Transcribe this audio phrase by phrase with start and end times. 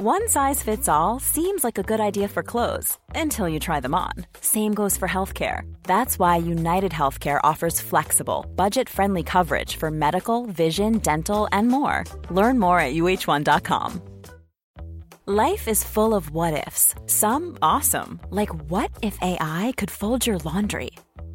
[0.00, 3.96] One size fits all seems like a good idea for clothes until you try them
[3.96, 4.12] on.
[4.40, 5.62] Same goes for healthcare.
[5.82, 12.04] That's why United Healthcare offers flexible, budget friendly coverage for medical, vision, dental, and more.
[12.30, 14.00] Learn more at uh1.com.
[15.26, 20.38] Life is full of what ifs, some awesome, like what if AI could fold your
[20.38, 20.92] laundry?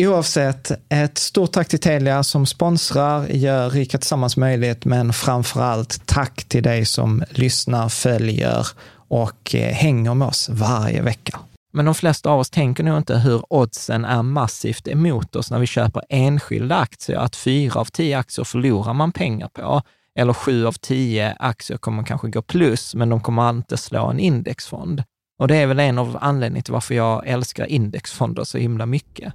[0.00, 6.06] Oavsett, ett stort tack till Telia som sponsrar, gör Rika Tillsammans möjligt, men framför allt
[6.06, 8.66] tack till dig som lyssnar, följer
[9.08, 11.38] och eh, hänger med oss varje vecka.
[11.72, 15.58] Men de flesta av oss tänker nog inte hur oddsen är massivt emot oss när
[15.58, 19.82] vi köper enskilda aktier, att fyra av tio aktier förlorar man pengar på,
[20.18, 24.18] eller sju av tio aktier kommer kanske gå plus, men de kommer inte slå en
[24.18, 25.02] indexfond.
[25.38, 29.34] Och det är väl en av anledningarna till varför jag älskar indexfonder så himla mycket.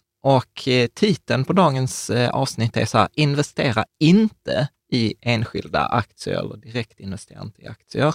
[0.21, 6.39] och eh, titeln på dagens eh, avsnitt är så här, investera inte i enskilda aktier
[6.39, 8.13] eller direkt investera inte i aktier.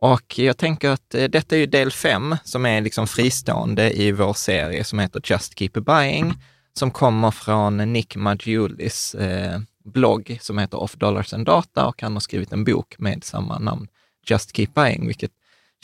[0.00, 4.12] Och jag tänker att eh, detta är ju del fem som är liksom fristående i
[4.12, 6.34] vår serie som heter Just Keep Buying,
[6.78, 12.12] som kommer från Nick Maggiulis eh, blogg som heter Off Dollars and Data och han
[12.12, 13.88] har skrivit en bok med samma namn,
[14.26, 15.32] Just Keep Buying, vilket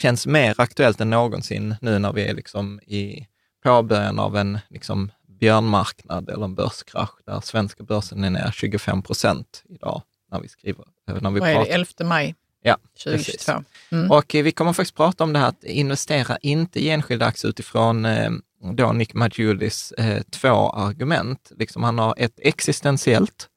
[0.01, 3.27] känns mer aktuellt än någonsin nu när vi är liksom i
[3.63, 5.11] påbörjan av en liksom
[5.41, 10.85] björnmarknad eller en börskrasch där svenska börsen är ner 25 procent idag när vi skriver.
[11.07, 12.35] När vi Vad är det, 11 maj?
[12.63, 13.63] Ja, 2022.
[13.91, 14.11] Mm.
[14.11, 18.05] Och vi kommer faktiskt prata om det här att investera inte i enskilda aktier utifrån
[18.05, 18.31] eh,
[18.73, 21.51] då Nick Maggiulis eh, två argument.
[21.57, 23.47] Liksom han har ett existentiellt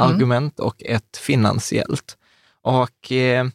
[0.00, 0.10] mm.
[0.10, 2.16] argument och ett finansiellt.
[2.62, 3.46] Och eh,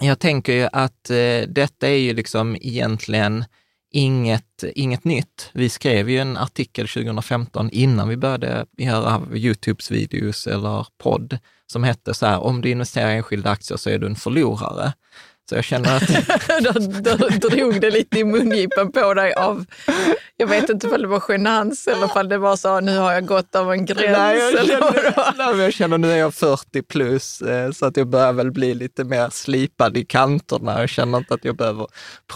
[0.00, 3.44] jag tänker ju att eh, detta är ju liksom egentligen
[3.90, 5.50] inget, inget nytt.
[5.52, 11.84] Vi skrev ju en artikel 2015 innan vi började göra Youtubes videos eller podd som
[11.84, 14.92] hette så här, om du investerar i enskilda aktier så är du en förlorare.
[15.50, 16.08] Så jag känner att...
[17.08, 19.64] då, då drog det lite i mungipan på dig av,
[20.36, 23.26] jag vet inte om det var genans eller om det var så, nu har jag
[23.26, 24.18] gått av en gräns.
[24.18, 28.08] Nej, jag, känner, nej, jag känner nu är jag 40 plus, eh, så att jag
[28.08, 30.80] börjar väl bli lite mer slipad i kanterna.
[30.80, 31.86] Jag känner inte att jag behöver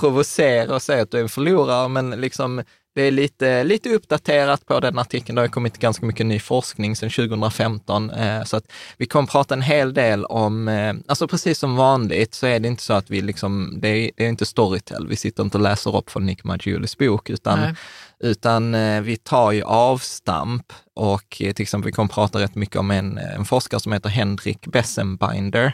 [0.01, 2.63] provocera och säga att du är en förlorare, men liksom
[2.95, 5.37] det är lite, lite uppdaterat på den artikeln.
[5.37, 8.11] Det har kommit ganska mycket ny forskning sedan 2015.
[8.11, 12.35] Eh, så att vi kommer prata en hel del om, eh, alltså precis som vanligt
[12.35, 15.17] så är det inte så att vi liksom, det är, det är inte Storytel, vi
[15.17, 17.77] sitter inte och läser upp från Nick Maggiulis bok, utan,
[18.21, 22.91] utan eh, vi tar ju avstamp och till exempel vi kommer prata rätt mycket om
[22.91, 25.73] en, en forskare som heter Henrik Bessenbinder,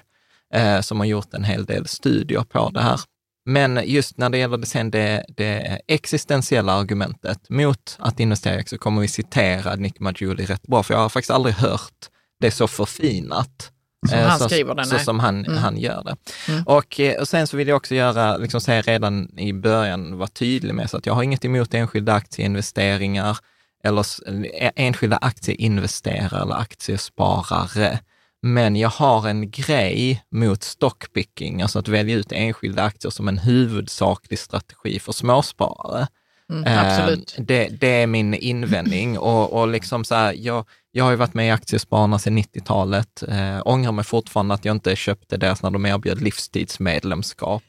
[0.55, 3.01] eh, som har gjort en hel del studier på det här.
[3.45, 8.79] Men just när det gäller det, sen det, det existentiella argumentet mot att investera så
[8.79, 12.07] kommer vi citera Nick Maggiuli rätt bra, för jag har faktiskt aldrig hört
[12.41, 13.71] det så förfinat.
[14.09, 15.05] Som eh, han så, skriver det, Så nej.
[15.05, 15.59] som han, Mm.
[15.59, 16.17] han gör det.
[16.53, 16.63] Mm.
[16.67, 20.29] Och, eh, och sen så vill jag också göra, liksom säga redan i början, vara
[20.29, 23.39] tydlig med så att jag har inget emot enskilda aktieinvesteringar
[23.85, 24.07] eller
[24.63, 27.99] eh, enskilda aktieinvesterare eller aktiesparare.
[28.43, 33.39] Men jag har en grej mot stockpicking, alltså att välja ut enskilda aktier som en
[33.39, 36.07] huvudsaklig strategi för småsparare.
[36.51, 37.35] Mm, Eh, absolut.
[37.39, 39.19] Det, det är min invändning.
[39.19, 43.23] Och, och liksom så här, jag, jag har ju varit med i Aktiespararna sedan 90-talet.
[43.29, 47.63] Eh, ångrar mig fortfarande att jag inte köpte deras när de erbjöd livstidsmedlemskap.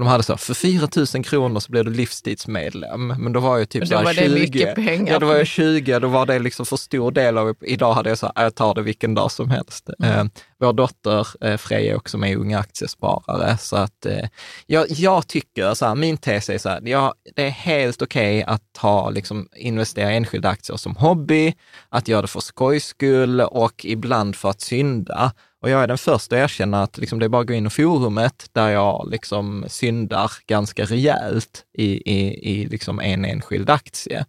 [0.00, 3.06] De hade så, för 4 000 kronor så blev du livstidsmedlem.
[3.06, 4.34] Men då var jag typ Men så då här var det 20.
[4.40, 5.12] mycket pengar.
[5.12, 8.08] Ja, då var jag 20, då var det liksom för stor del av, idag hade
[8.08, 9.90] jag så här, jag tar det vilken dag som helst.
[9.98, 10.18] Mm.
[10.18, 10.24] Eh,
[10.58, 14.28] vår dotter eh, Freja är också med i Unga Aktiesparare, så att eh,
[14.66, 18.42] jag, jag tycker, så här, min tes är så här, ja, det är helt okej
[18.42, 21.54] att ha, liksom, investera i enskilda aktier som hobby,
[21.88, 25.32] att göra det för skojs skull och ibland för att synda.
[25.62, 27.66] Och jag är den första att erkänna att liksom, det är bara att gå in
[27.66, 34.24] i forumet där jag liksom syndar ganska rejält i, i, i liksom en enskild aktie.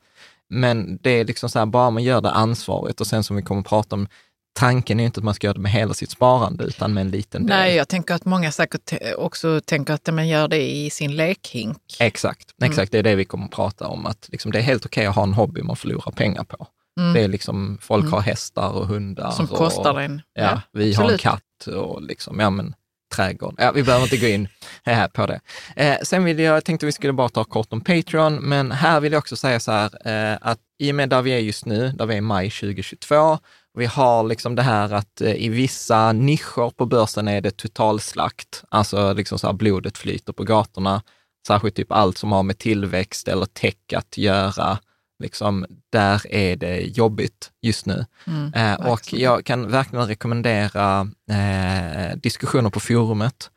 [0.49, 3.41] Men det är liksom så här, bara man gör det ansvarigt och sen som vi
[3.41, 4.07] kommer att prata om,
[4.53, 7.11] tanken är inte att man ska göra det med hela sitt sparande utan med en
[7.11, 7.57] liten del.
[7.57, 11.77] Nej, jag tänker att många säkert också tänker att man gör det i sin lekhink.
[11.99, 12.71] Exakt, Mm.
[12.71, 12.91] exakt.
[12.91, 14.05] Det är det vi kommer att prata om.
[14.05, 16.67] Att liksom, det är helt okej att ha en hobby man förlorar pengar på.
[16.99, 17.13] Mm.
[17.13, 18.13] Det är liksom, folk Mm.
[18.13, 19.31] har hästar och hundar.
[19.31, 20.21] Som och, kostar en.
[20.33, 21.21] Ja, vi har en absolut.
[21.21, 22.75] katt och liksom, ja men
[23.15, 23.55] trädgård.
[23.57, 24.47] Ja, vi behöver inte gå in
[24.83, 25.39] här på det.
[25.75, 28.99] Eh, sen vill jag, jag tänkte vi skulle bara ta kort om Patreon, men här
[28.99, 31.65] vill jag också säga så här eh, att i och med där vi är just
[31.65, 33.37] nu, där vi är i maj 2022,
[33.77, 38.63] vi har liksom det här att eh, i vissa nischer på börsen är det totalslakt,
[38.69, 41.01] alltså liksom så här blodet flyter på gatorna,
[41.47, 44.77] särskilt typ allt som har med tillväxt eller tech att göra.
[45.21, 48.05] Liksom, där är det jobbigt just nu.
[48.27, 53.49] Mm, Eh, och jag kan verkligen rekommendera eh, diskussioner på forumet,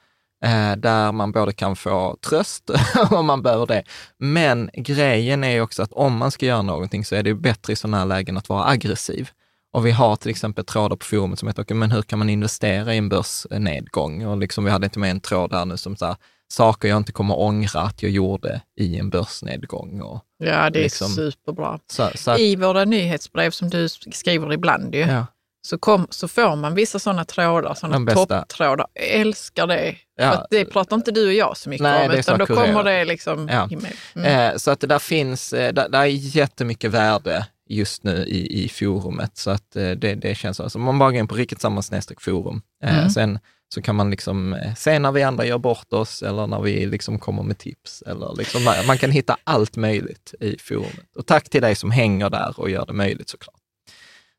[0.45, 2.71] eh, där man både kan få tröst
[3.11, 3.83] om man behöver det.
[4.19, 7.77] Men grejen är också att om man ska göra någonting så är det bättre i
[7.77, 9.31] sådana här lägen att vara aggressiv.
[9.73, 12.31] Och vi har till exempel trådar på forumet som heter, okay, men hur kan man
[12.31, 14.27] investera i en börsnedgång?
[14.27, 16.17] Och liksom, vi hade inte med en tråd där nu som så här,
[16.49, 20.01] saker jag inte kommer ångra att jag gjorde i en börsnedgång.
[20.01, 21.79] Och, Ja, det är liksom- superbra.
[21.93, 25.27] så, så att, I våra nyhetsbrev som du skriver ibland ju, ja.
[25.67, 28.87] så, kom, så får man vissa sådana trådar, sådana topptrådar.
[28.95, 29.97] Jag älskar det.
[30.17, 30.31] Ja.
[30.33, 32.85] För det pratar inte du och jag så mycket Nej, om, det utan då kommer
[32.85, 33.69] det liksom Ja.
[34.15, 34.25] Mm.
[34.25, 38.65] Eh, så att det där finns, eh, där, där är jättemycket värde just nu i,
[38.65, 39.37] i forumet.
[39.37, 40.71] Så att eh, det, det känns så.
[40.71, 42.63] Så man bara går in på riktigt samma snedstreck forum.
[42.85, 43.11] Eh, Mm.
[43.11, 43.39] Sen
[43.75, 46.87] så kan man liksom eh, se när vi andra gör bort oss eller när vi
[46.87, 48.03] liksom kommer med tips.
[48.07, 51.17] Eller liksom, man kan hitta allt möjligt i forumet.
[51.17, 53.55] Och tack till dig som hänger där och gör det möjligt såklart.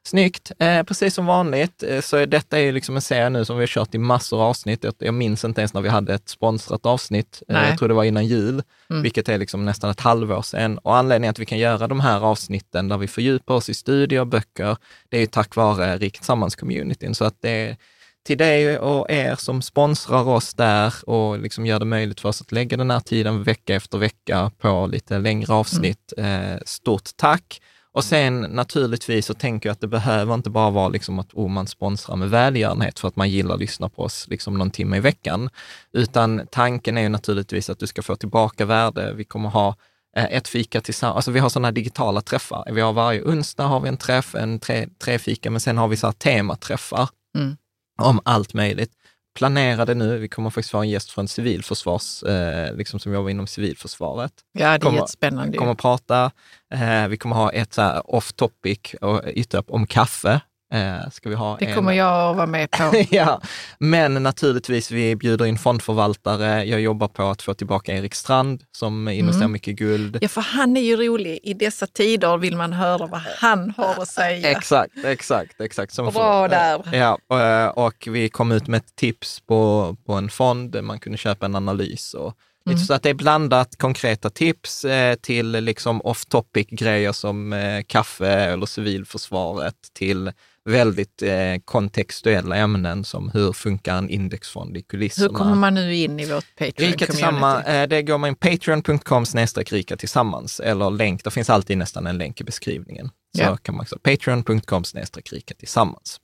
[0.08, 0.52] Snyggt.
[0.60, 3.62] Eh, precis som vanligt eh, så detta är ju liksom en serie nu som vi
[3.62, 4.86] har kört i massor av avsnitt.
[5.00, 7.44] Jag, minns inte ens när vi hade ett sponsrat avsnitt.
[7.48, 9.02] Eh, jag tror det var innan jul, Mm.
[9.02, 10.78] vilket är liksom nästan ett halvår sedan.
[10.78, 14.20] Och anledningen att vi kan göra de här avsnitten där vi fördjupar oss i studier
[14.20, 14.78] och böcker,
[15.10, 17.14] det är ju tack vare Rikt Sammans-communityn.
[17.14, 17.78] Så att det
[18.26, 22.42] till dig och er som sponsrar oss där och liksom gör det möjligt för oss
[22.42, 26.14] att lägga den här tiden vecka efter vecka på lite längre avsnitt.
[26.18, 27.62] Eh, stort tack!
[27.92, 31.50] Och sen naturligtvis så tänker jag att det behöver inte bara vara liksom att oh,
[31.50, 34.98] man sponsrar med välgörenhet för att man gillar att lyssna på oss liksom någon timme
[34.98, 35.50] i veckan.
[35.94, 39.14] Utan tanken är ju naturligtvis att du ska få tillbaka värde.
[39.14, 39.76] Vi kommer ha
[40.18, 42.72] eh, ett fika tillsammans, alltså vi har sådana digitala träffar.
[42.72, 45.88] Vi har varje onsdag har vi en träff, en tre, tre fika, men sen har
[45.88, 47.58] vi så här tematräffar Mm.
[47.98, 48.92] Om allt möjligt.
[49.38, 50.18] Planera det nu.
[50.18, 54.68] Vi kommer faktiskt få en gäst från civilförsvars, eh, liksom som jobbar inom civilförsvaret Ja,
[54.70, 55.58] det är kommer- jättespännande.
[55.58, 56.32] kommer prata.
[56.74, 60.42] Eh, vi kommer ha ett så off topic och ytterligare om kaffe.
[60.74, 62.92] Eh, ska vi ha Det en- kommer jag att vara med på.
[63.12, 63.42] ja,
[63.80, 66.64] men naturligtvis, vi bjuder in fondförvaltare.
[66.64, 69.52] Jag jobbar på att få tillbaka Erik Strand som investerar Mm.
[69.52, 70.18] mycket guld.
[70.22, 71.40] Ja, för han är ju rolig.
[71.44, 74.52] I dessa tider vill man höra vad han har att säga.
[74.52, 75.94] Exakt, exakt, exakt.
[75.94, 76.90] Som Bra där.
[76.96, 80.82] Ja, och, eh, och vi kom ut med ett tips på, på en fond där
[80.82, 82.14] man kunde köpa en analys.
[82.14, 82.34] Och
[82.70, 82.78] Mm.
[82.80, 87.84] så att det är blandat konkreta tips eh, till liksom off topic grejer som eh,
[87.88, 90.32] kaffe eller civilförsvaret till
[90.66, 91.32] väldigt eh,
[91.66, 95.28] kontextuella ämnen som hur funkar en indexfond i kulisserna.
[95.28, 97.82] Hur kommer man nu in i vårt Patreon-community?
[97.82, 99.26] eh, det går man in patreon.com
[99.72, 103.10] rika tillsammans eller länk, det finns alltid nästan en länk i beskrivningen.
[103.38, 103.58] Så Ja.
[103.58, 104.84] kan man också, patreon.com
[105.32, 106.20] rika tillsammans.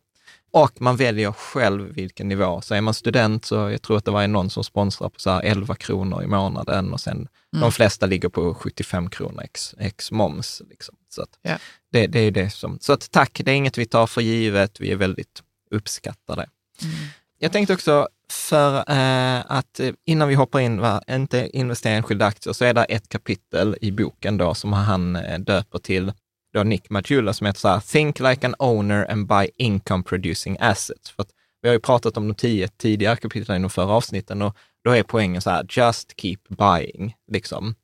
[0.53, 2.61] Och man väljer själv vilken nivå.
[2.61, 5.29] Så är man student så jag tror att det var någon som sponsrar på så
[5.29, 7.61] här 11 kronor i månaden och sen Mm.
[7.61, 10.61] de flesta ligger på 75 kronor ex, ex moms.
[10.69, 10.95] Liksom.
[11.09, 11.57] Så Ja.
[11.91, 14.79] det, det är det som, så att tack, det är inget vi tar för givet,
[14.79, 16.45] vi är väldigt uppskattade.
[16.83, 16.95] Mm.
[17.39, 21.97] Jag tänkte också för eh, att eh, innan vi hoppar in, va, inte investera i
[21.97, 26.13] enskilda aktier, så är det ett kapitel i boken då som han eh, döper till
[26.53, 30.57] då Nick Matula som heter så här, Think like an owner and buy income producing
[30.59, 31.09] assets.
[31.09, 31.29] För att
[31.61, 34.91] vi har ju pratat om de tio tidigare kapitlen i de förra avsnitten och då
[34.91, 37.75] är poängen så här, just keep buying, liksom.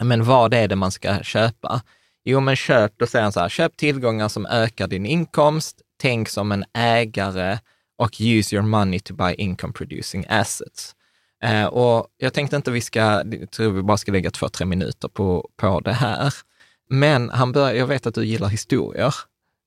[0.00, 1.82] Men vad är det man ska köpa?
[2.24, 6.28] Jo, men köp, då säger han så här, köp tillgångar som ökar din inkomst, tänk
[6.28, 7.58] som en ägare
[7.98, 10.94] och use your money to buy income producing assets.
[11.44, 14.66] Eh, och jag tänkte inte vi ska, jag tror vi bara ska lägga två, tre
[14.66, 16.34] minuter på, på det här.
[16.90, 19.14] Men han bör, jag vet att du gillar historier.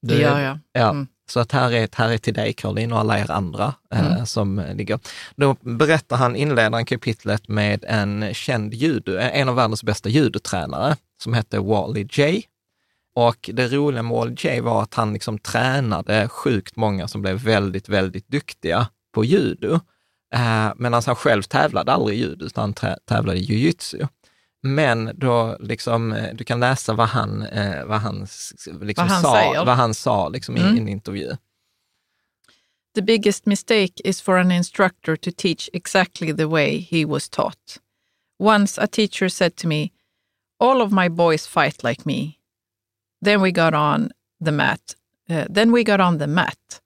[0.01, 0.59] Det gör jag.
[0.71, 1.07] Ja, Mm.
[1.29, 4.25] så att här är, här är till dig Caroline och alla er andra eh, Mm.
[4.25, 4.99] som eh, ligger.
[5.35, 10.95] Då berättar han, inleder kapitlet med en känd judo, eh, en av världens bästa judotränare
[11.23, 12.43] som hette Wally J.
[13.15, 17.35] Och det roliga med Wally J var att han liksom tränade sjukt många som blev
[17.43, 19.73] väldigt, väldigt duktiga på judo.
[20.35, 23.97] Eh, men alltså han själv tävlade aldrig i judo, utan han tävlade i jujutsu.
[24.65, 28.27] Men då liksom, eh, du kan läsa vad han, eh, vad han,
[28.81, 29.65] liksom Vad han sa, säger.
[29.65, 30.75] vad han sa liksom Mm.
[30.75, 31.31] i en intervju.
[32.95, 37.79] The biggest mistake is for an instructor to teach exactly the way he was taught.
[38.39, 39.89] Once a teacher said to me,
[40.59, 42.37] All of my boys fight like me.
[43.25, 44.11] Then we got on
[44.45, 44.95] the mat.
[45.29, 46.81] Uh, then we got on the mat.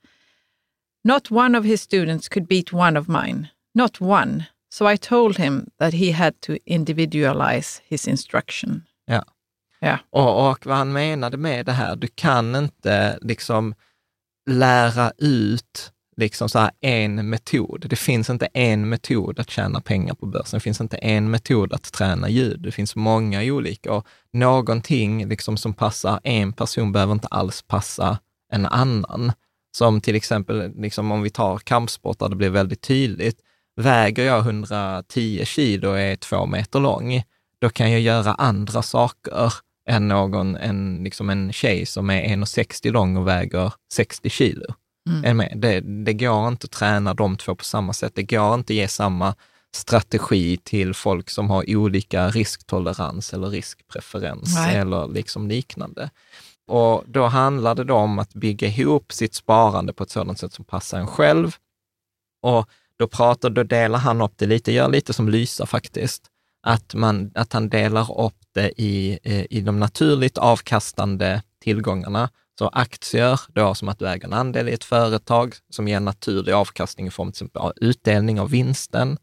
[1.03, 3.49] Not one of his students could beat one of mine.
[3.75, 4.45] Not one.
[4.69, 8.83] So I told him that he had to individualize his instruction.
[9.05, 9.23] Ja.
[9.79, 9.99] Ja.
[10.09, 13.75] Och, och vad han menade med det här, du kan inte liksom
[14.49, 17.85] lära ut liksom så här en metod.
[17.89, 20.57] Det finns inte en metod att tjäna pengar på börsen.
[20.57, 22.61] Det finns inte en metod att träna ljud.
[22.61, 28.19] Det finns många olika och någonting liksom som passar en person behöver inte alls passa
[28.51, 29.31] en annan.
[29.77, 33.41] Som till exempel liksom om vi tar kampsport där det blir väldigt tydligt.
[33.77, 37.23] Väger jag 110 kilo och är två meter lång,
[37.61, 39.53] då kan jag göra andra saker
[39.89, 44.65] än någon, en, liksom en tjej som är 1,60 lång och väger 60 kilo.
[45.09, 45.61] Mm.
[45.61, 48.11] Det, det går inte att träna de två på samma sätt.
[48.15, 49.35] Det går inte att ge samma
[49.75, 54.75] strategi till folk som har olika risktolerans eller riskpreferens Nej.
[54.75, 56.09] eller liksom liknande.
[56.67, 60.53] Och då handlar det då om att bygga ihop sitt sparande på ett sådant sätt
[60.53, 61.55] som passar en själv.
[62.41, 66.23] Och då pratar, då delar han upp det lite, gör lite som Lysa faktiskt,
[66.63, 72.29] att, man, att han delar upp det i, eh, i de naturligt avkastande tillgångarna.
[72.59, 76.53] Så aktier, då som att du äger en andel i ett företag som ger naturlig
[76.53, 79.17] avkastning i form av till exempel av utdelning av vinsten.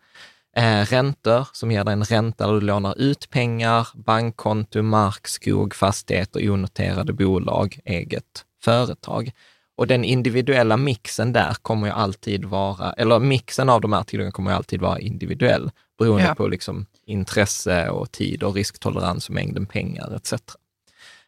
[0.57, 5.75] Eh, räntor som ger dig en ränta där du lånar ut pengar, bankkonto, mark, skog,
[5.75, 9.33] fastigheter, onoterade bolag, eget företag.
[9.77, 14.33] Och den individuella mixen där kommer ju alltid vara, eller mixen av de här tillgångarna
[14.33, 16.35] kommer ju alltid vara individuell, beroende Ja.
[16.35, 20.35] på liksom intresse och tid och risktolerans och mängden pengar etc.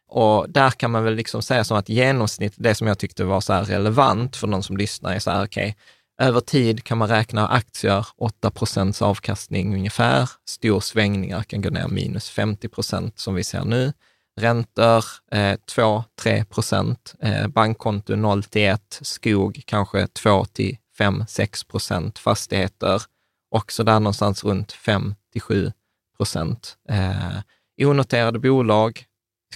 [0.09, 3.41] Och där kan man väl liksom säga som att genomsnitt, det som jag tyckte var
[3.41, 5.77] så här relevant för någon som lyssnar är så här, okej,
[6.21, 10.31] över tid kan man räkna aktier 8 procents avkastning ungefär.
[10.49, 13.93] Stor svängningar kan gå ner minus 50 procent som vi ser nu.
[14.41, 17.15] Räntor eh, 2-3 procent.
[17.21, 18.99] Eh, bankkonto 0 till 1.
[19.03, 22.19] Skog kanske 2 till 5-6 procent.
[22.19, 23.03] Fastigheter
[23.51, 25.73] också där någonstans runt 5 till 7
[26.17, 26.77] procent.
[26.89, 29.05] Eh, onoterade bolag,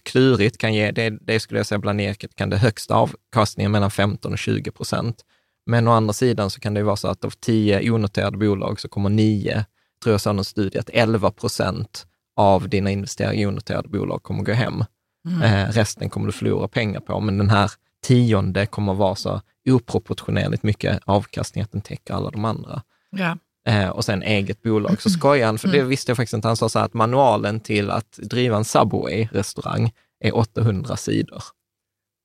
[0.02, 3.90] klurigt kan ge, det, det skulle jag säga bland eket kan det högsta avkastningen mellan
[3.90, 5.24] 15 och 20 procent.
[5.66, 8.80] Men å andra sidan så kan det ju vara så att av 10 onoterade bolag
[8.80, 9.64] så kommer 9,
[10.02, 12.06] tror jag sa någon studie, att 11 procent
[12.40, 14.84] av dina investeringar i onoterade bolag kommer gå hem.
[15.28, 15.42] Mm.
[15.42, 17.70] Eh, resten kommer du förlora pengar på, men den här
[18.02, 22.82] tionde kommer vara så oproportionerligt mycket avkastning att den täcker alla de andra.
[23.10, 23.38] Ja.
[23.66, 25.02] Eh, och sen eget bolag.
[25.02, 26.48] Så skojar han, för det visste jag faktiskt inte.
[26.48, 31.42] Han sa så här att manualen till att driva en Subway-restaurang är 800 sidor.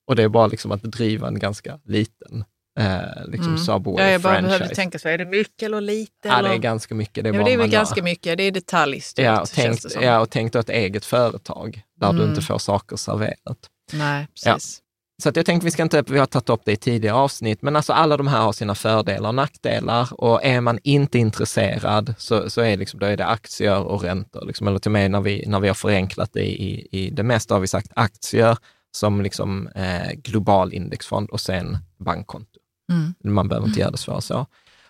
[0.07, 2.45] Och det är bara liksom att driva en ganska liten
[2.79, 3.58] eh, liksom Mm.
[3.58, 4.58] Subway Ja, jag bara franchise.
[4.58, 6.12] behövde tänka så, är det mycket eller lite?
[6.24, 6.50] Ja, det eller?
[6.50, 7.24] är ganska mycket.
[7.24, 10.01] Det är, ja, det är väl ganska mycket, det är detaljstyrt Ja, och tänk, det
[10.01, 12.29] ja, och tänk då ett eget företag där du Mm.
[12.29, 13.58] inte får saker serverat.
[13.94, 14.82] Nej, precis.
[15.24, 17.62] så att jag tänkte vi ska inte, vi har tagit upp det i tidigare avsnitt,
[17.62, 22.13] men alltså alla de här har sina fördelar och nackdelar och är man inte intresserad
[22.17, 24.46] så, så är, liksom, då är det aktier och räntor.
[24.46, 27.24] Liksom, eller till och med när vi, när vi har förenklat det i, i det
[27.24, 28.58] mesta har vi sagt aktier
[28.98, 32.60] som liksom, eh, global indexfond och sen bankkonto.
[32.92, 33.13] Mm.
[33.36, 34.46] Man behöver inte göra det svårare så.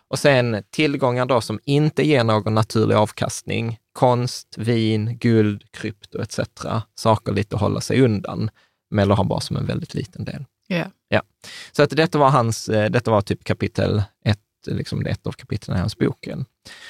[0.08, 6.40] Och sen tillgångar då som inte ger någon naturlig avkastning, konst, vin, guld, krypto etc.
[6.96, 8.50] Saker lite att hålla sig undan,
[8.98, 10.46] eller ha bara som en väldigt liten del.
[10.68, 10.86] Ja.
[11.10, 11.22] Ja.
[11.72, 15.78] Så att detta var hans, eh, detta var typ kapitel ett, liksom ett av kapitlen
[15.78, 16.46] i hans boken.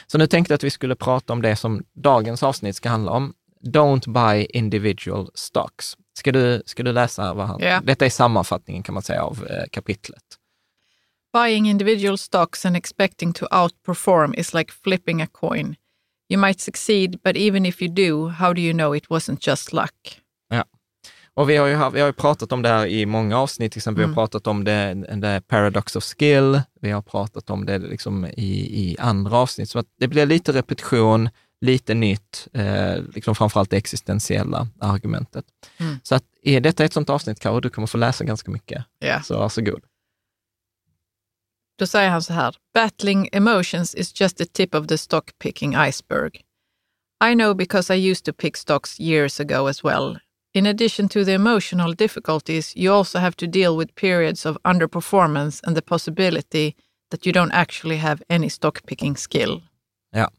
[0.07, 3.11] Så nu tänkte jag att vi skulle prata om det som dagens avsnitt ska handla
[3.11, 3.33] om.
[3.63, 5.97] Don't buy individual stocks.
[6.17, 7.61] Ska du, ska du läsa vad han...
[7.61, 7.81] Ja.
[7.83, 10.23] Detta är sammanfattningen kan man säga av eh, kapitlet.
[11.43, 15.75] Buying individual stocks and expecting to outperform is like flipping a coin.
[16.29, 19.73] You might succeed, but even if you do, how do you know it wasn't just
[19.73, 20.21] luck?
[21.37, 23.79] Och vi har, ju, vi har ju pratat om det här i många avsnitt, till
[23.79, 24.15] exempel vi har Mm.
[24.15, 28.31] pratat om det, det paradox of skill, vi har pratat om det liksom i,
[28.89, 31.29] i andra avsnitt, så att det blir lite repetition,
[31.61, 35.45] lite nytt, eh, liksom framförallt det existentiella argumentet.
[35.77, 35.99] Mm.
[36.03, 39.21] Så att är detta ett sånt avsnitt, Karo, du kommer få läsa ganska mycket, Ja.
[39.21, 39.81] så varsågod.
[41.75, 42.55] Då säger han så här.
[42.73, 46.41] Battling emotions is just the tip of the stock picking iceberg.
[47.23, 50.19] I know because I used to pick stocks years ago as well.
[50.53, 55.67] In addition to the emotional difficulties, you also have to deal with periods of underperformance
[55.67, 56.75] and the possibility
[57.11, 59.61] that you don't actually have any stock picking skill.
[60.11, 60.31] Ja,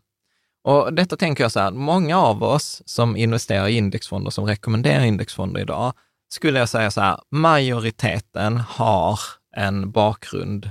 [0.67, 5.05] Och detta tänker jag så här, många av oss som investerar i indexfonder, som rekommenderar
[5.05, 5.93] indexfonder idag,
[6.29, 9.21] skulle jag säga så här, majoriteten har
[9.57, 10.71] en bakgrund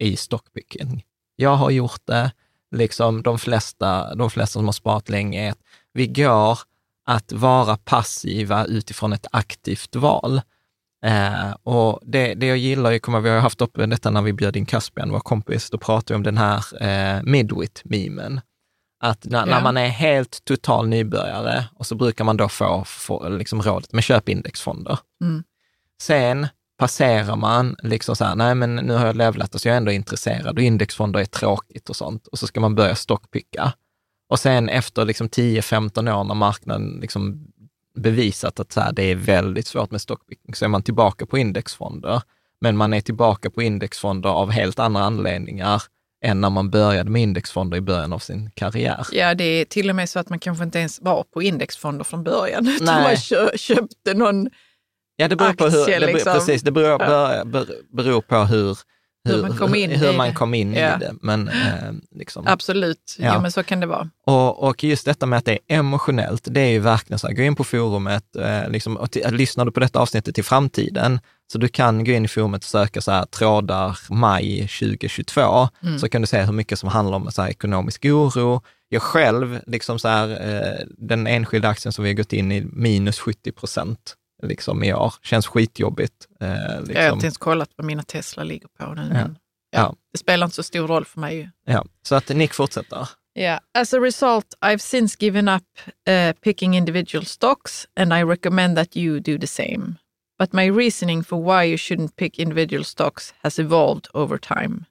[0.00, 1.04] i stockpicking.
[1.36, 2.32] Jag har gjort det,
[2.76, 5.58] liksom de flesta, de flesta som har sparat länge, är att
[5.92, 6.58] vi går
[7.06, 10.40] att vara passiva utifrån ett aktivt val.
[11.04, 14.32] Eh, och det, det jag gillar, jag kommer, vi har haft uppe detta när vi
[14.32, 18.40] bjöd in Caspian, vår kompis, då pratade vi om den här eh, midwit-memen.
[19.02, 19.60] Att när, när Ja.
[19.60, 24.04] man är helt total nybörjare och så brukar man då få, få liksom rådet med
[24.04, 24.98] köp indexfonder.
[25.24, 25.44] Mm.
[26.02, 26.48] Sen
[26.80, 29.76] passerar man liksom så här, nej men nu har jag levlat och så är jag
[29.76, 32.26] ändå intresserad och indexfonder är tråkigt och sånt.
[32.26, 33.72] Och så ska man börja stockpicka.
[34.28, 37.46] Och sen efter liksom 10-15 år när marknaden liksom
[37.94, 41.38] bevisat att så här, det är väldigt svårt med stockpicking, så är man tillbaka på
[41.38, 42.22] indexfonder.
[42.60, 45.82] Men man är tillbaka på indexfonder av helt andra anledningar
[46.24, 49.06] än när man började med indexfonder i början av sin karriär.
[49.12, 52.04] Ja, det är till och med så att man kanske inte ens var på indexfonder
[52.04, 54.50] från början, utan man kö- köpte någon
[55.20, 56.32] Ja, det beror på hur, det liksom.
[56.32, 57.44] precis, det beror, Ja.
[57.92, 58.78] beror, på hur,
[59.28, 60.34] Hur man kom in hur i man det.
[60.34, 60.96] kom in Ja.
[60.96, 61.12] i det.
[61.22, 62.44] Men, eh, liksom.
[62.46, 63.32] Absolut, Ja.
[63.34, 64.10] jo, men så kan det vara.
[64.26, 67.34] Och, och just detta med att det är emotionellt, det är ju verkligen så här,
[67.34, 71.20] gå in på forumet, eh, liksom, och t- lyssnar du på detta avsnittet i framtiden,
[71.52, 75.98] så du kan gå in i forumet och söka så här, trådar maj 2022, Mm.
[75.98, 78.62] så kan du se hur mycket som handlar om så här, ekonomisk oro.
[78.88, 82.60] Jag själv, liksom så här, eh, den enskilda aktien som vi har gått in i,
[82.72, 86.28] minus 70 procent liksom, i år, känns skitjobbigt.
[86.40, 87.14] Eh, Jag har liksom.
[87.14, 89.02] inte ens kollat vad mina Tesla ligger på nu.
[89.02, 89.08] Ja.
[89.08, 89.38] Men,
[89.70, 89.96] ja, Ja.
[90.12, 91.36] Det spelar inte så stor roll för mig.
[91.36, 91.48] ju.
[91.64, 91.84] ja.
[92.02, 93.08] Så att Nick fortsätter.
[93.38, 93.60] Yeah.
[93.74, 95.62] As a result, I've since given up
[96.08, 99.94] uh, picking individual stocks, and I recommend that you do the same.
[100.38, 104.84] But my reasoning for why you shouldn't pick individual stocks has evolved over time.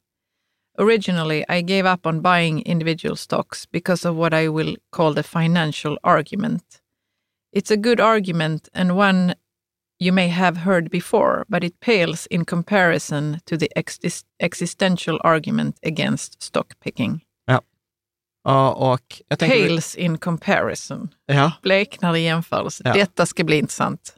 [0.77, 5.23] Originally, I gave up on buying individual stocks because of what I will call the
[5.23, 6.63] financial argument.
[7.55, 9.33] It's a good argument and one
[10.01, 15.75] you may have heard before, but it pales in comparison to the exis- existential argument
[15.85, 17.21] against stock picking.
[18.43, 21.09] Ja, och jag Pales in comparison.
[21.25, 22.83] ja, Bleknar i jämförelse.
[22.85, 22.93] Ja.
[22.93, 24.15] Detta ska bli intressant.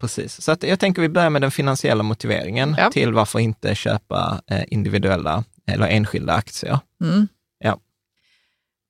[0.00, 0.40] precis.
[0.42, 2.90] Så att jag tänker vi börjar med den finansiella motiveringen Ja.
[2.90, 6.78] till varför inte köpa eh, individuella eller enskilda aktier.
[7.00, 7.28] Mm.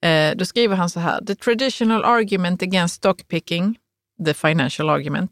[0.03, 1.25] Eh, då skriver han så här.
[1.25, 3.79] The traditional argument against stock picking,
[4.25, 5.31] the financial argument,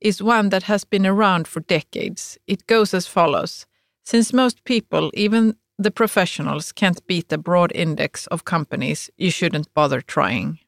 [0.00, 2.38] is one that has been around for decades.
[2.46, 3.66] It goes as follows.
[4.06, 9.74] Since most people, even the professionals, can't beat a broad index of companies, you shouldn't
[9.74, 10.58] bother trying.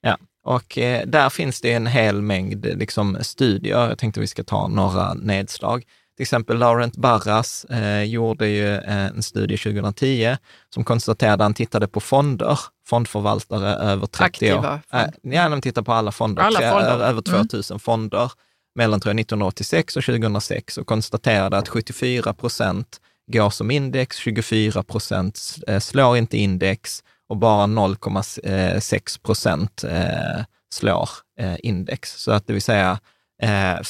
[0.00, 3.88] Ja, och eh, där finns det en hel mängd eh, liksom, studier.
[3.88, 5.84] Jag tänkte vi ska ta några nedslag.
[6.16, 10.36] Till exempel Laurent Barras eh, gjorde ju eh, en studie 2010
[10.74, 14.80] som konstaterade, han tittade på fonder, fondförvaltare över 30 Aktiva år.
[14.90, 15.12] fonder.
[15.24, 16.92] Äh, ja, de tittar på alla fonder, Alla fonder.
[17.04, 17.48] över Mm.
[17.48, 18.32] 2000 fonder
[18.74, 23.00] mellan tror jag, 1986 och 2006 och konstaterade att 74 procent
[23.32, 30.44] går som index, 24 procent eh, slår inte index och bara 0,6 procent eh,
[30.74, 32.22] slår eh, index.
[32.22, 32.98] Så att det vill säga
[33.42, 33.80] eh,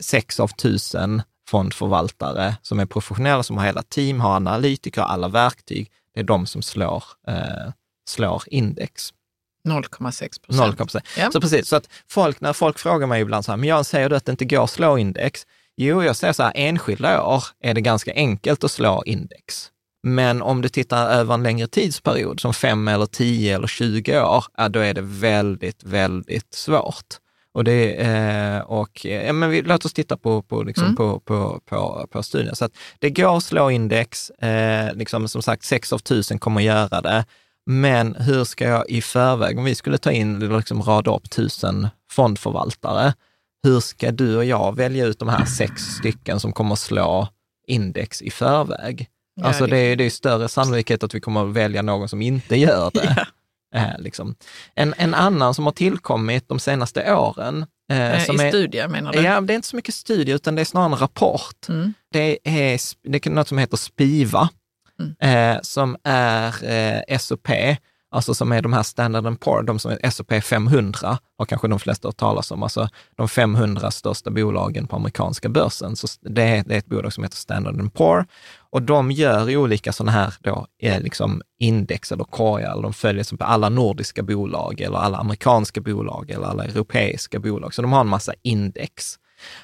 [0.00, 5.90] sex av tusen fondförvaltare som är professionella, som har hela team, har analytiker, alla verktyg.
[6.14, 7.72] Det är de som slår, eh,
[8.08, 9.12] slår index.
[9.68, 10.38] 0,6
[10.86, 11.06] procent.
[11.18, 11.30] Ja.
[11.30, 14.08] Så precis, så att folk, när folk frågar mig ibland så här, men jag säger
[14.08, 15.46] du att det inte går att slå index?
[15.76, 19.70] Jo, jag säger så här, enskilda år är det ganska enkelt att slå index.
[20.02, 24.44] Men om du tittar över en längre tidsperiod, som fem eller tio eller 20 år,
[24.56, 27.18] ja, då är det väldigt, väldigt svårt.
[27.52, 30.96] Och det, eh, och, ja, men vi, låt oss titta på, på, liksom, mm.
[30.96, 32.56] på, på, på, på studien.
[32.56, 36.60] Så att det går att slå index, eh, liksom, som sagt, sex av tusen kommer
[36.60, 37.24] att göra det.
[37.66, 41.88] Men hur ska jag i förväg, om vi skulle ta in, liksom rada upp tusen
[42.10, 43.14] fondförvaltare,
[43.62, 47.28] hur ska du och jag välja ut de här sex stycken som kommer att slå
[47.66, 49.08] index i förväg?
[49.34, 52.22] Ja, alltså det, är, det är större sannolikhet att vi kommer att välja någon som
[52.22, 53.16] inte gör det.
[53.16, 53.26] Ja.
[53.74, 54.34] Eh, liksom.
[54.74, 57.66] en, en annan som har tillkommit de senaste åren.
[57.90, 59.20] Eh, eh som I är, studier menar du?
[59.20, 61.68] Ja, det är inte så mycket studier utan det är snarare en rapport.
[61.68, 61.94] Mm.
[62.12, 62.80] Det, är,
[63.10, 64.48] det är något som heter SPIVA,
[65.00, 65.56] mm.
[65.56, 67.48] eh, som är eh, SOP,
[68.10, 71.78] alltså som är de här Standard Poor, de som är S&P 500, har kanske de
[71.78, 75.96] flesta hört talas om, alltså de 500 största bolagen på amerikanska börsen.
[75.96, 78.26] Så det är, det är ett bolag som heter Standard Poor
[78.72, 83.24] och de gör olika sådana här då, eh, liksom index eller korgar, eller de följer
[83.24, 87.74] som på alla nordiska bolag eller alla amerikanska bolag eller alla europeiska bolag.
[87.74, 89.18] Så de har en massa index.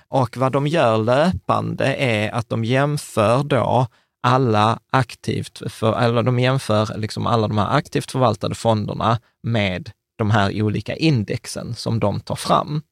[0.08, 3.86] Och vad de gör löpande är att de jämför då
[4.22, 10.30] alla aktivt, för, eller de jämför liksom alla de här aktivt förvaltade fonderna med de
[10.30, 12.82] här olika indexen som de tar fram.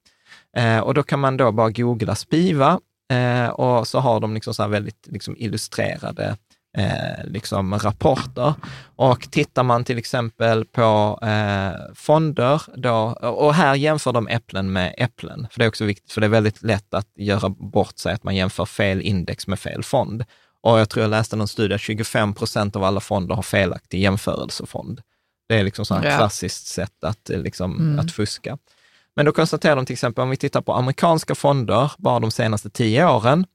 [0.57, 2.81] Eh, och då kan man då bara googla Spiva
[3.13, 6.37] eh, och så har de liksom så väldigt liksom illustrerade
[6.77, 8.55] eh, liksom rapporter.
[8.97, 12.93] Och tittar man till exempel på eh, fonder, då,
[13.29, 16.29] och här jämför de äpplen med äpplen, för det är också viktigt, för det är
[16.29, 20.25] väldigt lätt att göra bort sig, att man jämför fel index med fel fond.
[20.64, 24.00] Och jag tror jag läste någon studie att 25 procent av alla fonder har felaktig
[24.00, 25.00] jämförelsefond.
[25.48, 26.16] Det är liksom ett ja.
[26.16, 27.98] klassiskt sätt att, eh, liksom, mm.
[27.98, 28.59] att fuska.
[29.16, 32.70] Men då konstaterar de till exempel, om vi tittar på amerikanska fonder, bara de senaste
[32.70, 33.46] tio åren,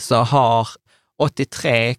[0.00, 0.68] så har
[1.18, 1.96] 83,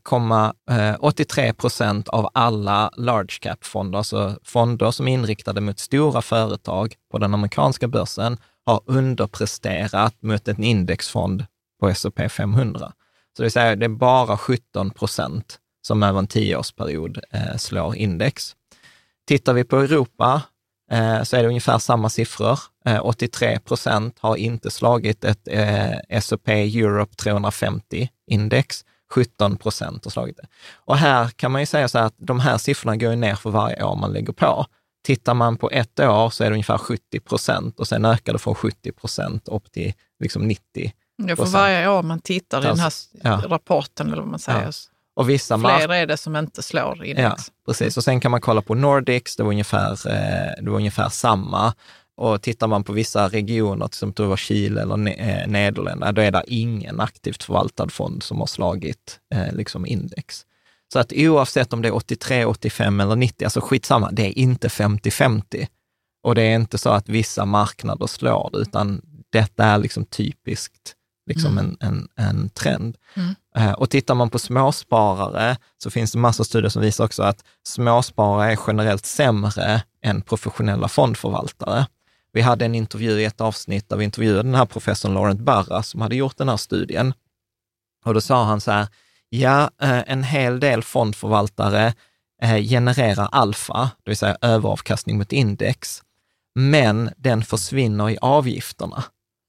[0.99, 6.95] 83 eh, procent av alla large cap-fonder, alltså fonder som är inriktade mot stora företag
[7.11, 11.45] på den amerikanska börsen, har underpresterat mot en indexfond
[11.79, 12.93] på S&P 500.
[13.37, 17.95] Så det vill säga, det är bara 17 procent som över en tioårsperiod eh, slår
[17.95, 18.55] index.
[19.27, 20.41] Tittar vi på Europa
[20.91, 22.59] eh, så är det ungefär samma siffror.
[22.85, 28.85] Eh, 83 procent har inte slagit ett eh, S&P Europe 350-index.
[29.11, 30.47] 17 procent har slagit det.
[30.75, 33.49] Och här kan man ju säga så här att de här siffrorna går ner för
[33.49, 34.65] varje år man lägger på.
[35.05, 38.39] Tittar man på ett år så är det ungefär 70 procent och sen ökar det
[38.39, 42.79] från 70 procent upp till liksom 90 Ja, för varje år man tittar i den
[42.79, 43.43] här ja.
[43.47, 44.71] rapporten, eller vad man säger, ja.
[45.15, 47.23] och vissa fler är det som inte slår index.
[47.47, 47.97] Ja, precis.
[47.97, 51.73] Och sen kan man kolla på Nordics, det var ungefär, eh, det var ungefär samma.
[52.15, 56.31] Och tittar man på vissa regioner, till exempel var Chile eller eh, Nederländerna, då är
[56.31, 60.45] det ingen aktivt förvaltad fond som har slagit eh, liksom index.
[60.93, 64.67] Så att oavsett om det är 83, 85 eller 90, alltså skitsamma, det är inte
[64.67, 65.67] 50-50.
[66.23, 70.95] Och det är inte så att vissa marknader slår det, utan detta är liksom typiskt
[71.25, 71.77] liksom mm.
[71.79, 72.97] en, en, en trend.
[73.13, 73.35] Mm.
[73.57, 77.23] Uh, och tittar man på småsparare så finns det massor av studier som visar också
[77.23, 81.87] att småsparare är generellt sämre än professionella fondförvaltare.
[82.33, 85.83] Vi hade en intervju i ett avsnitt där vi intervjuade den här professorn Laurent Barra
[85.83, 87.13] som hade gjort den här studien.
[88.05, 88.87] Och då sa han så här,
[89.29, 91.93] ja, uh, en hel del fondförvaltare
[92.43, 96.01] uh, genererar alfa, det vill säga överavkastning mot index,
[96.55, 99.03] men den försvinner i avgifterna.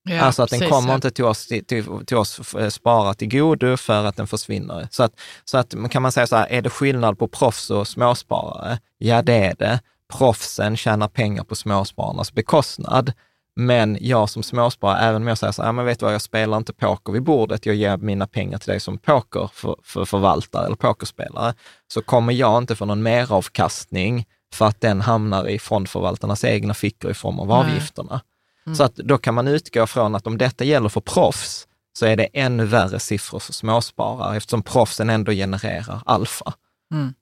[0.08, 0.94] Ja, alltså att den precis, kommer ja.
[0.94, 1.64] inte till oss, till,
[2.06, 4.88] till oss eh, spara till godo för att den försvinner.
[4.90, 5.12] Så att,
[5.44, 8.78] så att kan man säga så här, är det skillnad på proffs och småsparare?
[8.98, 9.80] Ja, det är det.
[10.12, 13.12] Proffsen tjänar pengar på småspararnas bekostnad.
[13.56, 16.22] Men jag som småsparare, även om jag säger så här, men vet du vad, jag
[16.22, 19.50] spelar inte poker vid bordet, jag ger mina pengar till dig som poker
[19.82, 21.54] för, eller pokerspelare,
[21.88, 27.10] så kommer jag inte få någon meravkastning för att den hamnar i fondförvaltarnas egna fickor
[27.10, 27.56] i form av Nej.
[27.56, 28.20] avgifterna.
[28.66, 28.76] Mm.
[28.76, 32.16] Så att då kan man utgå från att om detta gäller för proffs, så är
[32.16, 36.54] det ännu värre siffror för småsparare, eftersom proffsen ändå genererar alfa.
[36.94, 37.14] Mm.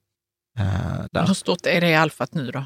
[0.61, 2.65] Uh, Hur stort är det alfat nu då?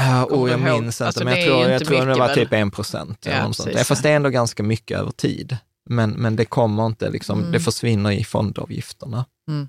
[0.00, 3.26] Uh, jag minns inte, alltså, men jag tror, jag tror det var typ en procent.
[3.26, 3.52] Ja,
[3.84, 5.56] Fast det är ändå ganska mycket över tid.
[5.90, 7.52] Men, men det kommer inte, liksom, mm.
[7.52, 9.24] det försvinner i fondavgifterna.
[9.48, 9.68] Mm.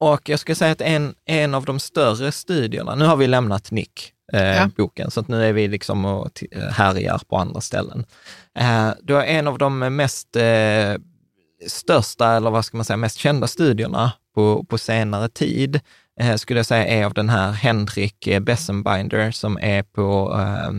[0.00, 3.70] Och jag ska säga att en, en av de större studierna, nu har vi lämnat
[3.70, 4.70] Nick, eh, Ja.
[4.76, 8.04] boken, så att nu är vi liksom och t- härjar på andra ställen.
[8.58, 10.94] Eh, då är en av de mest eh,
[11.66, 15.80] största, eller vad ska man säga, mest kända studierna på, på senare tid,
[16.20, 20.70] eh, skulle jag säga är av den här Henrik eh, Bessenbinder som är på eh,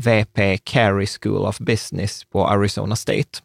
[0.00, 3.38] VP Carey School of Business på Arizona State.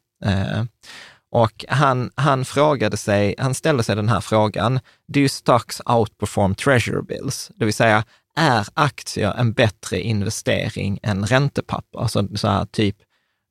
[1.34, 7.02] Och han, han frågade sig, han ställde sig den här frågan, do stocks outperform treasure
[7.02, 7.52] bills?
[7.56, 8.04] Det vill säga,
[8.38, 12.00] är aktier en bättre investering än räntepapper?
[12.00, 12.96] Alltså så här typ,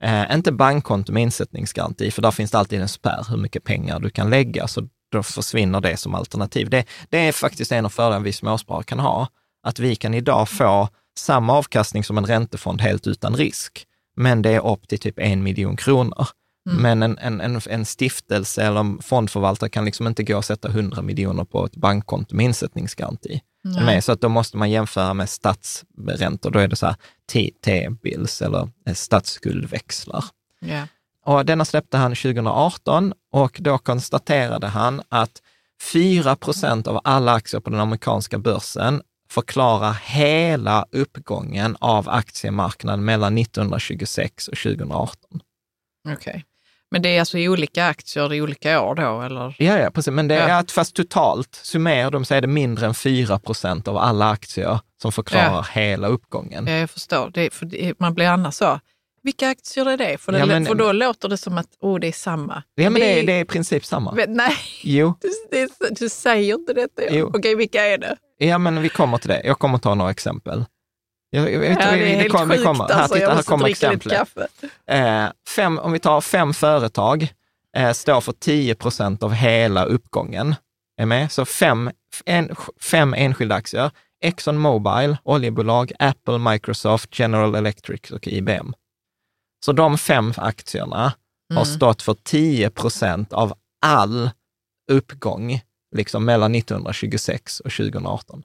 [0.02, 4.00] eh, inte bankkonto med insättningsgaranti, för där finns det alltid en spärr hur mycket pengar
[4.00, 6.70] du kan lägga, så då försvinner det som alternativ.
[6.70, 9.28] Det, det är faktiskt en av fördelarna vi småsparare kan ha,
[9.62, 14.50] att vi kan idag få samma avkastning som en räntefond helt utan risk, men det
[14.50, 16.26] är upp till typ en miljon kronor.
[16.64, 20.68] Men en, en, en, en stiftelse eller en fondförvaltare kan liksom inte gå och sätta
[20.68, 23.40] 100 miljoner på ett bankkonto med insättningsgaranti.
[23.64, 24.02] Nej.
[24.02, 26.96] Så att då måste man jämföra med statsräntor, då är det så här
[27.32, 30.24] T-bills eller eh, statsskuldväxlar.
[30.60, 30.86] Ja.
[31.24, 35.42] Och denna släppte han 2018 och då konstaterade han att
[35.92, 43.38] 4 procent av alla aktier på den amerikanska börsen förklarar hela uppgången av aktiemarknaden mellan
[43.38, 45.40] 1926 och 2018.
[46.08, 46.44] Okej.
[46.92, 49.54] Men det är alltså i olika aktier i olika år då, eller?
[49.58, 50.12] Ja, ja, precis.
[50.12, 50.56] Men det är Ja.
[50.58, 54.80] att fast totalt summerar de så är det mindre än 4 procent av alla aktier
[55.02, 55.80] som förklarar Ja.
[55.80, 56.66] hela uppgången.
[56.66, 57.30] Ja, jag förstår.
[57.34, 58.80] Det, för det, man blir annars så,
[59.22, 60.18] vilka aktier är det?
[60.18, 62.62] För, det, Ja, men- för då låter det som att, oh, det är samma.
[62.74, 64.12] Ja, men det, är- det är i princip samma.
[64.12, 67.02] Men, nej, Jo, du, det, du säger inte detta.
[67.10, 67.30] Jo.
[67.34, 68.16] Okej, vilka är det?
[68.38, 69.42] ja, men vi kommer till det.
[69.44, 70.64] Jag kommer ta några exempel.
[71.34, 72.84] Jag, jag vet, Ja, det vi helt kommer- sjukt kommer.
[72.88, 73.14] Här, alltså.
[73.14, 74.28] titta, här kommer exemplet.
[74.86, 77.32] Eh, fem, om vi tar fem företag,
[77.76, 80.54] eh, står för 10 procent av hela uppgången.
[80.96, 81.32] Är med?
[81.32, 81.90] Så fem,
[82.24, 83.90] en, fem enskilda aktier.
[84.24, 88.72] Exxon Mobil, oljebolag, Apple, Microsoft, General Electric och IBM.
[89.64, 91.12] Så de fem aktierna
[91.54, 91.74] har Mm.
[91.76, 93.52] stått för 10 procent av
[93.86, 94.30] all
[94.90, 95.60] uppgång
[95.96, 98.42] liksom mellan 1926 och 2018.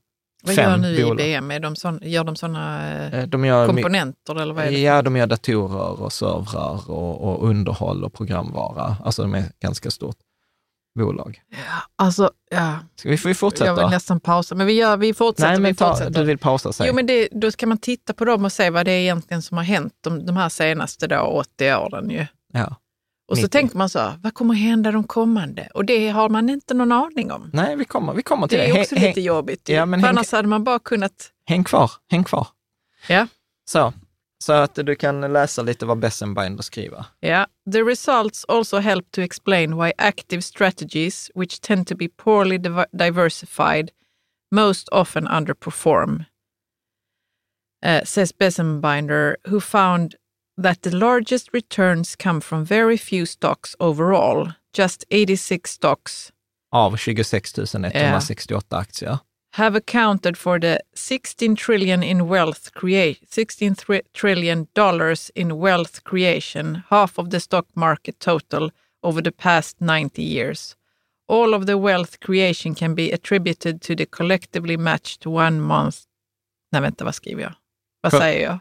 [0.48, 1.22] Vad Fem gör nu bolag.
[1.22, 1.52] IBM?
[1.52, 4.80] Är de sån, gör de sådana Eh, De gör, my- komponenter eller vad är det?
[4.80, 8.98] ja, de gör datorer och servrar och, och underhåll och programvara.
[9.04, 10.16] Alltså de är ganska stort
[11.00, 11.42] bolag.
[11.50, 11.58] Ja,
[11.96, 12.80] alltså, ja.
[12.96, 13.90] Ska vi, får vi Jag vill fortsätta?
[13.90, 15.50] nästan pausa, men vi, gör, vi fortsätter.
[15.52, 16.20] Nej, men vi ta, fortsätter.
[16.20, 16.88] du vill pausa sig.
[16.88, 19.42] Jo, men det, då ska man titta på dem och se vad det är egentligen
[19.42, 22.10] som har hänt de, de här senaste då, 80 åren.
[22.10, 22.26] Ju.
[22.54, 22.76] ja.
[23.28, 23.52] Och så 90.
[23.52, 25.68] tänker man så, vad kommer hända de kommande?
[25.74, 27.50] Och det har man inte någon aning om.
[27.54, 28.70] Nej, vi kommer, vi kommer till Det det.
[28.70, 29.70] är Häng- också häng, lite jobbigt.
[29.70, 29.74] ju.
[29.74, 31.32] Ja, men För häng- annars hade man bara kunnat...
[31.46, 32.48] häng kvar, häng kvar.
[33.10, 33.28] Ja.
[33.70, 33.94] Så,
[34.44, 37.06] så att du kan läsa lite vad Bessenbinder skriver.
[37.20, 37.48] Ja.
[37.74, 42.86] The results also help to explain why active strategies, which tend to be poorly div-
[42.98, 43.90] diversified,
[44.52, 46.24] most often underperform.
[47.86, 50.16] Uh, says Bessenbinder, who found
[50.64, 56.32] that the largest returns come from very few stocks overall, just 86 stocks
[56.72, 59.20] Av 26 168 aktier.
[59.54, 66.04] have accounted for the 16 trillion in wealth create 16 thri- trillion dollars in wealth
[66.04, 68.72] creation, half of the stock market total
[69.04, 70.76] over the past 90 years.
[71.30, 75.98] All of the wealth creation can be attributed to the collectively matched one month.
[76.72, 77.54] Nej, vänta, vad skriver jag?
[78.02, 78.60] Vad säger jag?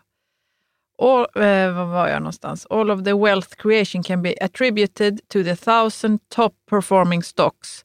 [0.98, 2.66] All, eh, vad var jag någonstans?
[2.70, 7.84] All of the wealth creation can be attributed to the thousand top performing stocks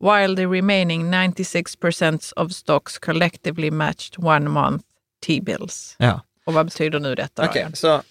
[0.00, 4.84] while the remaining 96% of stocks collectively matched one month
[5.26, 5.96] T-bills.
[5.98, 6.20] Ja.
[6.46, 7.50] Och vad betyder nu detta?
[7.54, 7.74] Jan?
[7.74, 8.02] så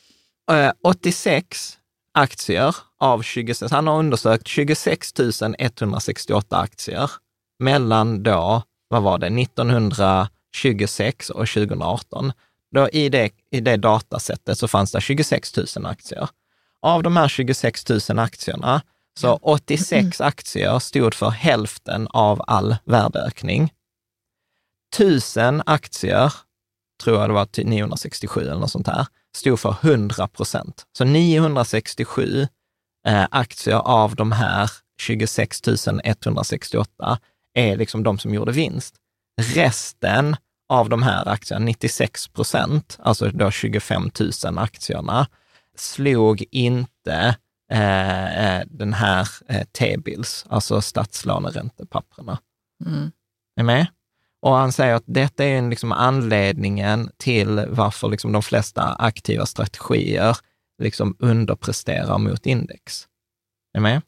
[0.51, 1.77] eh, 86
[2.12, 5.13] aktier av 26, han har undersökt 26
[5.60, 7.12] 168 aktier
[7.60, 12.31] mellan då, vad var det, 1926 och 2018.
[12.71, 16.30] Då i, det, I det datasättet så fanns det 26 000 aktier.
[16.82, 18.82] Av de här 26 000 aktierna
[19.19, 23.73] så 86 aktier stod för hälften av all värdeökning.
[24.95, 26.34] 1000 aktier
[27.03, 30.86] tror jag det var till 967 eller något sånt här, stod för 100 procent.
[30.97, 32.47] Så 967
[33.08, 35.62] eh, aktier av de här 26
[36.03, 37.19] 168
[37.53, 38.95] är liksom de som gjorde vinst.
[39.41, 40.36] Resten
[40.69, 44.12] av de här aktierna, 96 procent, alltså då 25
[44.45, 45.27] 000 aktierna,
[45.75, 47.36] slog inte
[47.71, 52.39] eh, eh, den här eh, T-bills, alltså statslåneräntepapperna.
[52.86, 53.12] Mm.
[53.56, 53.88] Är med?
[54.41, 59.45] Och han säger att detta är en liksom anledningen till varför liksom de flesta aktiva
[59.45, 60.38] strategier
[60.84, 63.08] liksom underpresterar mot index.
[63.73, 64.01] Är med?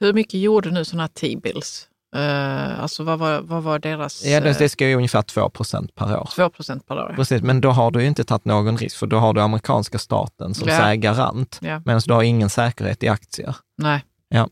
[0.00, 1.88] Hur mycket gjorde nu sådana T-bills?
[2.14, 4.24] Eh, alltså vad var, vad var deras...
[4.24, 5.48] Ja, det, eh, det ska ju ungefär 2
[5.94, 6.28] per år.
[6.36, 7.12] 2 procent per år.
[7.16, 9.98] Precis, men då har du ju inte tagit någon risk, för då har du amerikanska
[9.98, 10.94] staten som ja.
[10.94, 11.82] garant, Ja.
[11.84, 13.56] medan du har ingen säkerhet i aktier.
[13.78, 14.04] Nej.
[14.28, 14.48] Ja.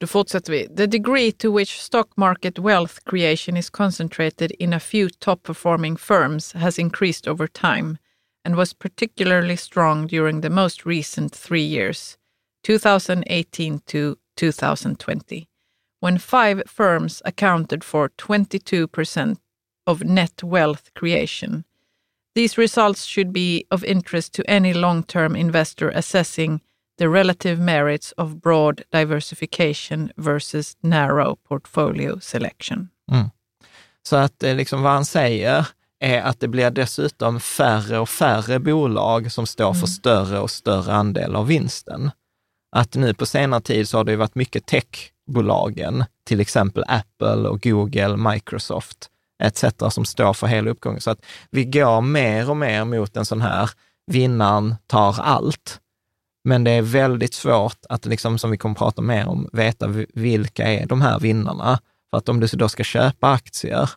[0.00, 0.76] Då fortsätter vi.
[0.76, 5.96] The degree to which stock market wealth creation is concentrated in a few top performing
[5.98, 7.96] firms has increased over time
[8.46, 12.18] and was particularly strong during the most recent three years,
[12.64, 15.46] 2018 to 2020,
[16.00, 19.36] when five firms accounted for 22%
[19.86, 21.64] of net wealth creation.
[22.34, 26.60] These results should be of interest to any long term investor assessing
[26.98, 32.90] the relative merits of broad diversification versus narrow portfolio selection.
[34.02, 35.66] Så att eh, liksom vad han säger
[36.00, 40.92] är att det blir dessutom färre och färre bolag som står för större och större
[40.92, 42.10] andel av vinsten.
[42.76, 44.66] Att nu på senare tid så har det ju varit mycket
[45.26, 49.10] techbolagen, till exempel Apple och Google, Microsoft
[49.42, 49.64] etc.
[49.90, 51.00] som står för hela uppgången.
[51.00, 53.70] Så att vi går mer och mer mot en sån här
[54.06, 55.80] vinnaren tar allt.
[56.44, 60.64] Men det är väldigt svårt att, liksom, som vi kommer prata mer om, veta vilka
[60.64, 61.78] är de här vinnarna.
[62.10, 63.90] För att om du då ska köpa aktier,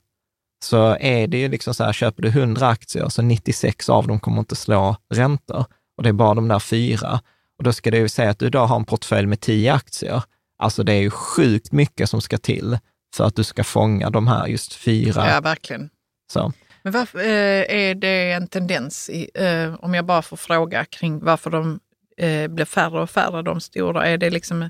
[0.64, 4.20] så är det ju liksom så här, köper du 100 aktier, så 96 av dem
[4.20, 5.66] kommer inte slå räntor.
[5.98, 7.22] Och det är bara de där fyra.
[7.58, 10.24] Och då ska det ju säga att du idag har en portfölj med 10 aktier.
[10.60, 12.78] Alltså det är ju sjukt mycket som ska till
[13.16, 15.30] för att du ska fånga de här just fyra.
[15.30, 15.90] Ja, verkligen.
[16.32, 16.54] Så.
[16.84, 21.20] Men varför eh, är det en tendens, i, eh, om jag bara får fråga kring
[21.20, 21.80] varför de
[22.18, 24.08] eh, blir färre och färre, de stora?
[24.08, 24.70] Är det liksom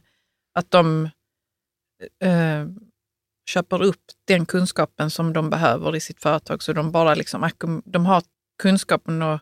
[0.53, 1.09] att de
[3.49, 7.49] köper upp den kunskapen som de behöver i sitt företag, så de bara liksom
[7.85, 8.23] de har
[8.61, 9.39] kunskapen och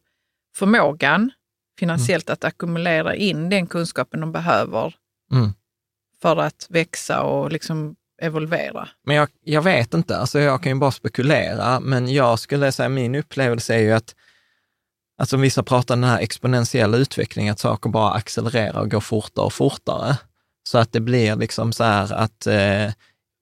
[0.56, 1.32] förmågan
[1.80, 4.96] finansiellt att ackumulera in den kunskapen de behöver
[5.32, 5.54] Mm.
[6.22, 8.90] För att växa och liksom evolvera.
[9.04, 12.90] Men jag, jag vet inte, alltså jag kan ju bara spekulera, men jag skulle säga
[12.90, 14.16] min upplevelse är ju att
[15.20, 19.46] Alltså vissa pratar om den här exponentiella utvecklingen, att saker bara accelererar och går fortare
[19.46, 20.18] och fortare.
[20.70, 22.92] Så att det blir liksom så här att eh,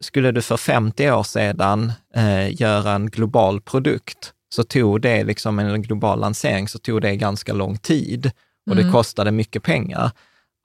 [0.03, 5.59] skulle du för 50 år sedan eh, göra en global produkt, så tog det liksom
[5.59, 8.31] en global lansering, så tog det ganska lång tid
[8.69, 10.11] och det kostade mycket pengar.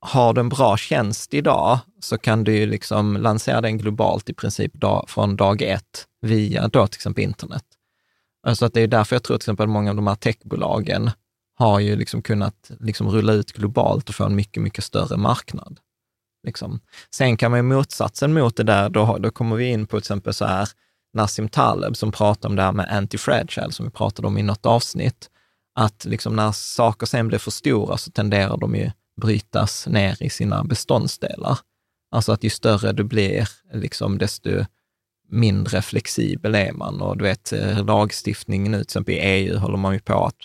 [0.00, 4.34] Har du en bra tjänst idag så kan du ju liksom lansera den globalt i
[4.34, 7.64] princip dag, från dag ett via då till exempel internet.
[8.46, 11.10] Alltså att det är därför jag tror till exempel att många av de här techbolagen
[11.54, 15.80] har ju liksom kunnat liksom rulla ut globalt och få en mycket, mycket större marknad.
[16.46, 16.80] Liksom.
[17.14, 19.98] Sen kan man ju motsatsen mot det där, då, då kommer vi in på till
[19.98, 20.68] exempel så här
[21.14, 24.66] Nassim Taleb som pratar om det här med anti-fragile, som vi pratade om i något
[24.66, 25.30] avsnitt,
[25.74, 30.30] att liksom när saker sen blir för stora så tenderar de ju brytas ner i
[30.30, 31.58] sina beståndsdelar.
[32.10, 34.50] Alltså att ju större du blir, liksom, desto
[35.28, 37.00] mindre flexibel är man.
[37.00, 40.36] Och du vet, eh, lagstiftningen nu, till exempel i EU, håller man ju på att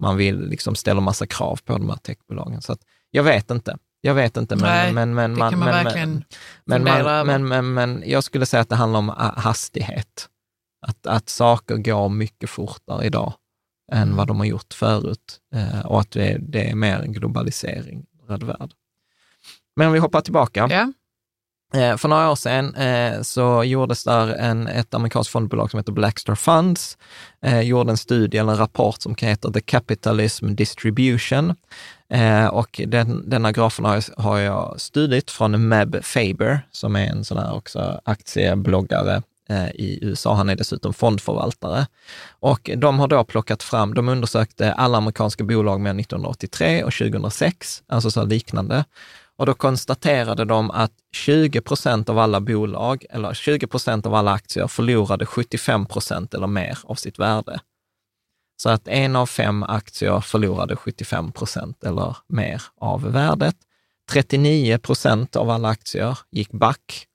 [0.00, 2.62] man vill liksom ställa massa krav på de här techbolagen.
[2.62, 3.76] Så att jag vet inte.
[4.00, 6.24] Jag vet inte, men, Nej, men, men, det man, kan man men, verkligen
[6.64, 7.24] men, fundera man, över.
[7.38, 10.28] men, men, men jag skulle säga att det handlar om ah, hastighet.
[10.86, 13.32] Att, att saker går mycket fortare idag
[13.92, 16.32] än vad de har gjort förut eh, och att det,
[16.70, 17.12] är- mer en
[18.26, 18.70] globalisering värld.
[19.76, 20.68] Men om vi hoppar tillbaka.
[20.70, 20.92] Ja.
[21.80, 25.92] Eh, För några år sedan eh, så gjordes där en, ett amerikanskt fondbolag som heter
[25.92, 26.98] Blackstar Funds,
[27.42, 31.54] eh, gjorde en studie eller en rapport som heter The Capitalism Distribution.
[32.08, 37.06] Eh, och den, denna grafen har jag, har jag studiet från Meb Faber, som är
[37.06, 40.34] en sån här också aktiebloggare Eh, i USA.
[40.34, 41.86] Han är dessutom fondförvaltare.
[42.40, 47.82] Och de har då plockat fram, de undersökte alla amerikanska bolag mellan 1983 och 2006,
[47.86, 48.84] alltså så liknande.
[49.36, 54.32] Och då konstaterade de att 20 procent av alla bolag, eller 20 procent av alla
[54.32, 57.60] aktier förlorade 75 procent eller mer av sitt värde.
[58.56, 63.56] Så att en av fem aktier förlorade 75 procent eller mer av värdet.
[64.10, 67.06] 39 procent av alla aktier gick back,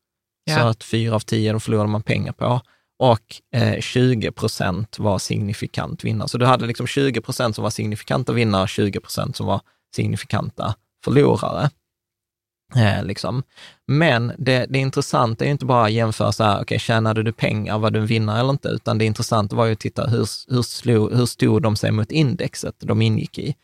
[0.50, 0.70] så Ja.
[0.70, 2.62] att fyra av tio då förlorade man pengar på.
[3.00, 6.28] Och eh, 20 procent var signifikant vinnare.
[6.30, 9.62] Så du hade liksom 20 procent som var signifikanta vinnare, 20 procent som var
[9.96, 11.70] signifikanta förlorare.
[12.76, 13.44] Eh, liksom.
[13.88, 17.32] Men det, det intressanta är ju inte bara att jämföra så här, okej, tjänade du
[17.32, 20.28] pengar, var du en vinnare eller inte, utan det intressanta var ju att titta hur,
[20.54, 23.56] hur, slog, hur stod de sig mot indexet de ingick i.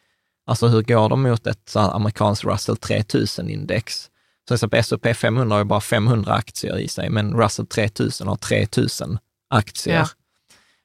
[0.48, 4.10] Alltså hur går de mot ett så amerikanskt Russell 3000-index?
[4.48, 8.28] Så till exempel S&P 500 har ju bara 500 aktier i sig, men Russell 3000
[8.28, 9.18] har 3000
[9.50, 9.96] aktier.
[9.96, 10.08] Ja.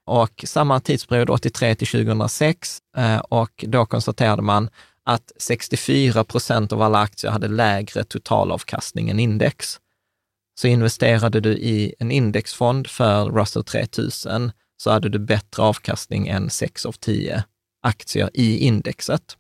[0.07, 4.71] Och samma tidsperiod, 83 till 2006, eh, och då konstaterade man
[5.05, 9.81] att 64 procent av alla aktier hade lägre totalavkastning än index.
[10.61, 16.51] Så investerade du i en indexfond för Russell 3000 så hade du bättre avkastning än
[16.51, 17.45] 6 av 10
[17.83, 19.37] aktier i indexet.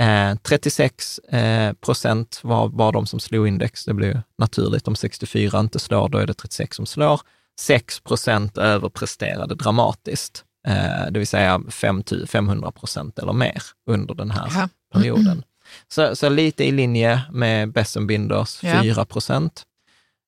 [0.00, 3.84] Eh, 36 eh, procent var bara de som slog index.
[3.84, 4.88] Det blir naturligt.
[4.88, 7.20] Om 64 inte slår, då är det 36 som slår.
[7.60, 11.60] 6 procent överpresterade dramatiskt, eh, det vill säga
[12.26, 14.68] 500 procent eller mer under den här Ja.
[14.94, 15.44] perioden.
[15.88, 18.82] Så, så lite i linje med Bessenbinders Ja.
[18.82, 19.62] 4 procent.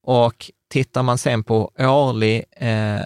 [0.06, 2.98] Och tittar man sen på årlig, eh,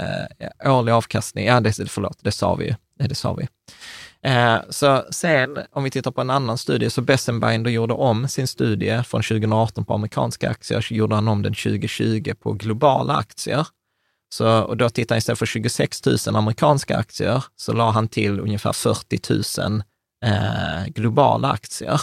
[0.64, 2.74] årlig avkastning, ja det, förlåt, det sa vi ju.
[3.08, 3.48] Det sa vi.
[4.22, 8.46] Eh, så sen, om vi tittar på en annan studie, så Bessenbinder gjorde om sin
[8.46, 13.66] studie från 2018 på amerikanska aktier, så gjorde han om den 2020 på globala aktier.
[14.34, 18.40] Så, och då tittade han istället för 26 000 amerikanska aktier, så la han till
[18.40, 19.82] ungefär 40 000
[20.24, 22.00] eh, globala aktier.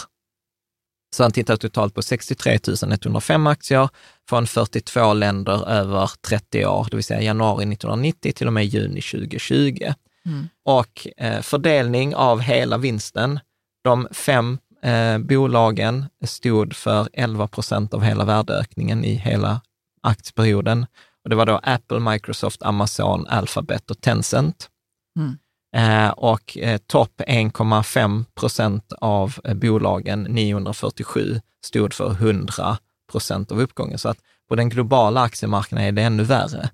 [1.16, 2.58] Så han tittar totalt på 63
[2.92, 3.88] 105 aktier
[4.28, 9.00] från 42 länder över 30 år, det vill säga januari 1990 till och med juni
[9.00, 9.92] 2020.
[10.26, 10.48] Mm.
[10.64, 13.40] Och eh, fördelning av hela vinsten.
[13.84, 19.60] De fem eh, bolagen stod för 11 procent av hela värdeökningen i hela
[20.02, 20.86] aktieperioden.
[21.24, 24.70] Och det var då Apple, Microsoft, Amazon, Alphabet och Tencent.
[25.18, 25.38] Mm.
[25.76, 32.78] Eh, och eh, topp 1,5 procent av eh, bolagen, 947, stod för 100
[33.10, 33.98] procent av uppgången.
[33.98, 34.18] Så att
[34.48, 36.70] på den globala aktiemarknaden är det ännu värre.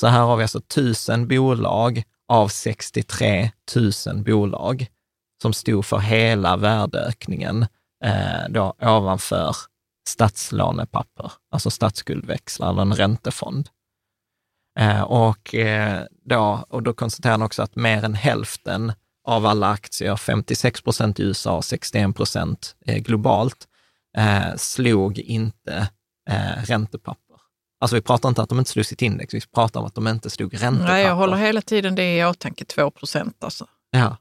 [0.00, 3.50] Så här har vi alltså 1000 bolag av 63
[4.06, 4.86] 000 bolag
[5.42, 7.66] som stod för hela värdeökningen
[8.04, 9.56] eh, då ovanför
[10.08, 13.68] statslånepapper, alltså statsskuldväxlar eller en räntefond.
[14.78, 18.92] Eh, och, eh, då, och då konstaterar han också att mer än hälften
[19.24, 23.68] av alla aktier, 56 procent i USA, och 61 procent eh, globalt,
[24.16, 25.88] eh, slog inte
[26.30, 27.25] eh, räntepapper.
[27.80, 30.08] Alltså vi pratar inte att de inte slog sitt index, vi pratar om att de
[30.08, 30.92] inte slog räntepapper.
[30.92, 33.66] Nej, jag håller hela tiden det i åtanke, 2 procent alltså.
[33.90, 34.16] Ja.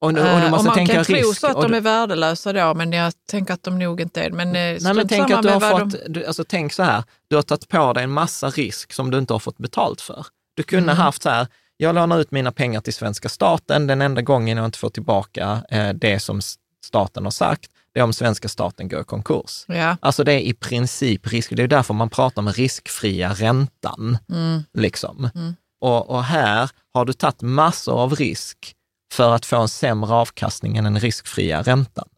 [0.00, 1.40] Och, nu, och du Eh, måste man tänka kan tro risk.
[1.40, 4.30] så att och de är värdelösa då, men jag tänker att de nog inte är.
[4.30, 7.36] Men, eh, Nej, men tänk att du har fått, du, alltså tänk så här, du
[7.36, 10.26] har tagit på dig en massa risk som du inte har fått betalt för.
[10.54, 10.96] Du kunde Mm.
[11.02, 14.66] haft så här, jag lånar ut mina pengar till svenska staten, den enda gången jag
[14.66, 16.40] inte får tillbaka eh, det som
[16.84, 19.64] staten har sagt, det är om svenska staten går i konkurs.
[19.68, 24.18] Ja, Alltså det är i princip risk, det är därför man pratar om riskfria räntan.
[24.28, 25.30] mm, Liksom.
[25.34, 25.54] Mm.
[25.80, 28.74] Och, och här har du tagit massor av risk
[29.12, 32.08] för att få en sämre avkastning än den riskfria räntan.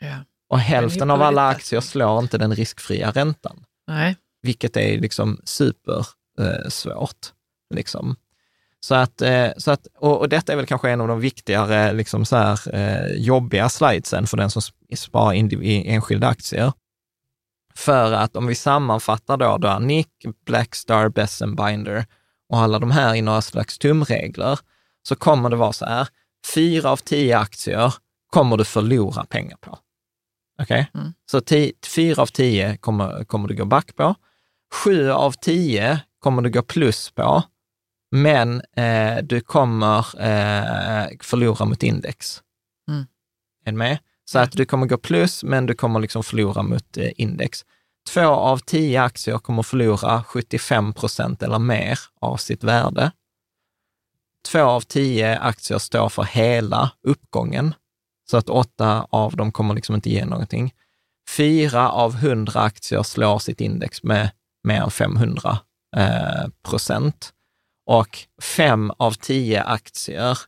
[0.00, 0.16] ja.
[0.50, 4.16] Och hälften av alla aktier slår inte den riskfria räntan, Nej.
[4.42, 6.06] vilket är liksom super
[6.40, 7.06] eh.
[7.74, 8.16] Liksom.
[8.80, 11.92] Så att, eh, så att, och, och detta är väl kanske en av de viktigare,
[11.92, 16.72] liksom så här, eh, jobbiga slidesen för den som sp- sparar i enskilda aktier.
[17.74, 22.06] För att om vi sammanfattar då, då Nick, Blackstar, Bessenbinder
[22.48, 24.58] och alla de här i några slags tumregler,
[25.08, 26.08] så kommer det vara så här,
[26.54, 27.94] fyra av tio aktier
[28.30, 29.78] kommer du förlora pengar på.
[30.62, 30.90] Okej?
[30.94, 31.12] Mm.
[31.30, 31.40] Så
[31.94, 34.14] fyra av tio kommer, kommer du gå back på.
[34.74, 37.42] Sju av tio kommer du gå plus på,
[38.10, 42.42] men eh, du kommer eh, förlora mot index.
[42.88, 43.06] Mm.
[43.64, 43.98] Är du med?
[44.24, 47.64] Så att du kommer gå plus, men du kommer liksom förlora mot eh, index.
[48.08, 53.12] Två av tio aktier kommer förlora 75 procent eller mer av sitt värde.
[54.48, 57.74] Två av tio aktier står för hela uppgången,
[58.30, 60.74] så att åtta av dem kommer liksom inte ge någonting.
[61.36, 64.30] Fyra av hundra aktier slår sitt index med
[64.64, 65.58] mer än 500
[65.96, 67.32] eh, procent.
[67.90, 70.38] Och fem av tio aktier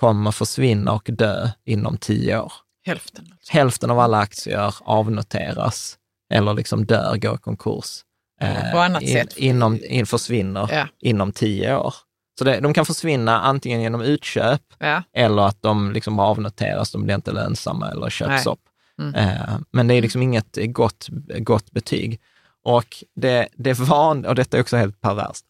[0.00, 2.52] kommer försvinna och dö inom tio år.
[2.86, 3.26] Hälften.
[3.32, 3.52] Alltså.
[3.52, 5.98] Hälften av alla aktier avnoteras
[6.32, 8.04] eller liksom dör, går i konkurs.
[8.40, 9.36] eh, På annat in, sätt.
[9.36, 11.94] Inom, in, försvinner Ja, inom tio år.
[12.38, 15.02] Så det, de kan försvinna antingen genom utköp ja.
[15.12, 18.52] eller att de liksom avnoteras, de blir inte lönsamma eller köps Nej.
[18.52, 18.60] upp.
[19.00, 19.14] Mm.
[19.14, 22.20] Eh, men det är liksom inget gott, gott betyg.
[22.64, 25.44] Och, det, det van, och detta är också helt perverst,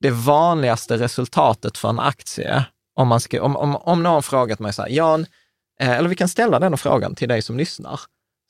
[0.00, 4.72] det vanligaste resultatet för en aktie, om, man ska, om, om, om någon frågat mig
[4.72, 5.26] så här, Jan,
[5.80, 8.00] eh, eller vi kan ställa den frågan till dig som lyssnar.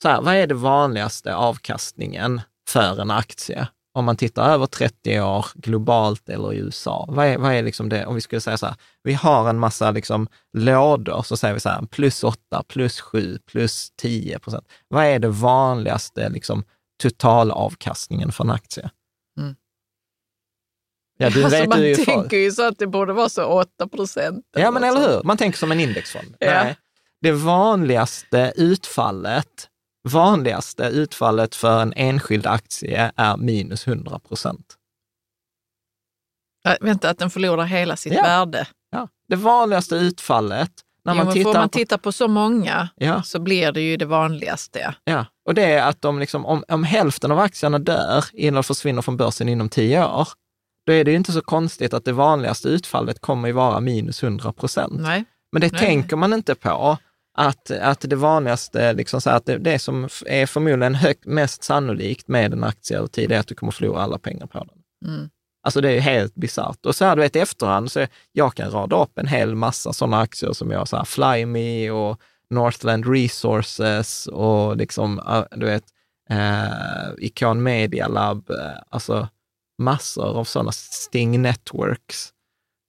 [0.03, 3.67] Så här, vad är det vanligaste avkastningen för en aktie?
[3.93, 7.89] Om man tittar över 30 år globalt eller i USA, vad är, vad är liksom
[7.89, 10.27] det, om vi skulle säga så här, vi har en massa liksom
[10.57, 14.67] lådor, så säger vi så här, plus 8, plus 7, plus 10 procent.
[14.87, 16.63] Vad är det vanligaste liksom,
[17.01, 18.89] totalavkastningen för en aktie?
[21.21, 24.45] Ja, du alltså, man ju tänker ju så att det borde vara så 8 procent.
[24.57, 25.23] Ja, men eller hur?
[25.23, 26.35] Man tänker som en indexfond.
[26.39, 26.63] Ja.
[26.63, 26.77] Nej.
[27.21, 29.69] Det vanligaste utfallet
[30.03, 34.75] vanligaste utfallet för en enskild aktie är minus 100 procent.
[36.65, 38.21] Äh, vänta, att den förlorar hela sitt Ja.
[38.21, 38.67] värde.
[38.91, 39.07] Ja.
[39.27, 40.71] Det vanligaste utfallet
[41.05, 41.77] när jo, man men tittar får man på...
[41.77, 43.23] titta på så många Ja.
[43.23, 44.95] så blir det ju det vanligaste.
[45.03, 49.01] Ja, och det är att de liksom, om, om hälften av aktierna dör de försvinner
[49.01, 50.27] från börsen inom tio år,
[50.85, 54.23] då är det ju inte så konstigt att det vanligaste utfallet kommer ju vara minus
[54.23, 55.01] 100 procent.
[55.51, 55.81] Men det Nej.
[55.81, 56.97] tänker man inte på,
[57.37, 62.27] att, att det vanligaste, liksom så att det, det som är förmodligen högt, mest sannolikt
[62.27, 65.13] med en aktie över tid är att du kommer förlora alla pengar på den.
[65.13, 65.29] Mm.
[65.63, 66.85] Alltså det är ju helt bisarrt.
[66.85, 69.93] Och så här, du vet i efterhand, så jag kan rada upp en hel massa
[69.93, 75.21] sådana aktier som jag, så här, Flyme och Northland Resources och liksom,
[75.51, 75.83] du vet,
[76.29, 79.27] eh, Icon Media Lab, eh, alltså
[79.79, 82.33] massor av sådana Sting Networks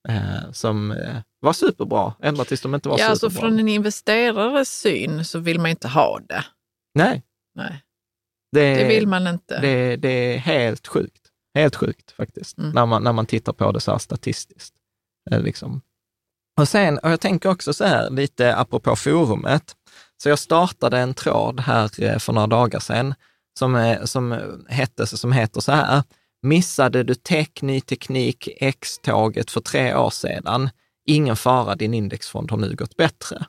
[0.08, 3.48] eh, som eh, var superbra, ända tills de inte var Ja, alltså superbra.
[3.48, 6.44] från en investerares syn så vill man inte ha det.
[6.94, 7.22] Nej,
[7.54, 7.82] Nej,
[8.52, 9.60] det, det vill man inte.
[9.60, 11.26] det, det är helt sjukt.
[11.54, 12.70] Helt sjukt faktiskt, Mm.
[12.70, 14.74] när, man, när man tittar på det så här statistiskt.
[15.30, 15.80] Eh, liksom.
[16.60, 19.76] Och sen, och jag tänker också så här, lite apropå forumet,
[20.22, 23.14] så jag startade en tråd här eh, för några dagar sedan
[23.58, 26.02] som, som, hette, som heter så här,
[26.42, 30.70] missade du tech, ny teknik, X-tåget för tre år sedan?
[31.06, 33.44] Ingen fara, din indexfond har nu gått bättre.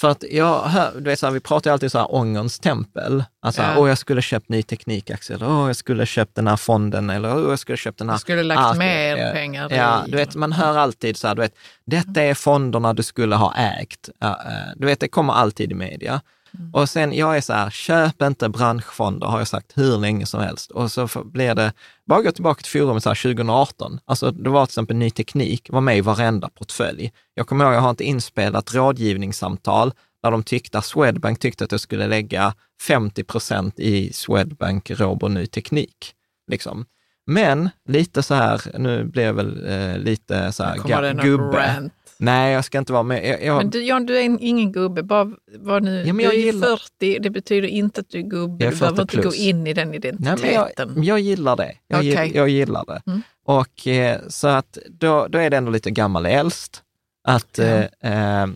[0.00, 2.58] För att jag hör, du vet, så här, vi pratar ju alltid så här ångerns
[2.58, 3.24] tempel.
[3.42, 3.78] Alltså, Ja.
[3.78, 7.36] åh, jag skulle köpt ny teknikaktie, eller åh, jag skulle köpt den här fonden, eller
[7.36, 10.10] åh, jag skulle köpt den här Jag skulle lagt Ah, mer pengar Ja, i.
[10.10, 11.54] du vet, man hör alltid så här, du vet,
[11.84, 14.08] detta är fonderna du skulle ha ägt.
[14.22, 14.32] Eh,
[14.76, 16.20] Du vet, det kommer alltid i media.
[16.58, 16.74] Mm.
[16.74, 20.40] Och sen, jag är så här, köp inte branschfonder, har jag sagt hur länge som
[20.40, 20.70] helst.
[20.70, 21.72] Och så blir det,
[22.06, 24.00] bara gå tillbaka till forumet så här 2018.
[24.04, 27.12] Alltså, det var till exempel ny teknik, var med i varenda portfölj.
[27.34, 29.92] Jag kommer ihåg, jag har ett inspelat rådgivningssamtal
[30.22, 35.46] där de tyckte, Swedbank tyckte att jag skulle lägga 50 procent i Swedbank Robur Ny
[35.46, 36.14] Teknik.
[36.50, 36.84] Liksom.
[37.26, 40.76] Men lite så här, nu blir jag väl eh, lite så här
[41.22, 41.90] gubbe.
[42.22, 43.28] Nej, jag ska inte vara med.
[43.28, 45.02] Jag, jag, Men du, Jan, du är en, ingen gubbe.
[45.02, 45.24] Bara,
[45.58, 48.22] var nu, Ja, men jag du är gillar- 40, det betyder inte att du är
[48.22, 48.64] gubbe.
[48.64, 49.38] Jag är Du behöver 40 inte gå plus.
[49.40, 50.90] in i den Nej, identiteten.
[50.92, 51.72] men jag, jag gillar det.
[51.88, 52.26] Jag, Okej.
[52.26, 53.02] gill, jag gillar det.
[53.06, 53.22] Mm.
[53.44, 56.82] Och eh, så att då, då är det ändå lite gammal äldst.
[57.28, 58.08] Att, Ja.
[58.10, 58.46] eh,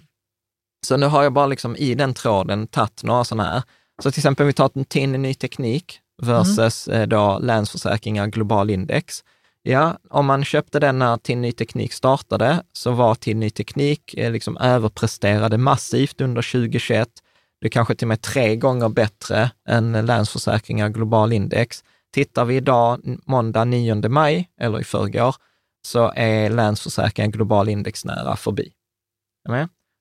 [0.87, 3.63] så nu har jag bara liksom i den tråden tagit några sådana här.
[4.03, 8.71] Så till exempel om vi tar en TIN ny teknik versus eh, då Länsförsäkringar Global
[8.71, 9.25] Index.
[9.69, 14.15] Ja, om man köpte den när TIN ny teknik startade så var TIN ny teknik
[14.15, 17.09] eh, liksom överpresterade massivt under 2021.
[17.61, 21.85] Det är kanske till och med tre gånger bättre än Länsförsäkringar Global Index.
[22.13, 25.35] Tittar vi idag, måndag 9 maj, eller i förrgår,
[25.87, 28.73] så är Länsförsäkringar Global Index nära förbi.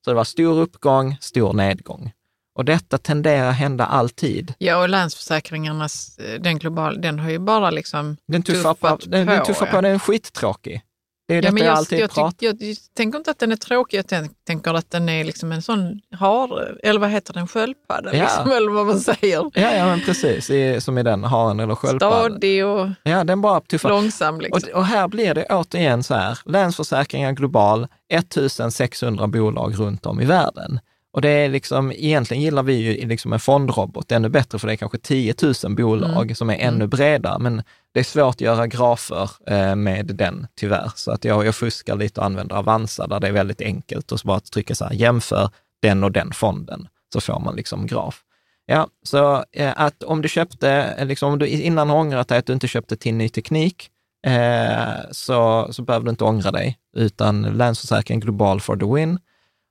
[0.05, 2.11] Så det var stor uppgång, stor nedgång.
[2.55, 4.53] Och detta tenderar hända alltid.
[4.57, 9.11] Ja, och Länsförsäkringarnas, eh, den global, den har ju bara liksom Den tuffar på, tuffat
[9.11, 9.81] den, den tuffar på ja.
[9.81, 10.81] den är skittråkig.
[11.27, 13.51] Det är Ja, men jag, jag, alltid jag, tyck, jag, jag tänker inte att den
[13.51, 17.33] är tråkig, jag tänk, tänker att den är liksom en sån har, eller vad heter
[17.33, 18.23] den, sköldpadda, Ja.
[18.23, 19.51] liksom, eller vad man säger.
[19.53, 20.49] Ja, ja, men precis.
[20.49, 22.31] I, som i den haren eller sköldpaddan.
[22.31, 23.89] Stadig och Ja, den bara tuffar.
[23.89, 24.41] långsam.
[24.41, 24.69] Liksom.
[24.73, 30.25] Och, och här blir det återigen så här, Länsförsäkringar Global, 1600 bolag runt om i
[30.25, 30.79] världen.
[31.15, 34.73] Och det är liksom, egentligen gillar vi ju liksom en fondrobot ännu bättre, för det
[34.73, 36.35] är kanske 10 000 bolag Mm.
[36.35, 37.63] som är ännu bredare, men
[37.93, 40.91] det är svårt att göra grafer eh, med den tyvärr.
[40.95, 44.23] Så att jag, jag fuskar lite och använder Avanza, där det är väldigt enkelt att
[44.23, 45.49] bara trycka så här, jämför
[45.81, 48.21] den och den fonden, så får man liksom graf.
[48.65, 52.37] Ja, så eh, att om du köpte, eh, liksom, om du innan har ångrat dig
[52.37, 53.89] att du inte köpte till ny teknik,
[54.27, 59.19] eh, så, så behöver du inte ångra dig, utan Länsförsäkring Global for the win.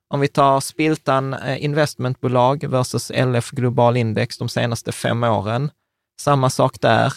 [0.07, 5.69] Om vi tar Spiltan eh, investmentbolag versus LF Global Index de senaste fem åren,
[6.21, 7.13] samma sak där.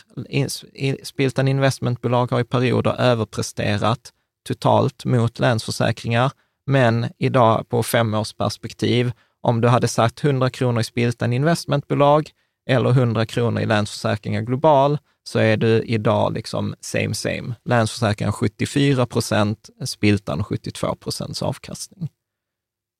[1.03, 4.13] Spiltan investmentbolag har i perioder överpresterat
[4.49, 6.33] totalt mot Länsförsäkringar,
[6.67, 12.31] men idag på femårsperspektiv, om du hade satt 100 kronor i Spiltan investmentbolag
[12.71, 17.55] eller 100 kronor i Länsförsäkringar Global, så är du idag liksom same same.
[17.65, 22.09] Länsförsäkringar 74 procent, Spiltan 72 procents avkastning.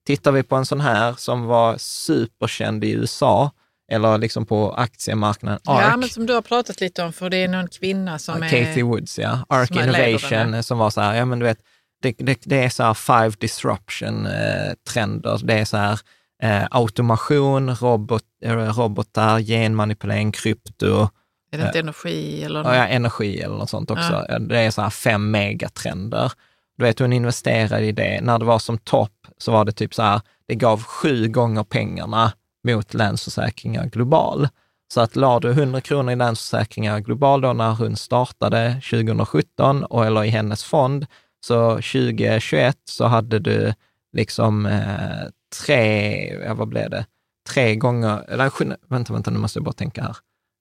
[0.09, 3.51] Tittar vi på en sån här som var superkänd i USA,
[3.93, 7.37] eller liksom på aktiemarknaden, ARK, Ja, men som du har pratat lite om, för det
[7.37, 8.49] är någon kvinna som Ja, är...
[8.49, 9.45] Kathy Woods, ja.
[9.49, 10.63] Arc som Innovation, ja.
[10.63, 11.59] som var så här, ja men du vet,
[12.03, 15.47] det, det, det är så här five disruption-trender.
[15.47, 16.01] det är så här
[16.43, 21.09] eh, automation, robot, eh, robotar, genmanipulering, krypto,
[21.53, 24.27] Är det inte energi eller och ja, energi eller något sånt också.
[24.41, 26.33] Det är så här fem megatrender.
[26.79, 28.21] Du vet, hon investerade i det.
[28.23, 31.65] När det var som topp så var det typ så här, det gav sju gånger
[31.65, 32.33] pengarna
[32.69, 34.49] mot Länsförsäkringar Global.
[34.95, 40.07] Så att la du 100 kronor i Länsförsäkringar Global då när hon startade 2017, och,
[40.07, 41.07] eller i hennes fond,
[41.47, 43.75] så 2021 så hade du
[44.13, 45.29] liksom eh,
[45.67, 47.07] tre, ja, vad blev det,
[47.49, 48.51] tre gånger, eller
[48.89, 50.17] vänta, vänta, nu måste jag bara tänka här.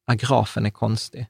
[0.08, 1.28] Ja, grafen är konstig.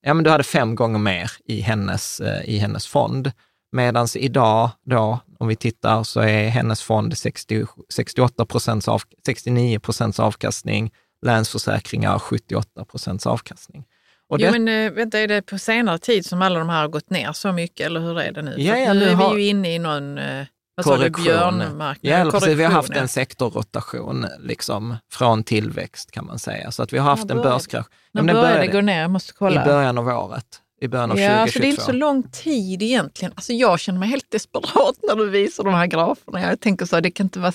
[0.00, 3.32] Ja, men du hade fem gånger mer i hennes, eh, i hennes fond.
[3.72, 9.78] Medan idag, då, om vi tittar, så är hennes fond 60, 68 procents av, 69
[9.78, 10.90] procents avkastning,
[11.26, 13.84] Länsförsäkringar 78 procents avkastning.
[14.28, 16.88] Och jo, men äh, vänta, är det på senare tid som alla de här har
[16.88, 18.54] gått ner så mycket, eller hur är det nu?
[18.58, 19.34] Ja, ja, nu är har...
[19.34, 21.24] vi ju inne i någon äh, vad korrektion.
[21.24, 22.26] Björnmarknad?
[22.26, 26.70] Ja, precis, vi har haft en sektorrotation liksom, från tillväxt kan man säga.
[26.70, 27.86] Så att vi har haft en börskrasch.
[28.12, 29.00] När började det gå ner?
[29.00, 29.62] Jag måste kolla.
[29.62, 30.62] I början av året.
[30.80, 31.42] I början av ja, 2022.
[31.42, 33.32] Alltså det är inte så lång tid egentligen.
[33.36, 36.40] Alltså jag känner mig helt desperat när du visar de här graferna.
[36.40, 37.52] Jag tänker så, det kan inte vara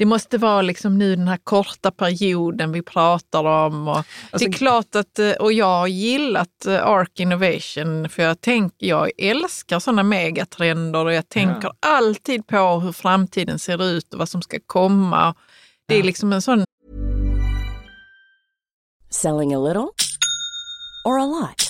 [0.00, 3.88] det måste vara liksom nu den här korta perioden vi pratar om.
[3.88, 4.06] Och alltså,
[4.38, 8.74] det är klart att, eh, och jag har gillat eh, ARK Innovation för jag, tänk,
[8.78, 11.74] jag älskar sådana megatrender och jag tänker ja.
[11.80, 15.34] alltid på hur framtiden ser ut och vad som ska komma.
[15.88, 16.64] Det är liksom en sån...
[19.10, 19.88] Selling a little
[21.04, 21.69] or a lot?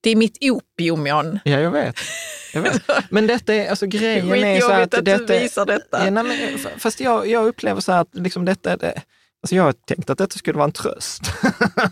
[0.00, 1.38] Det är mitt opium, John.
[1.44, 1.96] Ja, jag vet.
[2.54, 2.82] Jag vet.
[3.10, 4.94] Men detta är, alltså grejen är så att...
[4.94, 6.04] att detta, du visar detta.
[6.04, 9.02] Ja, nej, fast jag, jag upplever så att liksom detta, det,
[9.42, 11.22] alltså jag har tänkt att detta skulle vara en tröst.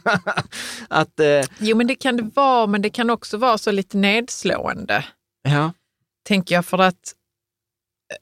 [0.89, 3.97] att, eh, jo, men det kan det vara, men det kan också vara så lite
[3.97, 5.05] nedslående.
[5.43, 5.73] Ja.
[6.29, 7.15] Tänker jag, för att,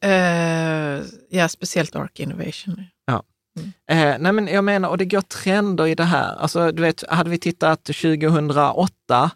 [0.00, 2.84] eh, ja, speciellt Arc Innovation.
[3.06, 3.22] Ja.
[3.58, 3.72] Mm.
[3.90, 6.36] Eh, nej men jag menar, och det går trender i det här.
[6.36, 9.30] Alltså, du vet, hade vi tittat 2008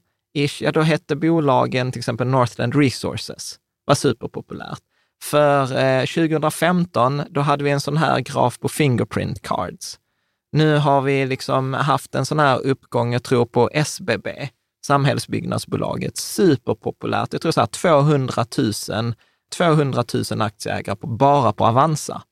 [0.44, 4.82] ish, ja då hette bolagen till exempel Northland Resources, var superpopulärt.
[5.22, 9.98] För eh, 2015, då hade vi en sån här graf på Fingerprint Cards.
[10.52, 14.48] Nu har vi liksom haft en sån här uppgång, jag tror på SBB,
[14.86, 17.32] Samhällsbyggnadsbolaget, superpopulärt.
[17.32, 18.44] Jag tror så här 200
[18.88, 19.14] 000,
[19.56, 22.22] 200 000 aktieägare på, bara på Avanza.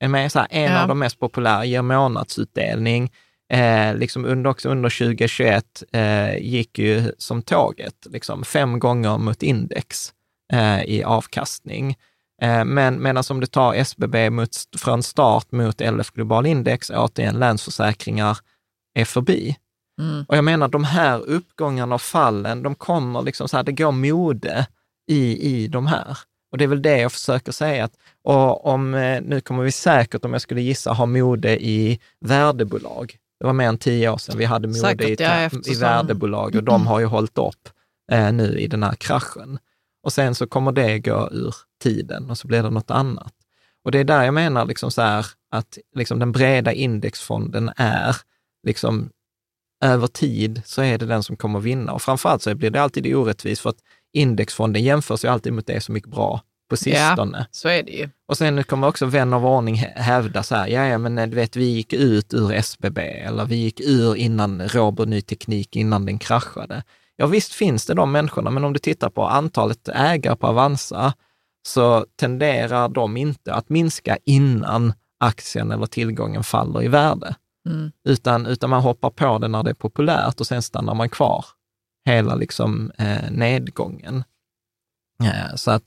[0.00, 0.82] Är med, så här, en ja.
[0.82, 3.12] av de mest populära, ger månadsutdelning,
[3.52, 9.42] eh, liksom under, också under 2021 eh, gick ju som tåget, liksom fem gånger mot
[9.42, 10.12] index
[10.52, 11.96] eh, i avkastning.
[12.42, 17.38] Eh, men medan om du tar SBB mot, från start mot LF Global Index, återigen
[17.38, 18.38] Länsförsäkringar,
[18.94, 19.56] är förbi.
[20.00, 20.24] Mm.
[20.28, 23.92] Och jag menar, de här uppgångarna och fallen, de kommer liksom så här, det går
[23.92, 24.66] mode
[25.10, 26.18] i, i de här.
[26.52, 27.84] Och det är väl det jag försöker säga.
[27.84, 27.92] Att,
[28.22, 33.16] och om, eh, nu kommer vi säkert, om jag skulle gissa, ha mode i värdebolag.
[33.40, 36.56] Det var mer än tio år sedan vi hade mode Säkert, i, ja, i värdebolag
[36.56, 37.68] och de har ju hållit upp
[38.12, 39.58] eh, nu i den här kraschen.
[40.02, 43.32] Och sen så kommer det gå ur tiden och så blir det något annat.
[43.84, 48.16] Och det är där jag menar liksom så här, att liksom den breda indexfonden är,
[48.66, 49.10] liksom,
[49.84, 51.92] över tid så är det den som kommer vinna.
[51.92, 53.82] Och framförallt så blir det alltid orättvist för att
[54.12, 57.38] indexfonden jämförs ju alltid mot det som gick bra på sistone.
[57.38, 58.08] Ja, så är det ju.
[58.26, 61.56] Och sen kommer också vän av ordning hävda så här, ja, ja men du vet,
[61.56, 66.18] vi gick ut ur SBB eller vi gick ur innan Robot Ny Teknik, innan den
[66.18, 66.82] kraschade.
[67.16, 71.14] Ja, visst finns det de människorna, men om du tittar på antalet ägare på Avanza,
[71.68, 77.34] så tenderar de inte att minska innan aktien eller tillgången faller i värde.
[77.68, 77.92] Mm.
[78.04, 81.44] Utan, utan man hoppar på det när det är populärt och sen stannar man kvar
[82.04, 84.24] hela liksom, eh, nedgången.
[85.22, 85.82] Eh, så att,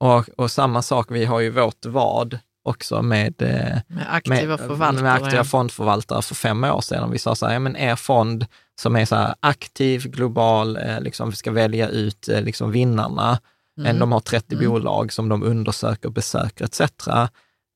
[0.00, 5.02] och, och samma sak, vi har ju vårt vad också med, eh, Med aktiva förvaltare.
[5.02, 7.10] med aktiva fondförvaltare för fem år sedan.
[7.10, 8.46] Vi sa så här, ja, men er fond
[8.80, 13.38] som är så här aktiv, global, eh, liksom vi ska välja ut eh, liksom vinnarna.
[13.80, 13.98] Mm.
[13.98, 14.68] De har 30 Mm.
[14.70, 16.80] bolag som de undersöker, besöker etc.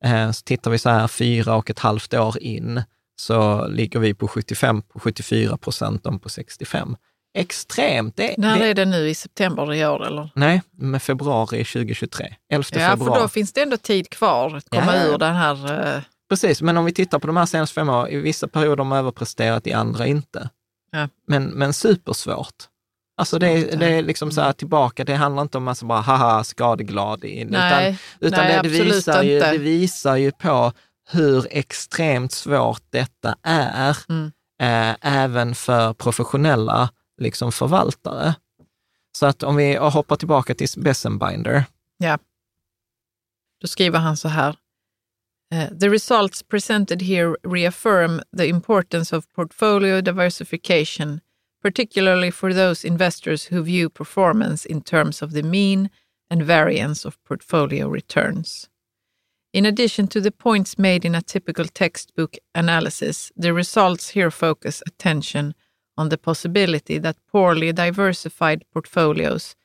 [0.05, 2.83] Eh, Så tittar vi så här fyra och ett halvt år in,
[3.21, 6.97] så ligger vi på 75, på 74 procent, de på 65.
[7.35, 8.17] Extremt!
[8.17, 10.31] Det, När det, är det nu i september i år eller?
[10.35, 12.35] Nej, med februari 2023.
[12.53, 13.21] 11 Ja, för februari.
[13.21, 15.95] då finns det ändå tid kvar att komma Ja, ur den här...
[15.97, 18.69] eh, Precis, men om vi tittar på de här senaste fem åren, i vissa perioder
[18.71, 20.51] har de överpresterat, i andra inte.
[20.93, 21.09] Ja.
[21.27, 22.55] Men, men supersvårt.
[23.17, 26.01] Alltså det, är- det är liksom så här tillbaka, det handlar inte om att bara
[26.01, 30.73] haha skadeglad in, Nej, utan, utan nej, det, visar ju, det visar ju på
[31.11, 34.33] hur extremt svårt detta är, Mm.
[34.63, 36.89] eh, även för professionella
[37.21, 38.35] liksom förvaltare.
[39.17, 41.65] Så att om vi hoppar tillbaka till Bessenbinder,
[43.61, 44.57] Då skriver han så här.
[45.53, 51.21] Eh, the results presented here reaffirm the importance of portfolio diversification,
[51.63, 55.89] particularly for those investors who view performance in terms of the mean
[56.31, 58.69] and variance of portfolio returns.
[59.53, 64.83] In addition to the points made in a typical textbook analysis, the results here focus
[64.87, 65.55] attention
[65.97, 69.57] on the possibility that poorly diversified portfolios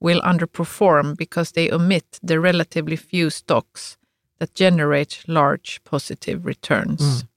[0.00, 3.98] will underperform because they omit the relatively few stocks
[4.38, 7.00] that generate large positive returns.
[7.00, 7.28] Mm.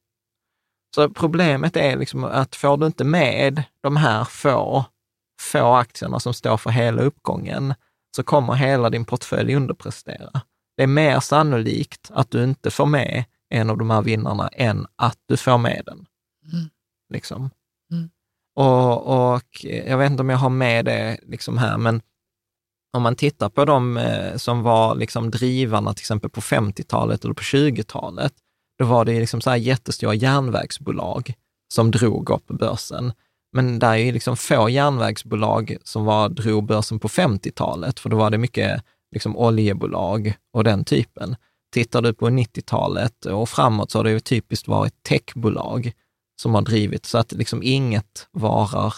[0.95, 4.85] Så problemet är liksom att får du inte med de här få,
[5.41, 7.73] få aktierna som står för hela uppgången,
[8.15, 10.41] så kommer hela din portfölj underprestera.
[10.77, 14.87] Det är mer sannolikt att du inte får med en av de här vinnarna än
[14.95, 16.05] att du får med den.
[16.53, 16.69] Mm.
[17.09, 17.49] Liksom.
[18.55, 22.01] Och, och jag vet inte om jag har med det liksom här, men
[22.95, 27.33] om man tittar på de eh, som var liksom drivarna till exempel på 50-talet eller
[27.33, 28.33] på 20-talet,
[28.79, 31.33] då var det liksom så här jättestora järnvägsbolag
[31.73, 33.13] som drog upp börsen.
[33.53, 38.17] Men det är ju liksom få järnvägsbolag som var, drog börsen på 50-talet, för då
[38.17, 41.35] var det mycket liksom oljebolag och den typen.
[41.73, 45.91] Tittar du på 90-talet och framåt så har det ju typiskt varit techbolag
[46.41, 48.93] som har drivit, så att liksom inget varar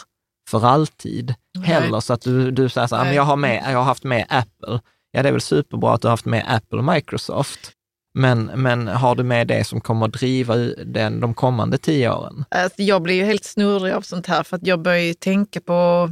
[0.50, 1.66] för alltid Nej.
[1.66, 2.00] heller.
[2.00, 3.16] Så att du, du säger så här, "Men Nej.
[3.16, 4.80] jag har, med, jag har haft med Apple.
[5.12, 7.72] Ja, det är väl superbra att du har haft med Apple och Microsoft.
[8.14, 12.46] Men, men har du med det som kommer att driva den de kommande tio åren?
[12.50, 15.62] Alltså, jag blir ju helt snurrig av sånt här för att jag börjar ju tänka
[15.62, 16.12] på,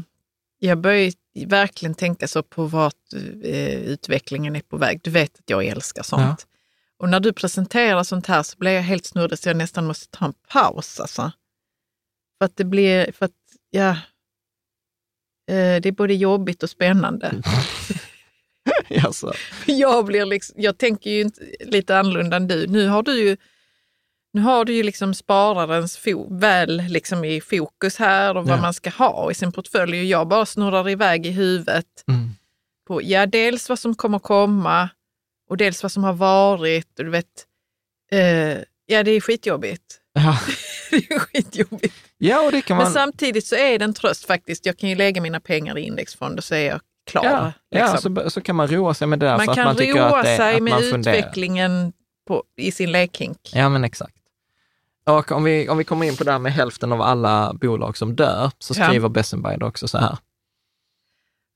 [0.59, 1.13] jag börjar
[1.45, 2.93] verkligen tänka så på vart
[3.43, 4.99] eh, utvecklingen är på väg.
[5.03, 6.45] Du vet att jag älskar sånt.
[7.05, 10.17] Och när du presenterar sånt här så blir jag helt snurrig så jag nästan måste
[10.17, 10.99] ta en paus.
[10.99, 11.31] Alltså.
[12.37, 13.31] För att det blir, för att,
[13.69, 13.89] ja,
[15.51, 17.33] eh, det är både jobbigt och spännande.
[19.03, 19.33] alltså,
[19.65, 22.67] jag, blir liksom, jag tänker ju inte lite annorlunda än du.
[22.67, 23.37] Nu har du ju,
[24.33, 28.61] nu har du ju liksom spararens fo, väl liksom i fokus här och vad Ja.
[28.61, 29.99] man ska ha i sin portfölj.
[29.99, 32.29] Och jag bara snurrar iväg i huvudet mm.
[32.87, 34.89] på ja, dels vad som kommer komma
[35.49, 36.99] och dels vad som har varit.
[36.99, 37.45] Och du vet,
[38.11, 39.99] eh, ja, det är skitjobbigt.
[40.13, 40.39] ja.
[40.91, 41.95] det är skitjobbigt.
[42.17, 42.83] ja, och det kan man...
[42.85, 44.65] Men samtidigt så är det en tröst faktiskt.
[44.65, 47.23] Jag kan ju lägga mina pengar i indexfonder så är jag klar.
[47.25, 48.15] ja, ja liksom.
[48.15, 49.25] så, så kan man roa sig med det.
[49.25, 51.17] där Man att kan man tycker roa att det, sig att med man funderar.
[51.17, 51.93] utvecklingen
[52.27, 53.51] på, i sin lekhink.
[53.53, 54.15] Ja, men exakt.
[55.05, 57.97] Och om vi, om vi kommer in på det här med hälften av alla bolag
[57.97, 58.87] som dör, så Ja.
[58.87, 60.17] skriver Bessenbinder också så här.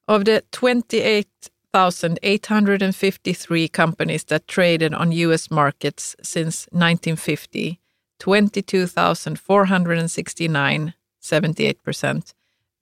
[0.08, 0.42] Of the
[1.74, 7.80] 1853 companies that traded on US markets since 1950,
[8.20, 12.34] 22,469, 78%,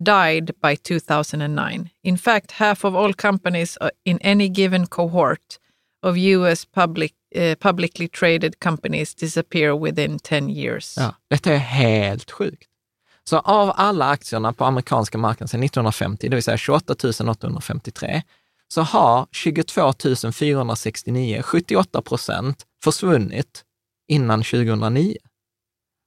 [0.03, 1.89] died by 2009.
[2.03, 5.59] In fact, half of all companies uh, in any given cohort
[6.03, 10.95] of US public, uh, publicly traded companies disappear within 10 years.
[10.97, 12.67] Ja, detta är helt sjukt.
[13.23, 16.93] Så av alla aktierna på amerikanska marknaden sedan 1950, det vill säga 28
[17.29, 18.21] 853,
[18.67, 19.93] så har 22
[20.31, 23.63] 469, 78 procent, försvunnit
[24.07, 25.17] innan 2009.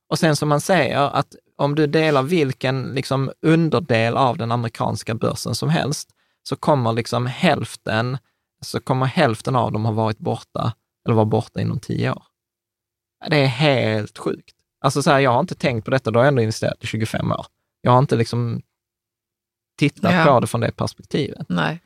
[0.08, 5.14] Och sen som man säger att om du delar vilken liksom underdel av den amerikanska
[5.14, 6.10] börsen som helst,
[6.42, 8.18] så kommer liksom hälften,
[8.62, 10.74] så kommer hälften av dem ha varit borta,
[11.06, 12.22] eller vara borta inom tio år.
[13.30, 14.56] Det är helt sjukt.
[14.80, 16.86] Alltså så här, jag har inte tänkt på detta, då har jag ändå investerat i
[16.86, 17.46] 25 år.
[17.80, 18.62] Jag har inte liksom
[19.78, 20.24] tittat Ja.
[20.24, 21.46] på det från det perspektivet.
[21.48, 21.82] Nej.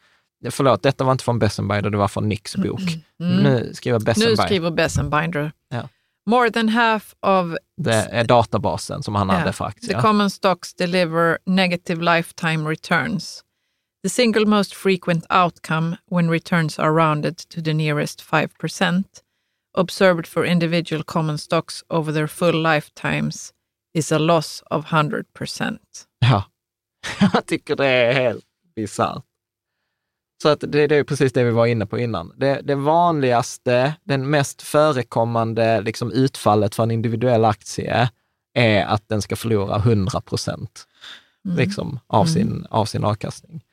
[0.51, 2.80] Förlåt, detta var inte från Bessenbinder, det var från Nicks bok.
[3.20, 3.42] Mm.
[3.42, 4.45] Nu skriver Nu Bessenbinder.
[4.47, 5.53] skriver Bessenbinder.
[5.68, 5.88] Ja.
[6.26, 9.40] More than half of Det är databasen som han Yeah.
[9.40, 10.01] hade för the aktier.
[10.01, 13.45] common stocks deliver negative lifetime returns.
[14.03, 19.05] The single most frequent outcome when returns are rounded to the nearest 5%,
[19.78, 23.53] observed for individual common stocks over their full lifetimes,
[23.95, 25.78] is a loss of 100%.
[26.18, 26.45] Ja,
[27.32, 28.45] jag tycker det är helt
[28.76, 29.24] bisarrt.
[30.43, 32.32] Så att det, det är precis det vi var inne på innan.
[32.37, 38.11] Det, det vanligaste, den mest förekommande liksom utfallet för en individuell aktie
[38.55, 40.87] är att den ska förlora 100 procent
[41.45, 43.64] liksom, av, sin, av sin avkastning.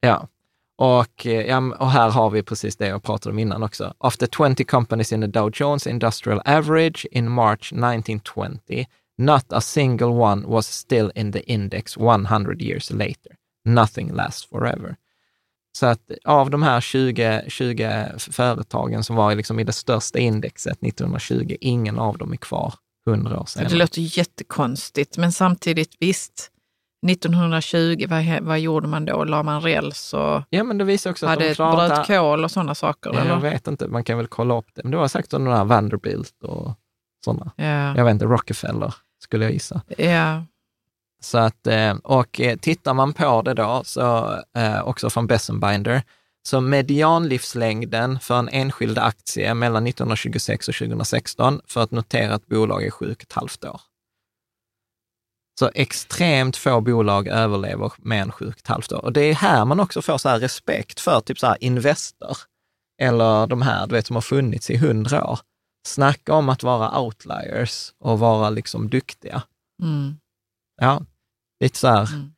[0.00, 0.28] Ja.
[0.76, 3.94] Och, eh, ja, och här har vi precis det jag pratade om innan också.
[3.98, 8.84] After 20 companies in the Dow Jones Industrial Average in March 1920,
[9.18, 13.36] not a single one was still in the index 100 years later.
[13.64, 14.96] Nothing lasts forever.
[15.78, 20.78] Så att av de här 20, 20 företagen som var liksom i det största indexet
[20.82, 22.74] 1920, ingen av dem är kvar
[23.06, 23.74] 100 år Det senare.
[23.74, 26.48] låter jättekonstigt, men samtidigt visst,
[27.06, 29.24] 1920, vad, vad gjorde man då?
[29.24, 32.04] La man räls och Ja, men det visar också att hade de ett klarar inte-
[32.06, 33.10] brödkål och sådana saker?
[33.10, 33.40] Ja, jag eller?
[33.40, 34.80] vet inte, man kan väl kolla upp det.
[34.84, 36.72] Men det var säkert här Vanderbilt och
[37.24, 37.52] sådana.
[37.56, 37.96] Ja.
[37.96, 39.82] Jag vet inte, Rockefeller skulle jag gissa.
[39.98, 40.44] ja.
[41.24, 46.02] Så att, eh, och eh, tittar man på det då, så eh, också från Bessenbinder,
[46.48, 52.90] så medianlivslängden för en enskild aktie mellan 1926 och 2016 för ett noterat bolag är
[52.90, 53.80] sju och ett halvt år.
[55.60, 59.04] Så extremt få bolag överlever och ett halvt år.
[59.04, 62.36] Och det är här man också får så här respekt för typ så här Investor,
[63.02, 65.38] eller de här du vet, som har funnits i hundra år.
[65.86, 69.42] Snacka om att vara outliers och vara liksom duktiga.
[69.82, 70.16] Mm.
[70.80, 71.02] Ja,
[71.62, 72.30] lite så här, Mm.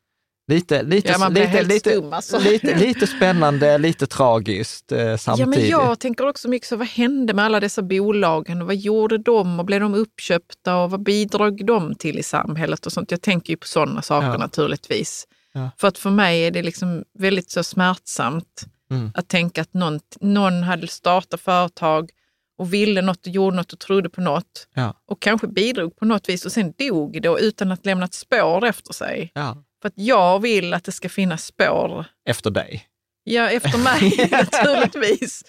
[0.51, 2.39] lite, lite, Ja, man blir lite, helt lite, stum, alltså.
[2.39, 5.49] lite, lite spännande, lite tragiskt eh, Ja, samtidigt.
[5.49, 9.17] men jag tänker också mycket så, vad hände med alla dessa bolagen och vad gjorde
[9.17, 13.11] de och blev de uppköpta och vad bidrog de till i samhället och sånt.
[13.11, 14.37] Jag tänker ju på sådana saker Ja.
[14.37, 15.27] naturligtvis.
[15.53, 15.69] Ja.
[15.77, 19.11] För att för mig är det liksom väldigt så smärtsamt Mm.
[19.15, 22.09] att tänka att någon, någon hade startat företag
[22.57, 24.93] och ville något och gjorde något och trodde på något Ja.
[25.05, 28.65] och kanske bidrog på något vis och sen dog det utan att lämna ett spår
[28.65, 29.31] efter sig.
[29.33, 32.87] Ja, För att jag vill att det ska finnas spår efter dig.
[33.23, 35.43] Ja, efter mig naturligtvis.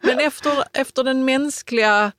[0.00, 2.12] Men efter, efter den mänskliga,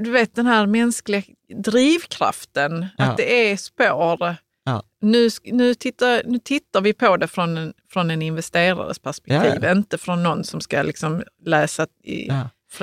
[0.00, 1.22] du vet den här mänskliga
[1.54, 3.04] drivkraften, Ja.
[3.04, 4.36] att det är spår.
[4.64, 4.82] Ja.
[5.00, 9.72] Nu, nu, tittar, nu tittar vi på det från en, från en investerares perspektiv, Ja,
[9.72, 12.28] inte från någon som ska liksom läsa i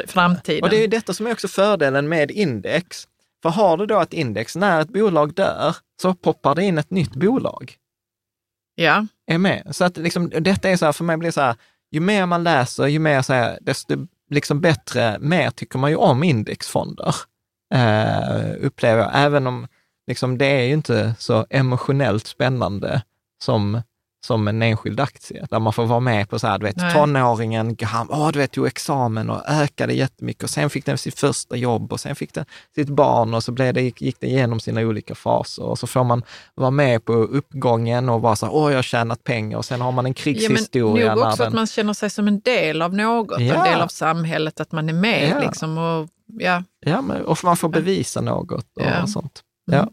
[0.08, 0.64] framtiden.
[0.64, 3.08] Och det är detta som är också fördelen med index.
[3.42, 6.92] För har du då ett index, när ett bolag dör, så poppar det in ett
[6.92, 7.76] nytt bolag.
[8.76, 9.08] ja.
[9.28, 9.68] Är med.
[9.72, 11.56] Så att liksom, detta är så här, för mig blir det så här,
[11.92, 15.96] ju mer man läser, ju mer så här, desto liksom bättre, mer tycker man ju
[15.96, 17.16] om indexfonder.
[17.74, 19.68] Eh, upplever jag, även om
[20.08, 23.02] liksom, det är ju inte så emotionellt spännande
[23.44, 23.82] som,
[24.26, 26.94] som en enskild aktie, där man får vara med på så här, du vet, Nej.
[26.94, 31.20] tonåringen, han, åh, du vet, tog examen och ökade jättemycket och sen fick den sitt
[31.20, 32.46] första jobb och sen fick den
[32.76, 36.04] sitt barn och så blev det, gick, det igenom sina olika faser och så får
[36.04, 36.24] man
[36.56, 39.82] vara med på uppgången och vara så här, åh, jag har tjänat pengar och sen
[39.82, 41.16] har man en Ja, men krigshistoria.
[41.16, 43.56] nog också den- att man känner sig som en del av något, Ja.
[43.66, 45.30] en del av samhället, att man är med.
[45.30, 45.40] Ja.
[45.46, 46.08] Liksom, och,
[46.40, 46.64] ja.
[46.86, 49.08] Ja, men, och man får bevisa något och Ja.
[49.08, 49.42] sånt.
[49.72, 49.80] Mm.
[49.80, 49.86] Ja.
[49.86, 49.92] Ja.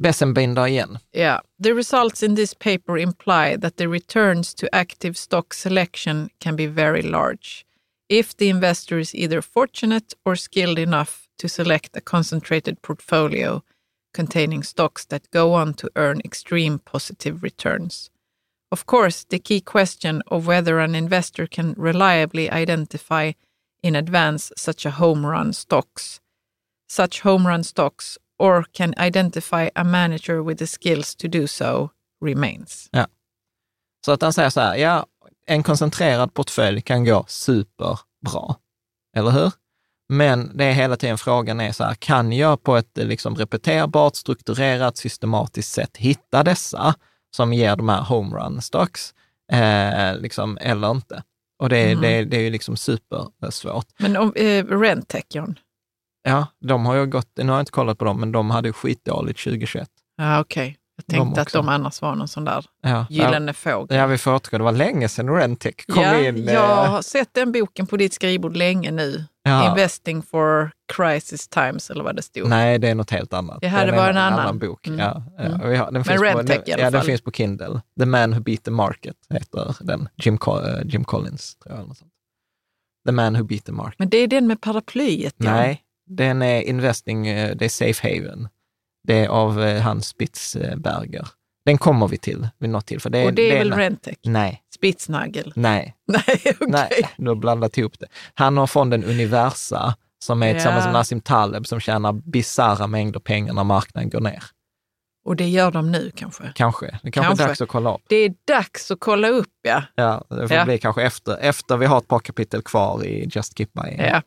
[0.00, 0.98] Bessenbinder igen.
[1.12, 1.40] Yeah.
[1.58, 6.66] The results in this paper imply that the returns to active stock selection can be
[6.66, 7.66] very large
[8.08, 13.62] if the investor is either fortunate or skilled enough to select a concentrated portfolio
[14.12, 18.10] containing stocks that go on to earn extreme positive returns.
[18.72, 23.32] Of course, the key question of whether an investor can reliably identify
[23.82, 26.20] in advance such a home run stocks,
[26.88, 31.88] such home run stocks, or can identify a manager with the skills to do so
[32.24, 32.88] remains.
[34.06, 35.06] Så att han säger så här, ja,
[35.46, 38.54] en koncentrerad portfölj kan gå superbra,
[39.16, 39.52] eller hur?
[40.08, 43.34] Men det är hela tiden frågan är så här, kan jag på ett eh, liksom
[43.36, 46.94] repeterbart, strukturerat, systematiskt sätt hitta dessa
[47.36, 49.14] som ger de här homerun stocks,
[49.52, 51.22] eh, liksom, eller inte?
[51.58, 52.02] Och det, är- Mhm.
[52.02, 53.86] det, det är ju liksom supersvårt.
[53.98, 55.58] Men om, eh, Rentec, John?
[56.22, 58.72] Ja, de har ju gått, nu har jag inte kollat på dem, men de hade
[58.72, 59.88] skitdåligt 2021.
[60.16, 60.76] Ja, okej.
[60.96, 61.58] Jag De tänkte att också.
[61.58, 63.96] de annars var någon sån där Ja, gyllene fågel.
[63.98, 64.58] ja vi får återgå.
[64.58, 66.48] Det var länge sedan Rentec kom ja, in.
[66.48, 69.24] eh, jag har sett den boken på ditt skrivbord länge nu.
[69.42, 69.70] ja.
[69.70, 72.48] Investing for crisis times, eller vad det stod.
[72.48, 73.58] Nej, det är något helt annat.
[73.60, 74.58] Det här är var en annan.
[74.58, 74.86] bok.
[74.86, 74.98] Mm.
[74.98, 75.44] Ja, ja.
[75.44, 75.68] Mm.
[75.70, 77.06] Vi har, den finns Rentec på, i alla ja, den fall.
[77.06, 77.80] finns på Kindle.
[78.00, 80.08] The Man Who Beat the Market heter den.
[80.16, 81.78] Jim, eh, Jim Collins, tror jag.
[81.78, 82.10] eller något sånt.
[83.06, 83.98] The Man Who Beat the Market.
[83.98, 85.52] Men det är den med paraplyet, ja.
[85.52, 88.48] Nej, den är Investing, eh, det är Safe Haven.
[89.08, 91.28] Det är av eh, Hans Spitzberger.
[91.64, 93.00] Den kommer vi till vid något till.
[93.00, 94.16] För det, Och det är väl en- Rentec?
[94.24, 95.52] Nej, Spitsnagel?
[95.56, 96.54] nej, Nej, okej.
[96.68, 98.06] nej, du har blandat ihop det.
[98.34, 99.94] Han har fonden Universa,
[100.24, 100.52] som är Ja.
[100.54, 104.42] tillsammans med Nassim Taleb, som tjänar bisarra mängder pengar när marknaden går ner.
[105.24, 106.52] Och det gör de nu kanske?
[106.54, 106.86] Kanske.
[107.02, 107.44] Det kanske, Kanske.
[107.44, 108.00] är dags att kolla upp.
[108.08, 109.82] Det är dags att kolla upp, ja.
[109.94, 110.64] Ja, det får Ja.
[110.64, 114.00] bli kanske efter, efter vi har ett par kapitel kvar i Just Keep Buying.
[114.00, 114.22] ja.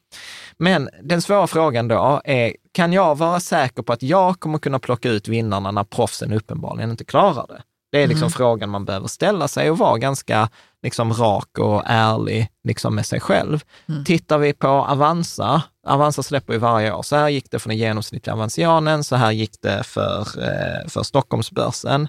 [0.57, 4.79] Men den svåra frågan då är, kan jag vara säker på att jag kommer kunna
[4.79, 7.61] plocka ut vinnarna när proffsen uppenbarligen inte klarar det?
[7.93, 10.49] Det är liksom frågan man behöver ställa sig och vara ganska
[10.83, 13.63] liksom rak och ärlig liksom med sig själv.
[14.05, 17.77] Tittar vi på Avanza, Avanza släpper ju varje år, så här gick det för den
[17.77, 22.07] genomsnittliga avansianen, så här gick det för, eh, för Stockholmsbörsen,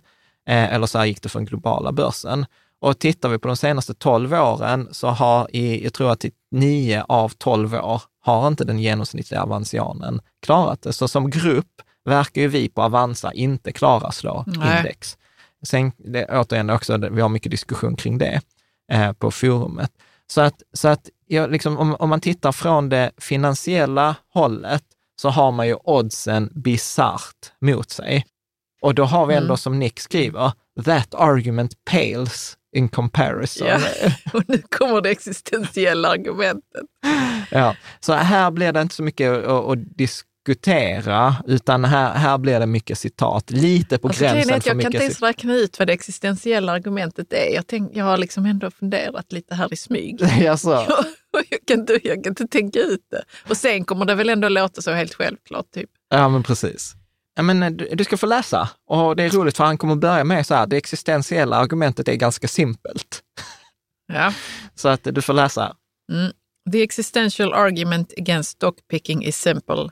[0.48, 2.46] eh, eller så här gick det för den globala börsen.
[2.80, 6.30] Och tittar vi på de senaste 12 åren så har i, jag tror att i
[6.50, 10.92] 9 av 12 år har inte den genomsnittliga avansianen klarat det.
[10.92, 14.78] Så som grupp verkar ju vi på Avanza inte klara slå Nej.
[14.78, 15.16] index.
[15.66, 18.40] Sen, det, återigen också, vi har mycket diskussion kring det
[18.92, 19.90] eh, på forumet.
[20.26, 24.82] Så att, så att jag, liksom, om, om man tittar från det finansiella hållet
[25.16, 28.26] så har man ju oddsen bisarrt mot sig.
[28.82, 29.56] Och då har vi ändå, Mm.
[29.56, 30.52] som Nick skriver,
[30.84, 33.66] that argument pales in comparison.
[33.68, 33.80] ja.
[34.32, 36.84] Och nu kommer det existentiella argumentet.
[37.50, 39.78] Ja, så här blir det inte så mycket att, att
[40.44, 43.50] diskutera, utan här, här blir det mycket citat.
[43.50, 46.72] Lite på Alltså, gränsen för jag kan mycket inte ens räkna ut vad det existentiella
[46.72, 47.54] argumentet är.
[47.54, 50.20] Jag, tänk, jag har liksom ändå funderat lite här i smyg.
[50.48, 50.86] Alltså,
[51.50, 53.22] jag, kan inte, jag kan inte tänka ut det.
[53.48, 55.70] Och sen kommer det väl ändå låta så helt självklart.
[55.74, 55.90] Typ.
[56.10, 56.94] ja, men precis.
[57.36, 58.68] Ja, men eh, du, du ska få läsa.
[58.86, 62.14] Och det är roligt för han kommer börja med så här, det existentiella argumentet är
[62.14, 63.22] ganska simpelt.
[64.12, 64.32] Ja.
[64.74, 65.76] Så att du får läsa.
[66.12, 66.32] Mm.
[66.72, 69.90] The existential argument against stock picking is simple.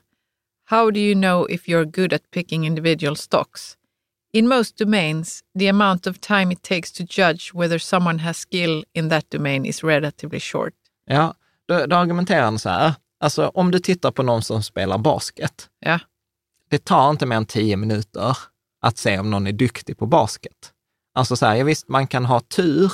[0.73, 3.77] How do you know if you're good at picking individual stocks?
[4.33, 8.85] In most domains, the amount of time it takes to judge whether someone has skill
[8.95, 10.73] in that domain is relatively short.
[11.07, 11.35] Ja,
[11.69, 15.69] då, då argumenterar han så här, alltså om du tittar på någon som spelar basket,
[15.81, 15.99] Ja.
[16.71, 18.37] det tar inte mer än tio minuter
[18.81, 20.73] att se om någon är duktig på basket.
[21.15, 22.93] Alltså så här, ja, visst, man kan ha tur,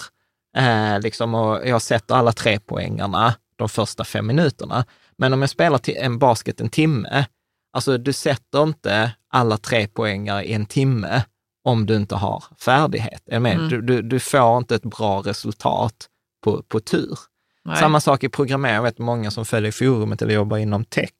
[0.56, 4.84] eh, liksom, och jag sätter alla tre poängarna de första fem minuterna.
[5.16, 7.26] Men om jag spelar en basket en timme,
[7.72, 11.22] alltså du sätter inte alla tre poängar i en timme
[11.64, 13.22] om du inte har färdighet.
[13.26, 13.56] Är du, med?
[13.56, 13.68] Mm.
[13.68, 16.08] Du, du, du får inte ett bra resultat
[16.44, 17.18] på, på tur.
[17.64, 17.76] Nej.
[17.76, 21.10] Samma sak i programmering, jag vet många som följer forumet eller jobbar inom tech.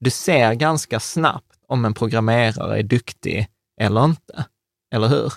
[0.00, 3.48] Du ser ganska snabbt om en programmerare är duktig
[3.80, 4.44] eller inte,
[4.94, 5.32] eller hur?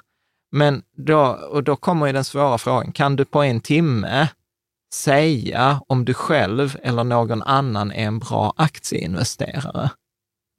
[0.51, 4.27] Men då, och då kommer ju den svåra frågan, kan du på en timme
[4.93, 9.89] säga om du själv eller någon annan är en bra aktieinvesterare?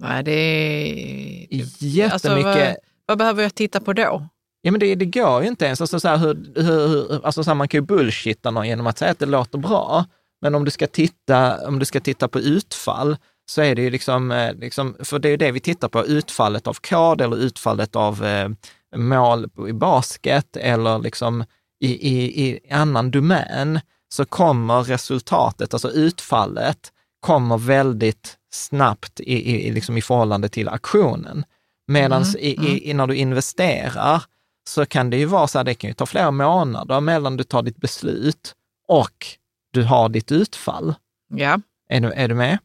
[0.00, 1.56] Nej, det är...
[1.78, 2.12] Jättemycket.
[2.12, 2.76] Alltså, vad,
[3.06, 4.28] vad behöver jag titta på då?
[4.62, 5.80] Ja, men det, det går ju inte ens.
[5.80, 8.98] Alltså, så här, hur, hur, alltså, så här, man kan ju bullshitta någon genom att
[8.98, 10.04] säga att det låter bra.
[10.42, 13.16] Men om du ska titta, om du ska titta på utfall
[13.50, 16.66] så är det ju liksom, eh, liksom, för det är det vi tittar på, utfallet
[16.66, 18.48] av kod eller utfallet av eh,
[18.96, 21.44] mål i basket eller liksom
[21.80, 29.72] i, i, i annan domän, så kommer resultatet, alltså utfallet, kommer väldigt snabbt i, i,
[29.72, 31.44] liksom i förhållande till aktionen.
[31.86, 34.22] Medan Mm, i, i, i, när du investerar
[34.68, 37.44] så kan det ju vara så här, det kan ju ta flera månader mellan du
[37.44, 38.54] tar ditt beslut
[38.88, 39.26] och
[39.72, 40.94] du har ditt utfall.
[41.34, 41.60] Ja.
[41.88, 42.58] Är du, är du med?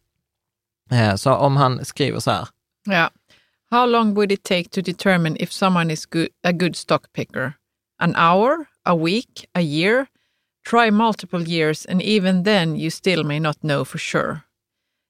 [0.91, 2.47] Eh, Så om han skriver så här,
[2.85, 3.09] Ja.
[3.69, 7.53] How long would it take to determine if someone is good, a good stock picker?
[7.99, 8.65] An hour?
[8.83, 9.45] A week?
[9.53, 10.05] A year?
[10.69, 14.39] Try multiple years, and even then, you still may not know for sure.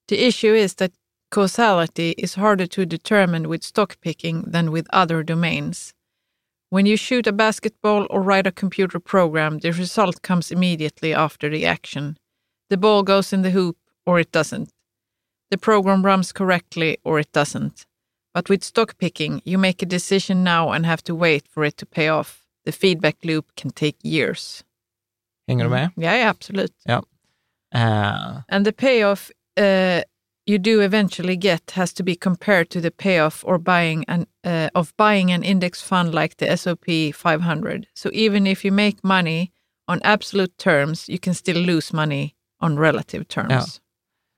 [0.08, 0.92] The issue is that
[1.32, 5.94] causality is harder to determine with stock picking than with other domains.
[6.70, 11.50] When you shoot a basketball or write a computer program, the result comes immediately after
[11.50, 12.18] the action.
[12.70, 14.70] The ball goes in the hoop or it doesn't.
[15.52, 17.86] The program runs correctly or it doesn't.
[18.34, 21.78] But with stock picking, you make a decision now and have to wait for it
[21.78, 22.42] to pay off.
[22.66, 24.64] The feedback loop can take years.
[25.48, 25.90] hänger du med?
[25.96, 26.72] Ja, ja absolut.
[27.74, 30.02] Eh, And the payoff uh,
[30.46, 34.70] you do eventually get has to be compared to the payoff or buying an, uh,
[34.74, 37.88] of buying an index fund like the SOP 500.
[37.94, 39.52] So even if you make money
[39.88, 43.52] on absolute terms, you can still lose money on relative terms.
[43.52, 43.66] Ja.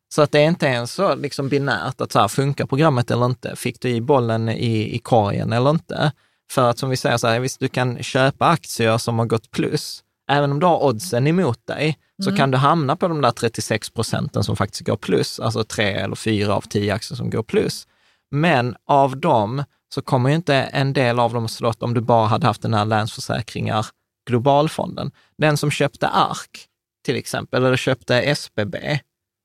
[0.09, 3.25] Så att det är inte ens så liksom binärt att så här, funkar programmet eller
[3.25, 3.55] inte?
[3.55, 6.11] Fick du i bollen i, i korgen eller inte?
[6.51, 9.51] För att som vi säger, så här, visst du kan köpa aktier som har gått
[9.51, 12.37] plus, även om du har oddsen emot dig, så Mm.
[12.37, 16.15] kan du hamna på de där 36 procenten som faktiskt går plus, alltså tre eller
[16.15, 17.87] fyra av tio aktier som går plus.
[18.31, 19.63] Men av dem
[19.93, 22.61] så kommer ju inte en del av dem att slå om du bara hade haft
[22.61, 23.85] den här Länsförsäkringar
[24.27, 25.11] globalfonden.
[25.37, 26.67] Den som köpte ARK
[27.05, 28.99] till exempel, eller köpte SBB,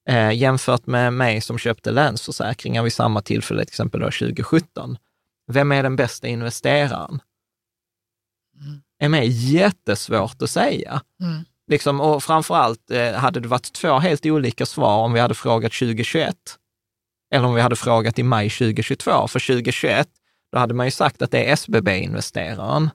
[0.08, 4.98] eh, jämfört med mig som köpte Länsförsäkringar vid samma tillfälle, till exempel då 2017.
[5.52, 7.20] Vem är den bästa investeraren?
[9.04, 11.02] Är mig jättesvårt att säga.
[11.22, 11.44] Mm.
[11.70, 15.34] Liksom, och framför allt eh, hade det varit två helt olika svar om vi hade
[15.34, 16.36] frågat 2021
[17.32, 19.28] eller om vi hade frågat i maj 2022.
[19.28, 20.08] För 2021,
[20.52, 22.90] då hade man ju sagt att det är SBB-investeraren,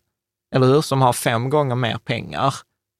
[0.55, 2.53] eller hur, som har fem gånger mer pengar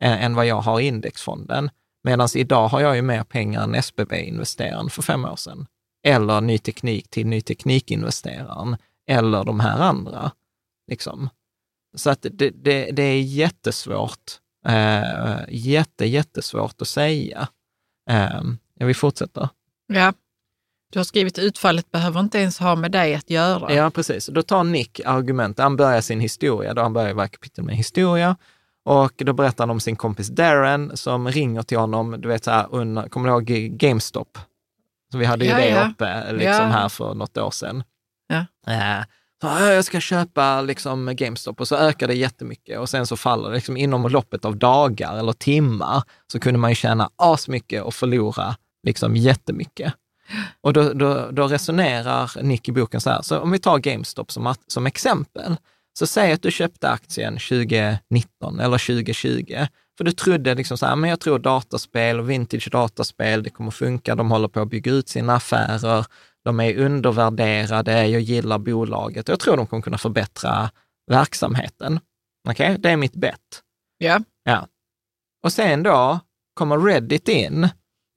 [0.04, 1.70] än, än vad jag har i indexfonden.
[2.04, 5.66] Medan idag har jag ju mer pengar än SBB-investeraren för fem år sedan.
[6.08, 8.78] Eller ny teknik till ny teknikinvesteraren,
[9.10, 10.32] eller de här andra.
[10.88, 11.30] Liksom.
[11.98, 14.32] Så att det, det, det är jättesvårt,
[14.68, 17.48] eh, jätte, jättesvårt att säga.
[18.10, 18.42] Eh,
[18.80, 19.50] vi fortsätter.
[19.94, 20.14] Ja.
[20.92, 23.74] Du har skrivit utfallet behöver inte ens ha med dig att göra.
[23.74, 24.28] Ja, precis.
[24.28, 25.64] Då tar Nick argumentet.
[25.64, 28.36] Han börjar sin historia, då han börjar varje kapitel med historia.
[28.86, 32.52] Och då berättar han om sin kompis Darren som ringer till honom, du vet så
[32.52, 34.38] här, under, kommer du ihåg GameStop?
[35.12, 35.90] Så vi hade ju Ja, det ja.
[35.90, 36.64] uppe liksom Ja.
[36.64, 37.84] här för något år sedan.
[38.28, 38.46] Ja.
[39.42, 41.62] Så, jag ska köpa liksom GameStop.
[41.62, 42.80] Och så ökar det jättemycket.
[42.80, 46.72] Och sen så faller det liksom inom loppet av dagar eller timmar så kunde man
[46.72, 49.94] ju tjäna asmycket och förlora liksom jättemycket.
[50.62, 54.32] Och då, då, då resonerar Nick i boken så här, så om vi tar GameStop
[54.32, 55.56] som, att- som exempel,
[56.00, 59.68] så säg att du köpte aktien 2019 eller 2020,
[59.98, 63.72] för du trodde liksom så här, men jag tror dataspel och vintage dataspel, det kommer
[63.72, 66.06] funka, de håller på att bygga ut sina affärer,
[66.48, 70.70] de är undervärderade, jag gillar bolaget, jag tror de kommer kunna förbättra
[71.12, 72.00] verksamheten.
[72.50, 73.62] Okej, det är mitt bett.
[73.98, 74.20] Ja.
[74.44, 74.68] Ja.
[75.44, 76.20] Och sen då
[76.54, 77.70] kommer Reddit in,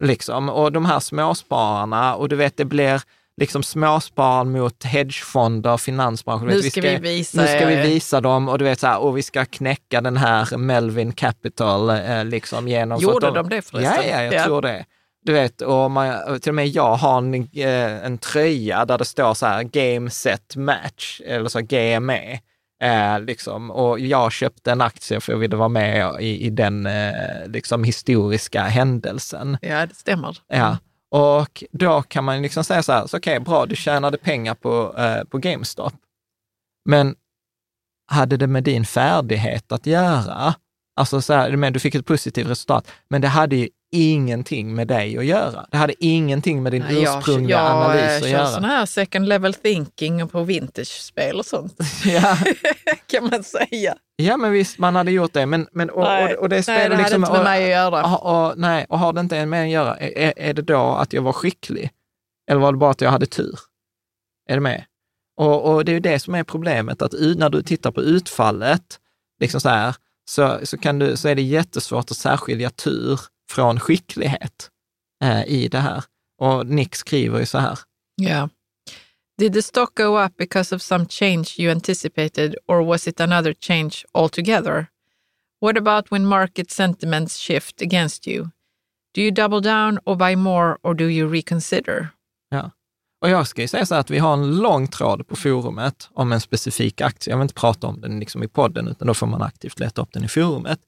[0.05, 3.03] liksom, och de här småspararna, och du vet, det blir
[3.41, 6.49] liksom småspar mot hedgefonder, finansbranschen.
[6.49, 8.87] Du Nu vet, ska vi visa Nu ska vi visa dem och du vet så
[8.87, 13.01] här, och vi ska knäcka den här Melvin Capital eh, liksom genom...
[13.01, 14.05] Gjorde att de det förresten?
[14.09, 14.45] Ja, ja, jag Ja.
[14.45, 14.85] tror det.
[15.23, 19.05] Du vet, och man, till och med jag har en, eh, en tröja där det
[19.05, 22.41] står så här Game Set Match, eller så GME.
[22.83, 23.71] Eh, liksom.
[23.71, 27.85] Och jag köpte en aktie för jag ville vara med i, i den eh, liksom,
[27.85, 29.59] historiska händelsen.
[29.63, 30.39] Ja, det stämmer.
[30.49, 30.79] Ja.
[31.11, 34.95] Och då kan man liksom säga så här, så okej, bra, du tjänade pengar på,
[34.99, 35.93] eh, på GameStop.
[36.85, 37.15] Men
[38.07, 40.55] hade det med din färdighet att göra?
[40.97, 44.89] Alltså så här, men du fick ett positivt resultat, men det hade ju ingenting med
[44.89, 45.67] dig att göra.
[45.71, 48.47] Det hade ingenting med din Nej, jag, ursprungliga jag analys eh, att kör göra.
[48.47, 52.37] sån här second level thinking på vintage-spel och sånt, Ja.
[53.07, 53.95] kan man säga.
[54.17, 56.63] ja, men visst, man hade gjort det, men, men och, nej, och, och det nej,
[56.63, 57.21] spelar det hade liksom...
[57.23, 58.17] inte med och- mig att göra.
[58.17, 61.13] Och, och, nej, och har det inte med att göra, är, är det då att
[61.13, 61.91] jag var skicklig?
[62.51, 63.59] Eller var det bara att jag hade tur?
[64.49, 64.85] Är du med?
[65.37, 68.99] Och, och det är ju det som är problemet, att när du tittar på utfallet,
[69.41, 69.95] liksom så, här,
[70.31, 73.21] så, så, kan du, så är det jättesvårt att särskilja tur
[73.51, 74.71] från skicklighet
[75.23, 76.05] eh, i det här.
[76.39, 77.79] Och Nick skriver ju så här.
[78.23, 78.49] Yeah.
[79.39, 83.55] Did the stock go up because of some change you anticipated, or was it another
[83.61, 84.87] change altogether?
[85.61, 88.51] What about when market sentiments shift against you?
[89.15, 92.09] Do you double down or buy more, or do you reconsider?
[92.51, 92.71] Ja.
[93.21, 96.09] Och jag ska ju säga så här att vi har en lång tråd på forumet
[96.15, 97.33] om en specifik aktie.
[97.33, 100.03] Jag vill inte prata om den liksom i podden, utan då får man aktivt leta
[100.03, 100.81] upp den i forumet.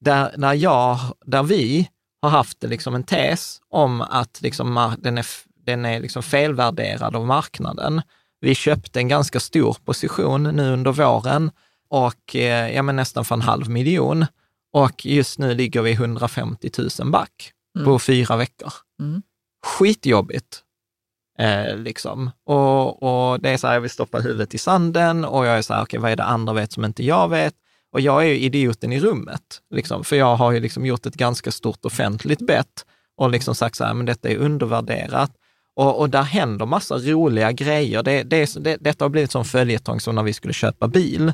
[0.00, 1.88] Där, där, jag, där vi
[2.22, 5.26] har haft liksom en tes om att liksom den är,
[5.66, 8.02] den är liksom felvärderad av marknaden.
[8.40, 11.50] Vi köpte en ganska stor position nu under våren
[11.88, 14.26] och eh, ja, men nästan för en halv miljon.
[14.72, 16.70] Och just nu ligger vi 150
[17.00, 17.52] 000 back
[17.84, 18.72] på fyra veckor.
[19.00, 19.22] Mm.
[19.66, 20.62] Skitjobbigt.
[21.38, 22.30] Eh, liksom.
[22.46, 25.62] och, och det är så här, jag vill stoppa huvudet i sanden och jag är
[25.62, 27.54] så här, okej, vad är det andra vet som inte jag vet?
[27.92, 31.14] Och jag är ju idioten i rummet, liksom, för jag har ju liksom gjort ett
[31.14, 32.86] ganska stort offentligt bett
[33.16, 35.30] och liksom sagt så här, men detta är undervärderat.
[35.76, 38.02] Och, och där händer massa roliga grejer.
[38.02, 41.32] Det, det, det, detta har blivit som följetong som när vi skulle köpa bil.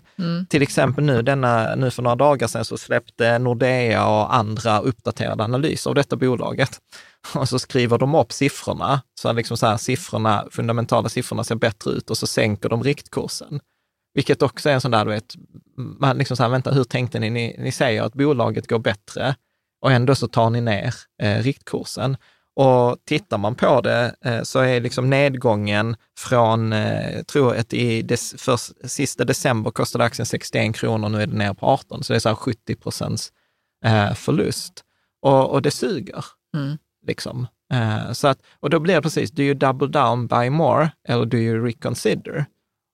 [0.48, 5.44] Till exempel nu, denna, nu för några dagar sedan så släppte Nordea och andra uppdaterade
[5.44, 6.78] analyser av detta bolaget.
[7.34, 11.90] Och så skriver de upp siffrorna, så liksom så här, siffrorna, fundamentala siffrorna ser bättre
[11.90, 13.60] ut och så sänker de riktkursen.
[14.18, 15.34] Vilket också är en sån där, du vet,
[15.76, 17.30] man liksom så här, vänta, hur tänkte ni?
[17.30, 19.34] Ni, ni säger att bolaget går bättre
[19.80, 22.16] och ändå så tar ni ner eh, riktkursen.
[22.56, 27.72] Och tittar man på det eh, så är liksom nedgången från, eh, jag tror att
[27.72, 32.04] i des, för sista december kostade aktien 61 kronor, nu är den ner på 18,
[32.04, 33.32] så det är så här 70 procents
[33.84, 34.84] eh, förlust.
[35.22, 36.24] Och, och det suger.
[36.56, 36.78] Mm.
[37.06, 37.46] Liksom.
[37.72, 41.24] Eh, så att, och då blir det precis, do you double down, buy more, eller
[41.24, 42.46] do you reconsider?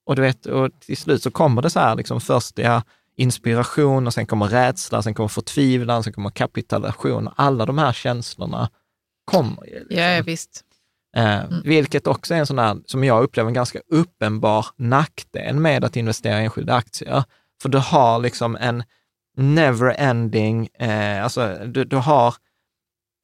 [0.05, 2.81] Och du vet, och till slut så kommer det så här, liksom först ja,
[3.15, 7.29] inspiration och sen kommer rädsla, sen kommer förtvivlan, sen kommer kapitulation.
[7.35, 8.69] Alla de här känslorna
[9.25, 9.79] kommer ju.
[9.79, 9.97] Liksom.
[9.97, 10.61] Ja, visst.
[11.17, 15.83] Eh, Vilket också är en sån här, som jag upplever, en ganska uppenbar nackdel med
[15.83, 17.23] att investera i enskilda aktier.
[17.61, 18.83] För du har liksom en
[19.37, 22.35] never ending, eh, alltså du, du har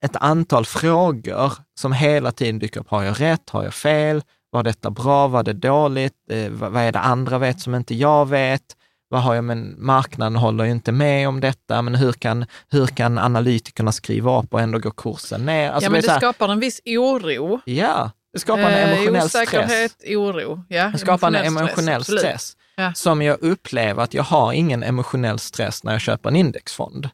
[0.05, 2.89] ett antal frågor som hela tiden dyker upp.
[2.89, 3.49] Har jag rätt?
[3.49, 4.23] Har jag fel?
[4.51, 5.27] Var detta bra?
[5.27, 6.13] Var det dåligt?
[6.29, 8.61] Eh, vad är det andra vet som inte jag vet?
[9.09, 12.87] Vad har jag, men marknaden håller ju inte med om detta, men hur kan, hur
[12.87, 15.71] kan analytikerna skriva upp och ändå gå kursen ner?
[15.71, 17.59] Alltså ja, men det så här- skapar en viss oro.
[17.65, 19.47] Ja, det skapar en Eh, emotionell stress.
[19.53, 20.63] Osäkerhet, oro.
[20.69, 22.19] Ja, Det skapar en emotionell absolut.
[22.21, 22.57] stress.
[22.75, 22.93] Ja.
[22.93, 27.09] Som jag upplever att jag har ingen emotionell stress när jag köper en indexfond.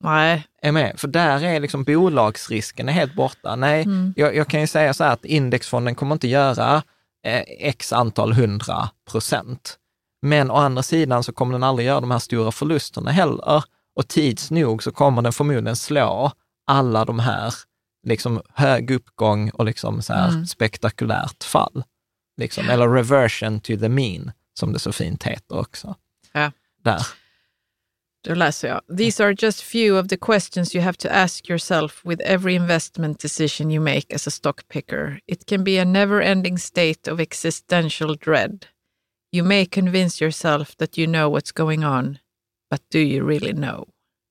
[0.00, 1.00] Nej, Är med?
[1.00, 3.56] För där är liksom bolagsrisken är helt borta.
[3.56, 4.14] Nej, Mm.
[4.16, 6.82] jag, jag kan ju säga så här att indexfonden kommer inte göra
[7.26, 9.76] eh, x antal hundra procent.
[10.22, 13.64] Men å andra sidan så kommer den aldrig göra de här stora förlusterna heller.
[13.96, 16.32] Och tids nog så kommer den förmodligen slå
[16.66, 17.54] alla de här
[18.06, 20.46] liksom hög uppgång och liksom så här Mm.
[20.46, 21.82] spektakulärt fall.
[22.36, 25.94] Liksom, eller reversion to the mean, som det så fint heter också.
[26.32, 26.52] Ja.
[26.84, 27.06] Där.
[28.22, 28.80] Jag.
[28.96, 33.18] These are just few of the questions you have to ask yourself with every investment
[33.18, 35.20] decision you make as a stock picker.
[35.26, 38.66] It can be a never-ending state of existential dread.
[39.32, 42.18] You may convince yourself that you know what's going on,
[42.70, 43.88] but do you really know?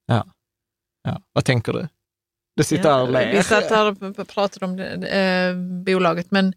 [0.07, 0.25] Ja.
[1.03, 1.21] ja.
[1.33, 1.87] Vad tänker du?
[2.55, 3.31] Du sitter här och ler.
[3.31, 6.53] Vi satt här och pratade om det, eh, bolaget, men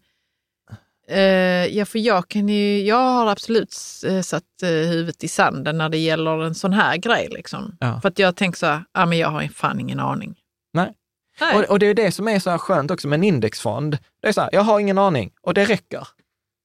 [1.71, 3.75] ja, för jag, kan ju, jag har absolut
[4.05, 7.27] eh, satt eh, huvudet i sanden när det gäller en sån här grej.
[7.31, 7.77] Liksom.
[7.79, 8.01] Ja.
[8.01, 10.35] För att jag tänker så här, ah, men jag har fan ingen aning.
[10.73, 10.93] Nej.
[11.39, 11.55] Nej.
[11.55, 13.97] Och, och det är det som är så här skönt också med en indexfond.
[14.21, 16.07] Det är så här, jag har ingen aning och det räcker.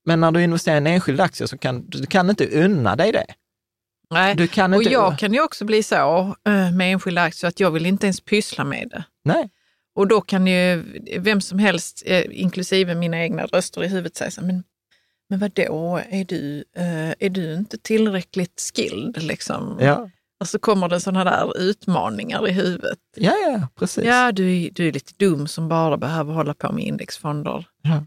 [0.07, 3.13] Men när du investerar i en enskild aktie så kan du kan inte unna dig
[3.13, 3.27] det.
[4.11, 4.35] Nej.
[4.35, 4.93] Du kan Och inte...
[4.93, 8.21] jag kan ju också bli så eh, med enskilda aktier att jag vill inte ens
[8.21, 9.05] pyssla med det.
[9.25, 9.51] Nej.
[9.99, 10.85] Och då kan ju
[11.19, 14.65] vem som helst, eh, inklusive mina egna röster i huvudet, säga så men,
[15.31, 19.23] men vadå, är du, eh, är du inte tillräckligt skilled?
[19.23, 19.79] Liksom?
[19.81, 20.11] Ja,
[20.41, 22.99] Och så kommer det sådana där utmaningar i huvudet.
[23.17, 24.05] ja, ja precis.
[24.05, 27.67] Ja, du, är- du är lite dum som bara behöver hålla på med indexfonder.
[27.83, 28.05] Ja.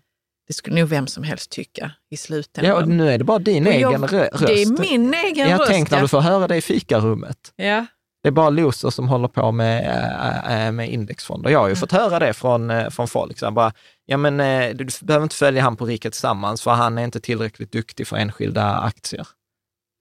[0.47, 2.71] Det skulle nog vem som helst tycka i slutändan.
[2.75, 4.45] Ja, och nu är det bara din Och jag- egen rö- röst.
[4.47, 5.69] det är min egen Jag röst.
[5.71, 6.01] tänk när ja.
[6.01, 7.53] du får höra det i fikarummet.
[7.55, 7.85] Ja.
[8.23, 11.49] Det är bara loser som håller på med, äh, äh, med indexfonder.
[11.49, 13.39] Jag har ju fått höra det från, äh, från folk.
[13.39, 13.73] Så bara,
[14.05, 14.37] ja, men,
[14.77, 18.17] du behöver inte följa han på Rika Tillsammans, för han är inte tillräckligt duktig för
[18.17, 19.27] enskilda aktier.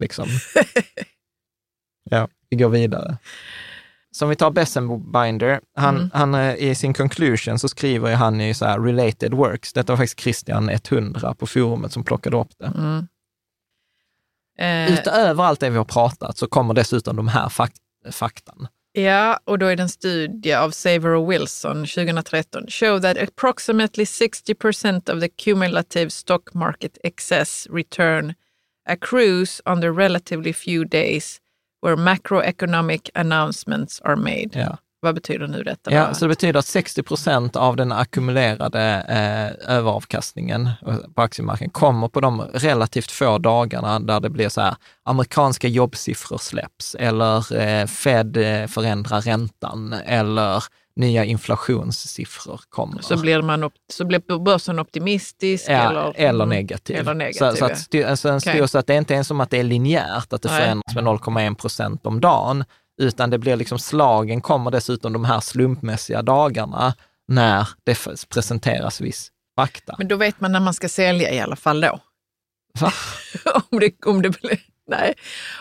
[0.00, 0.26] Liksom.
[2.10, 3.16] ja, vi går vidare.
[4.12, 6.10] Så om vi tar Bessenbinder, han, Mm.
[6.12, 9.72] han, i sin conclusion så skriver ju han i så här related works.
[9.72, 12.66] Detta var faktiskt Christian 100 på forumet som plockade upp det.
[12.66, 13.06] Mm.
[14.58, 17.72] Eh, Utöver allt det vi har pratat så kommer dessutom de här fak
[18.10, 18.68] faktan.
[18.92, 24.06] Ja, och då är det en studie av Saver och Wilson 2013 show that approximately
[24.06, 24.54] 60
[25.12, 28.34] of the cumulative stock market excess return
[28.88, 31.40] accrues on the relatively few days
[31.82, 34.50] where macroeconomic announcements are made.
[34.52, 34.78] Ja.
[35.02, 35.92] Vad betyder nu detta?
[35.92, 41.70] Ja, så det betyder att 60 procent av den ackumulerade eh, överavkastningen eh, på aktiemarknaden
[41.70, 47.56] kommer på de relativt få dagarna där det blir så här, amerikanska jobbsiffror släpps eller
[47.60, 50.64] eh, Fed eh, förändrar räntan eller
[50.96, 53.02] nya inflationssiffror kommer.
[53.02, 55.64] så, blir man så blir börsen optimistisk?
[55.68, 56.56] Ja, eller, eller, Mm.
[56.56, 56.96] negativ.
[56.96, 57.70] Eller negativ, så, så, att,
[58.06, 60.94] alltså styr, så att det inte är som att det är linjärt, att det förändras
[60.94, 62.64] med 0,1 procent om dagen,
[63.00, 66.94] utan det blir liksom slagen kommer dessutom de här slumpmässiga dagarna
[67.28, 67.98] när det
[68.28, 69.94] presenteras viss fakta.
[69.98, 72.00] Men då vet man när man ska sälja i alla fall då.
[72.80, 72.92] Va?
[73.70, 75.14] om, det, om, det blir, nej.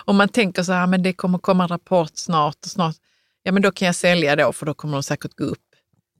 [0.05, 2.95] om man tänker så här, men det kommer komma en rapport snart och snart.
[3.43, 5.59] Ja, men då kan jag sälja då, för då kommer de säkert gå upp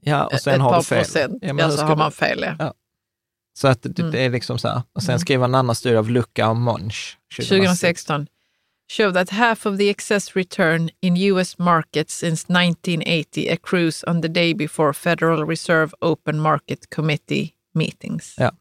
[0.02, 1.04] Ja, och ett sen har par du fel.
[1.04, 1.38] procent.
[1.42, 2.40] Ja, Ja, men hur så har man fel.
[2.44, 2.56] Ja.
[2.60, 2.74] Ja.
[3.60, 4.12] Så att det, Mm.
[4.12, 4.82] det är liksom så här.
[4.96, 5.20] Och sen Mm.
[5.20, 7.18] skriver en annan studie av Lucka och Monch.
[7.36, 8.28] 2016
[8.92, 14.28] show that half of the excess return in US markets since 1980 accrues on the
[14.28, 18.36] day before Federal Reserve Open Market Committee meetings.
[18.38, 18.52] Ja.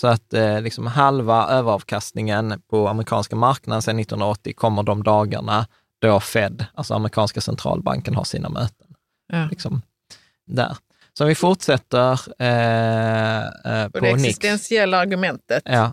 [0.00, 5.66] Så att eh, liksom halva överavkastningen på amerikanska marknaden sedan 1980 kommer de dagarna
[5.98, 8.86] då Fed, alltså amerikanska centralbanken, har sina möten.
[9.32, 9.48] Ja.
[9.50, 9.82] Liksom,
[10.46, 10.76] där.
[11.18, 14.24] Så vi fortsätter eh, eh, det på Nix.
[14.24, 15.62] existentiella argumentet.
[15.64, 15.92] Ja.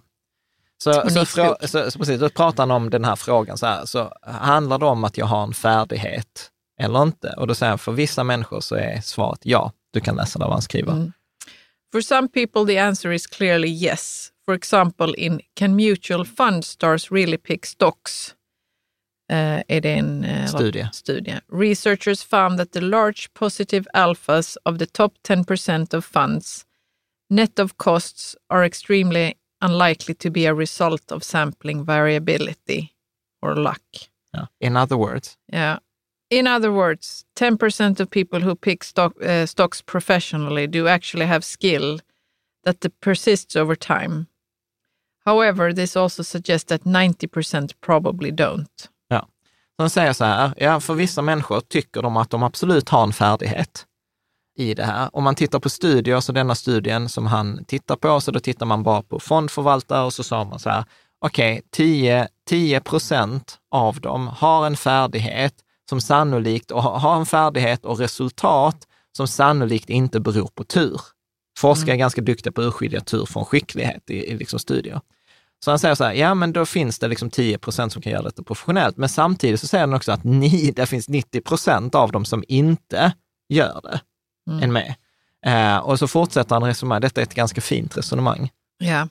[0.83, 3.85] Så, så, frå- så, så precis, då pratar han om den här frågan så här,
[3.85, 7.33] så handlar det om att jag har en färdighet eller inte?
[7.37, 9.71] Och då säger han, för vissa människor så är svaret ja.
[9.93, 10.91] Du kan läsa där vad han skriver.
[10.91, 11.11] Mm.
[11.91, 14.31] For some people, the answer is clearly yes.
[14.45, 18.35] For example, in Can Mutual Fund Stars Really Pick Stocks?
[19.31, 20.89] Uh, är det en uh, Studie.
[20.93, 21.39] studie.
[21.51, 26.65] Researchers found that the large positive alphas of the top 10% of funds,
[27.29, 29.33] net of costs, are extremely
[29.65, 32.89] unlikely to be a result of sampling variability
[33.41, 33.81] or luck.
[34.33, 34.47] Ja.
[34.59, 35.77] In other words, Yeah.
[36.29, 41.41] In other words, 10% of people who pick stock, uh, stocks professionally do actually have
[41.41, 41.99] skill
[42.63, 44.25] that persists over time.
[45.25, 48.89] However, this also suggests that 90% probably don't.
[49.09, 49.27] ja.
[49.77, 53.13] Han säger så här, ja, för vissa människor tycker de att de absolut har en
[53.13, 53.85] färdighet
[54.55, 55.09] i det här.
[55.13, 58.65] Om man tittar på studier, så denna studien som han tittar på, så då tittar
[58.65, 60.85] man bara på fondförvaltare och så sa man så här,
[61.19, 65.53] okej, okay, 10 procent av dem har en färdighet
[65.89, 68.87] som sannolikt, och har en färdighet och resultat
[69.17, 71.01] som sannolikt inte beror på tur.
[71.57, 75.01] Forskare är ganska duktiga på att urskilja tur från skicklighet i, i liksom studier.
[75.65, 78.11] Så han säger så här, ja men då finns det liksom 10 procent som kan
[78.11, 81.95] göra detta professionellt, men samtidigt så säger han också att ni, det finns 90 procent
[81.95, 83.13] av dem som inte
[83.49, 83.99] gör det
[84.49, 84.63] Mm.
[84.63, 84.95] än med.
[85.45, 88.49] Eh, och så fortsätter han resonera, detta är ett ganska fint resonemang.
[88.83, 89.07] Yeah.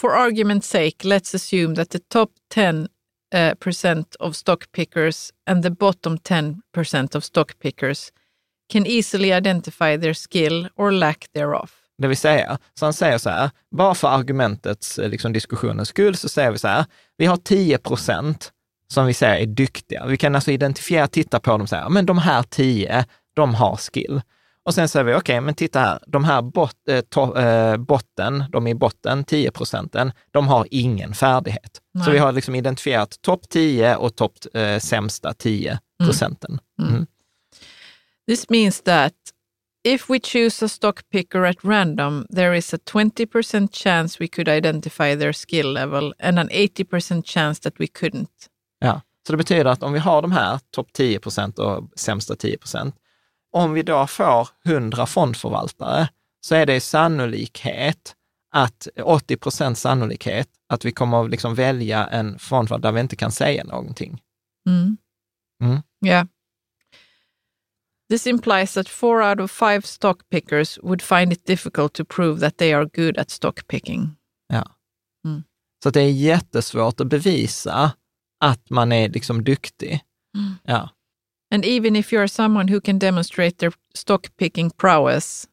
[0.00, 2.88] For argument's sake, let's assume that the top 10
[3.34, 8.12] uh, percent of stock pickers and the bottom 10 percent of stock pickers
[8.72, 11.70] can easily identify their skill or lack thereof.
[11.98, 16.16] Det vill säga, så han säger så här, bara för argumentets, eh, liksom diskussionens skull,
[16.16, 16.84] så säger vi så här,
[17.16, 18.52] vi har 10 procent
[18.88, 20.06] som vi säger är duktiga.
[20.06, 23.04] Vi kan alltså identifiera, titta på dem och säga, men de här 10,
[23.34, 24.22] de har skill.
[24.70, 27.76] Och sen säger vi, okej, okay, men titta här, de här bot, eh, to, eh,
[27.76, 31.80] botten, de i botten, 10 procenten, de har ingen färdighet.
[31.94, 32.04] Nej.
[32.04, 36.58] Så vi har liksom identifierat topp 10 och topp eh, sämsta 10 procenten.
[36.82, 37.06] Mm.
[38.28, 39.14] This means that
[39.84, 44.48] if we choose a stock picker at random, there is a 20% chance we could
[44.48, 48.48] identify their skill level and an 80% chance that we couldn't.
[48.78, 49.00] Ja.
[49.26, 52.58] Så det betyder att om vi har de här topp 10 procent och sämsta 10
[52.58, 52.94] procent,
[53.52, 56.08] om vi då får 100 fondförvaltare
[56.40, 58.16] så är det sannolikhet
[58.54, 63.16] att 80 procent sannolikhet att vi kommer att liksom välja en fondförvaltare där vi inte
[63.16, 64.22] kan säga någonting.
[64.68, 64.96] Mm.
[65.62, 65.82] Mm.
[66.06, 66.26] Yeah.
[68.10, 72.40] This implies that four out of five stock pickers would find it difficult to prove
[72.40, 74.16] that they are good at stock picking.
[74.48, 74.64] Ja.
[75.24, 75.42] Mm.
[75.82, 77.92] Så det är jättesvårt att bevisa
[78.40, 80.00] att man är liksom duktig.
[80.62, 80.88] Ja.
[81.50, 85.48] And even if you are someone who can demonstrate their stock picking prowess,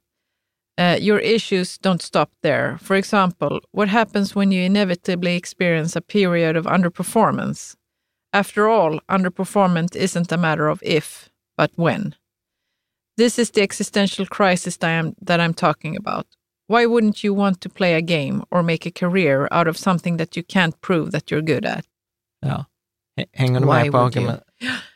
[0.78, 2.78] uh, your issues don't stop there.
[2.82, 7.76] For example, what happens when you inevitably experience a period of underperformance?
[8.32, 12.16] After all, underperformance isn't a matter of if, but when.
[13.18, 16.28] This is the existential crisis that I'm, that I'm talking about.
[16.68, 20.18] Why wouldn't you want to play a game or make a career out of something
[20.18, 21.86] that you can't prove that you're good at?
[22.42, 22.66] ja.
[23.20, 24.44] H- Hänger du Why med på argument,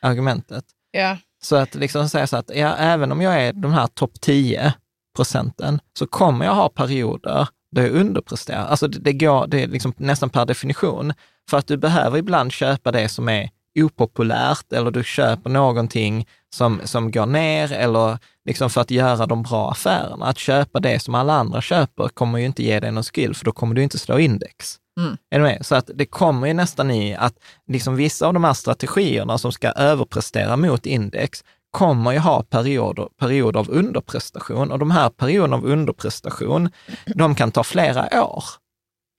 [0.01, 0.65] argumentet?
[0.91, 1.17] Ja.
[1.43, 4.73] Så att liksom säga så att ja, även om jag är de här topp 10
[5.15, 8.65] procenten, så kommer jag ha perioder då jag underpresterar.
[8.65, 11.13] Alltså det, det går, det är liksom nästan per definition,
[11.49, 13.49] för att du behöver ibland köpa det som är
[13.79, 19.43] opopulärt eller du köper någonting som, som går ner eller liksom för att göra de
[19.43, 20.25] bra affärerna.
[20.25, 23.45] Att köpa det som alla andra köper kommer ju inte ge dig någon skill, för
[23.45, 24.80] då kommer du inte slå index.
[24.99, 25.17] Mm.
[25.29, 25.65] Är du med?
[25.65, 27.33] Så att det kommer ju nästan i att
[27.67, 33.07] liksom vissa av de här strategierna som ska överprestera mot index kommer ju ha perioder,
[33.17, 36.69] perioder av underprestation och de här perioderna av underprestation,
[37.05, 38.43] de kan ta flera år.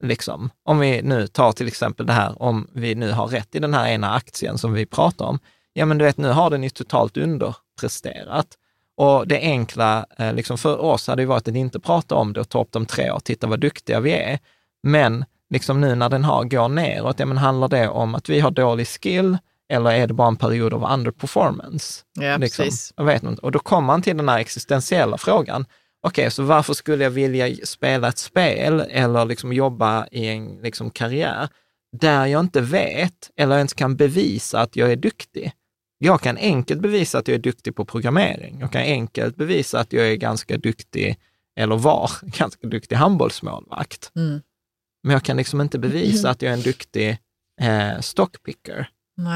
[0.03, 0.51] Liksom.
[0.65, 3.75] Om vi nu tar till exempel det här, om vi nu har rätt i den
[3.75, 5.39] här ena aktien som vi pratar om,
[5.73, 8.47] ja men du vet, nu har den ju totalt underpresterat.
[8.97, 12.41] Och det enkla eh, liksom för oss hade ju varit att inte prata om det
[12.41, 14.39] och ta upp de tre och titta vad duktiga vi är.
[14.83, 18.41] Men liksom nu när den har, går neråt, ja men handlar det om att vi
[18.41, 19.39] har dålig skill
[19.73, 22.05] eller är det bara en period av underperformance?
[22.21, 22.65] Ja, liksom.
[22.65, 22.93] precis.
[22.97, 23.43] Jag vet inte.
[23.43, 25.67] Och då kommer man till den här existentiella frågan.
[26.07, 30.91] Okej, så varför skulle jag vilja spela ett spel eller liksom jobba i en liksom
[30.91, 31.49] karriär
[32.01, 35.53] där jag inte vet eller ens kan bevisa att jag är duktig?
[35.99, 38.57] Jag kan enkelt bevisa att jag är duktig på programmering.
[38.61, 41.19] Jag kan enkelt bevisa att jag är ganska duktig,
[41.57, 44.13] eller var ganska duktig handbollsmålvakt.
[44.17, 44.41] Mm.
[45.03, 47.19] Men jag kan liksom inte bevisa att jag är en duktig
[47.61, 48.89] eh, stockpicker.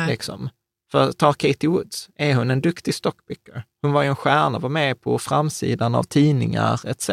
[0.09, 0.49] Liksom.
[0.93, 3.65] För ta Katie Woods, är hon en duktig stockpicker?
[3.83, 7.11] Hon var ju en stjärna, var med på framsidan av tidningar etc.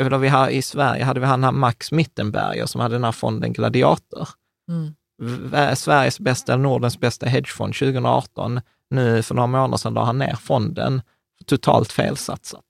[0.00, 3.12] Inte, vi har, I Sverige hade vi han här Max Mittenberger som hade den här
[3.12, 4.28] fonden Gladiator.
[4.70, 4.94] Mm.
[5.22, 8.60] V- Sveriges bästa, eller Nordens bästa hedgefond 2018,
[8.90, 11.02] nu för några månader sedan la han ner fonden,
[11.46, 12.64] totalt felsatsat.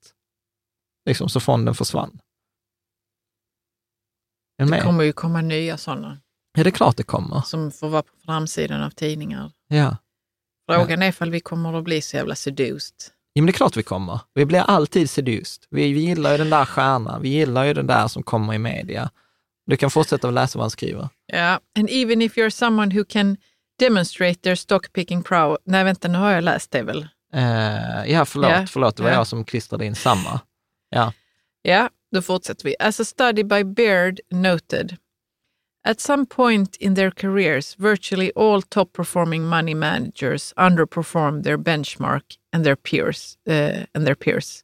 [1.05, 2.19] Liksom, så fonden försvann.
[4.57, 6.17] Det kommer ju komma nya sådana
[6.57, 7.41] Ja, det är klart det kommer.
[7.41, 9.51] som får vara på framsidan av tidningar.
[9.67, 9.97] Ja.
[10.71, 12.95] Frågan är ifall vi kommer att bli så jävla seduced.
[13.33, 14.19] Ja, men det är klart vi kommer.
[14.33, 15.63] Vi blir alltid seduced.
[15.69, 17.21] Vi, vi gillar ju den där stjärnan.
[17.21, 19.09] Vi gillar ju den där som kommer i media.
[19.65, 21.09] Du kan fortsätta att läsa vad han skriver.
[21.25, 23.37] Ja, and even if you're someone who can
[23.79, 25.57] demonstrate their stock picking prow.
[25.65, 27.07] Nej, vänta, nu har jag läst det väl.
[27.33, 28.65] Eh, ja, förlåt, Ja.
[28.69, 29.15] förlåt, det var Ja.
[29.15, 30.39] jag som klistrade in samma.
[30.89, 31.13] Ja,
[31.61, 32.75] Ja, då fortsätter vi.
[32.79, 34.97] As a study by Baird noted,
[35.87, 42.37] at some point in their careers, virtually all top performing money managers underperform their benchmark
[42.53, 44.63] and their peers, uh, and their peers,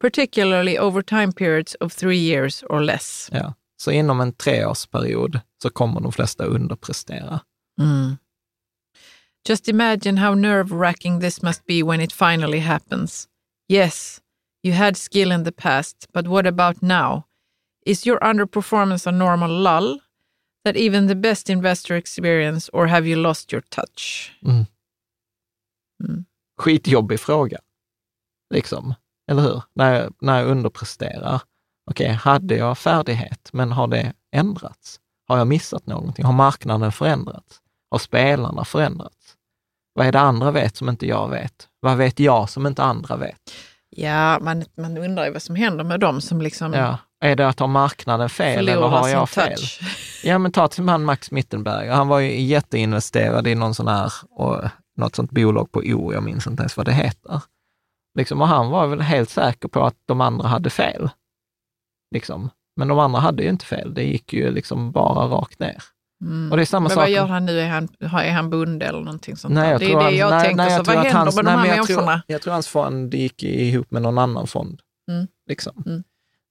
[0.00, 3.28] particularly over time periods of three years or less.
[3.32, 3.54] ja.
[3.76, 7.40] Så inom en treårsperiod så kommer de flesta underprestera.
[9.48, 13.28] Just imagine how nerve wracking this must be when it finally happens.
[13.68, 14.20] Yes,
[14.66, 17.24] you had skill in the past, but what about now?
[17.86, 20.00] Is your underperformance a normal lull
[20.64, 24.32] that even the best investor experience, or have you lost your touch?
[26.58, 27.58] Skitjobbig fråga.
[28.54, 28.94] Liksom,
[29.30, 29.62] eller hur?
[29.74, 31.42] När jag, när jag underpresterar.
[31.90, 35.00] Okej, hade jag färdighet, men har det ändrats?
[35.28, 36.24] Har jag missat någonting?
[36.24, 37.60] Har marknaden förändrats?
[37.90, 39.36] Har spelarna förändrats?
[39.94, 41.68] Vad är det andra vet som inte jag vet?
[41.80, 43.52] Vad vet jag som inte andra vet?
[43.90, 46.98] Ja, man, man undrar ju vad som händer med dem som liksom Ja.
[47.20, 49.56] Är det att ha marknaden fel eller har jag fel?
[49.56, 49.80] touch.
[50.24, 51.88] Ja, men ta till han Max Mittenberg.
[51.88, 54.64] Han var ju jätteinvesterad i någon sån här, och,
[54.96, 57.42] något sånt bolag på O, jag minns inte ens vad det heter.
[58.18, 61.10] Liksom, och han var väl helt säker på att de andra hade fel.
[62.14, 62.50] Liksom.
[62.76, 63.94] Men de andra hade ju inte fel.
[63.94, 65.82] Det gick ju liksom bara rakt ner.
[66.50, 66.96] Och det är samma Men sak.
[66.96, 67.60] vad gör han nu?
[67.60, 70.16] Är han, är han bonde eller någonting sånt Nej, jag Det är tror det han-
[70.16, 70.56] jag nej, tänker.
[70.56, 72.22] nej, jag så tror vad händer hans- med de här jag tror- människorna?
[72.26, 74.80] Jag tror hans fond gick ihop med någon annan fond.
[75.10, 75.26] Mm.
[75.48, 75.82] Liksom.
[75.86, 76.02] Mm.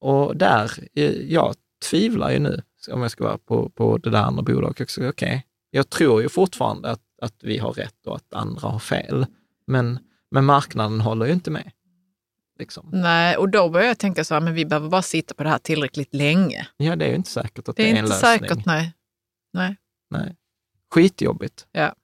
[0.02, 1.56] Och där, eh, jag
[1.90, 2.62] tvivlar ju nu,
[2.92, 4.82] om jag ska vara på, på det där andra bolaget.
[4.82, 5.08] också.
[5.10, 9.26] Okej, Jag tror ju fortfarande att, att vi har rätt och att andra har fel.
[9.68, 10.00] Men,
[10.32, 11.72] men marknaden håller ju inte med.
[12.60, 12.90] Liksom.
[12.94, 15.50] Nej, och då börjar jag tänka så här, men vi behöver bara sitta på det
[15.50, 16.68] här tillräckligt länge.
[16.78, 18.50] Ja, det är ju inte säkert att Det det, är en inte lösning.
[18.50, 18.94] säkert, nej.
[19.56, 19.78] Nej.
[20.10, 20.36] Nej.
[20.94, 21.66] Skitjobbigt.
[21.72, 21.96] Ja.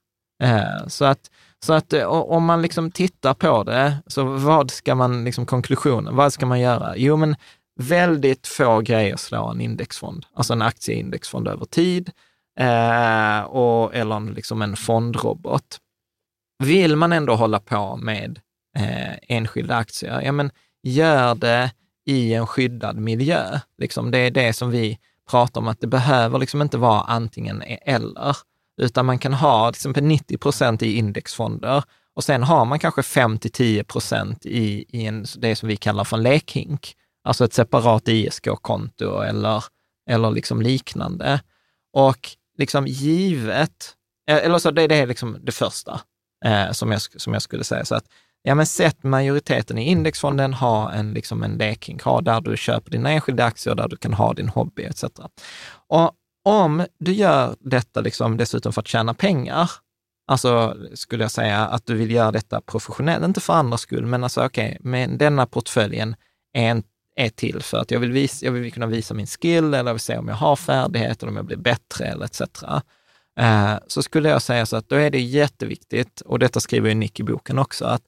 [0.42, 1.30] Eh, så att,
[1.64, 6.16] så att eh, om man liksom tittar på det, så vad ska man, liksom konklusionen,
[6.16, 6.96] vad ska man göra?
[6.96, 7.36] Jo, men
[7.80, 12.10] väldigt få grejer slår en indexfond, alltså en aktieindexfond över tid,
[12.58, 15.78] eh, och, eller en, liksom en fondrobot.
[16.64, 18.40] Vill man ändå hålla på med
[18.76, 20.50] eh, enskilda aktier, ja men
[20.82, 21.72] gör det
[22.06, 23.60] i en skyddad miljö.
[23.78, 24.98] Liksom det är det som vi
[25.30, 28.36] pratar om, att det behöver liksom inte vara antingen e- eller,
[28.80, 31.84] utan man kan ha till exempel 90 procent i indexfonder
[32.14, 36.16] och sen har man kanske 5-10 procent i, i en, det som vi kallar för
[36.16, 39.64] en lekhink, alltså ett separat ISK-konto eller,
[40.10, 41.40] eller liksom liknande.
[41.92, 43.94] Och liksom givet,
[44.30, 46.00] e- eller så det, det är liksom det första
[46.44, 47.84] eh, som, jag, som jag skulle säga.
[47.84, 48.04] Så att,
[48.42, 52.90] ja men sätt majoriteten i indexfonden, ha en, liksom en lekhink, ha där du köper
[52.90, 55.04] dina enskilda aktier, där du kan ha din hobby etc.
[55.88, 56.12] Och
[56.44, 59.70] om du gör detta liksom dessutom för att tjäna pengar,
[60.26, 64.24] alltså skulle jag säga att du vill göra detta professionellt, inte för andras skull, men
[64.24, 66.16] alltså okej, men denna portföljen
[66.52, 66.82] är, en,
[67.16, 69.94] är till för att jag vill, visa, jag vill kunna visa min skill eller jag
[69.94, 72.40] vill se om jag har färdigheter, om jag blir bättre eller etc.
[73.38, 76.94] Eh, så skulle jag säga så att då är det jätteviktigt, och detta skriver ju
[76.94, 78.02] Nick i boken också, att,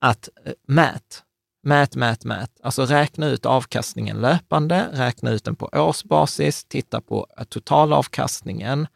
[0.00, 1.22] att eh, mät,
[1.62, 2.50] mät, mät, mät.
[2.62, 8.86] Alltså räkna ut avkastningen löpande, räkna ut den på årsbasis, titta på totalavkastningen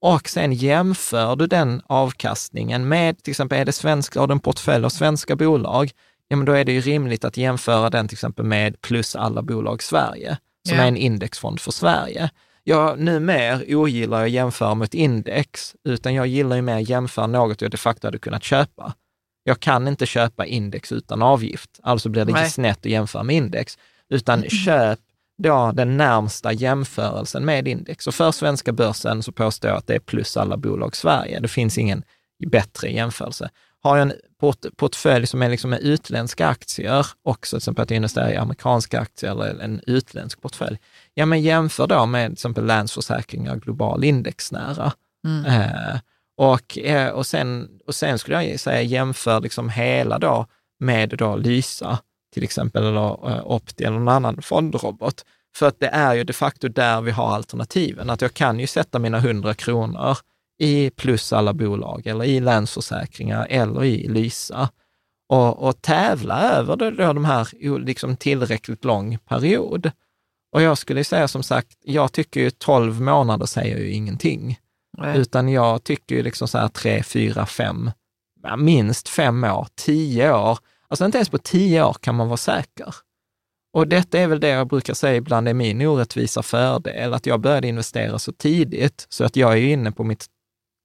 [0.00, 4.40] och sen jämför du den avkastningen med, till exempel är det svenska, har du en
[4.40, 5.90] portfölj av svenska bolag,
[6.28, 9.42] ja men då är det ju rimligt att jämföra den till exempel med plus alla
[9.42, 10.36] bolag Sverige,
[10.68, 10.82] som Ja.
[10.82, 12.30] är en indexfond för Sverige.
[12.64, 17.26] Jag numer ogillar jag att jämföra mot index, utan jag gillar ju mer att jämföra
[17.26, 18.94] något jag de facto hade kunnat köpa.
[19.48, 22.42] Jag kan inte köpa index utan avgift, alltså blir det Nej.
[22.42, 24.98] lite snett att jämföra med index, utan köp
[25.42, 28.06] då den närmsta jämförelsen med index.
[28.06, 31.40] Och för svenska börsen så påstår jag att det är plus alla bolag Sverige.
[31.40, 32.02] Det finns ingen
[32.46, 33.50] bättre jämförelse.
[33.80, 37.90] Har jag en port portfölj som är liksom med utländska aktier, också till exempel att
[37.90, 40.78] jag investerar i amerikanska aktier eller en utländsk portfölj,
[41.14, 44.92] ja men jämför då med till exempel Länsförsäkringar global indexnära.
[45.46, 46.00] Eh,
[46.38, 50.46] och, eh, och, sen, och sen skulle jag säga jämför liksom hela då
[50.80, 51.98] med då Lysa
[52.34, 55.24] till exempel, eller eh, Opti eller någon annan fondrobot.
[55.56, 58.10] För att det är ju de facto där vi har alternativen.
[58.10, 60.16] Att jag kan ju sätta mina 100 kronor
[60.58, 64.70] i plus alla bolag eller i Länsförsäkringar eller i Lysa
[65.28, 67.48] och, och tävla över det, då de här
[67.78, 69.90] liksom tillräckligt lång period.
[70.52, 74.58] Och jag skulle säga som sagt, jag tycker ju 12 månader säger ju ingenting.
[74.98, 75.18] Nej.
[75.18, 77.90] Utan jag tycker ju liksom så här tre, fyra, fem,
[78.58, 80.58] minst fem år, tio år.
[80.88, 82.94] Alltså inte ens på tio år kan man vara säker.
[83.72, 87.40] Och detta är väl det jag brukar säga ibland är min orättvisa fördel, att jag
[87.40, 90.26] började investera så tidigt så att jag är inne på mitt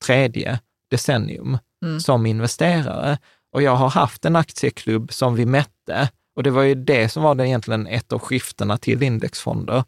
[0.06, 0.60] tredje
[0.90, 1.99] decennium mm.
[1.99, 3.18] som investerare.
[3.52, 7.23] Och jag har haft en aktieklubb som vi mätte och det var ju det som
[7.23, 9.84] var det egentligen ett av skiftena till indexfonder.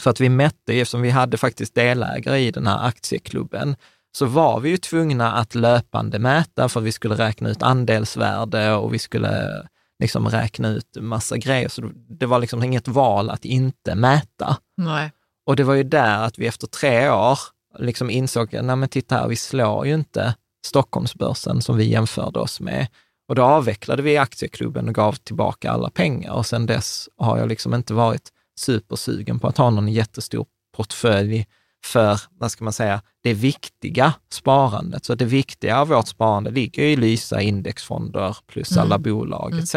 [0.00, 3.76] För att vi mätte, eftersom vi hade faktiskt delägare i den här aktieklubben,
[4.12, 8.72] så var vi ju tvungna att löpande mäta för att vi skulle räkna ut andelsvärde
[8.72, 9.62] och vi skulle
[10.02, 11.68] liksom räkna ut massa grejer.
[11.68, 14.56] Så det var liksom inget val att inte mäta.
[14.76, 15.12] Nej.
[15.46, 17.38] Och det var ju där att vi efter tre år
[17.78, 20.34] liksom insåg, nej men titta här, vi slår ju inte
[20.66, 22.86] Stockholmsbörsen som vi jämförde oss med.
[23.28, 27.48] Och då avvecklade vi aktieklubben och gav tillbaka alla pengar och sedan dess har jag
[27.48, 30.46] liksom inte varit supersugen på att ha någon jättestor
[30.76, 31.46] portfölj
[31.84, 35.04] för, vad ska man säga, det viktiga sparandet.
[35.04, 39.02] Så det viktiga av vårt sparande ligger i Lysa indexfonder plus alla mm.
[39.02, 39.64] bolag mm.
[39.64, 39.76] etc.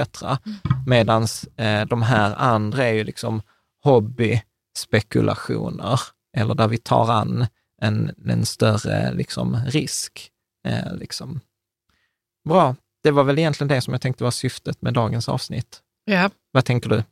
[0.88, 1.28] Medan
[1.58, 3.42] eh, de här andra är ju liksom
[3.84, 6.00] hobbyspekulationer
[6.38, 7.48] eller där vi tar an
[7.82, 10.30] en, en större liksom, risk.
[10.68, 11.40] Eh, liksom.
[12.50, 15.82] Bra, det var väl egentligen det som jag tänkte var syftet med dagens avsnitt.
[16.06, 16.30] Ja.
[16.52, 17.04] Vad tänker du?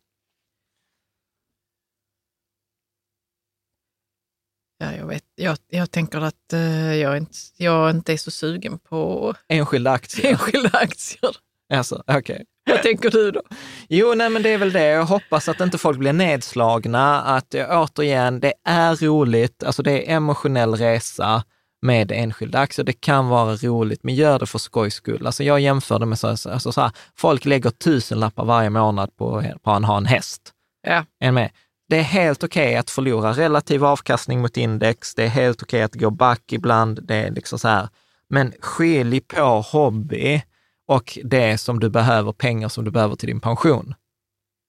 [4.82, 8.80] Ja, jag, vet, jag, jag tänker att uh, jag, inte, jag inte är så sugen
[8.80, 10.26] på enskilda aktier.
[10.32, 11.36] Enskilda aktier.
[11.74, 12.44] Alltså, okay.
[12.70, 13.42] Vad tänker du då?
[13.90, 14.86] Jo, nej, men det är väl det.
[14.86, 17.22] Jag hoppas att inte folk blir nedslagna.
[17.22, 19.64] Att återigen, det är roligt.
[19.64, 21.44] Alltså det är emotionell resa
[21.82, 22.86] med enskilda aktier.
[22.86, 25.26] Det kan vara roligt, men gör det för skojs skull.
[25.26, 29.16] Alltså jag jämför det med så, alltså så här, folk lägger tusen lappar varje månad
[29.16, 30.42] på, på att ha en häst.
[30.88, 31.06] Ja.
[31.20, 31.52] Är med?
[31.92, 35.16] Det är helt okej okay att förlora relativ avkastning mot index.
[35.16, 37.00] Det är helt okej okay att gå back ibland.
[37.04, 37.90] Det är liksom så här.
[38.30, 40.42] Men skilj på hobby
[40.88, 43.94] och det som du behöver, pengar som du behöver till din pension.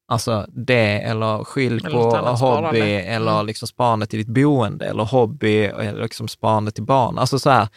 [0.09, 3.01] Alltså det, eller skilj på hobby sparande.
[3.01, 3.47] eller mm.
[3.47, 7.19] liksom sparande till ditt boende, eller hobby eller liksom sparande till barn.
[7.19, 7.69] Alltså så här,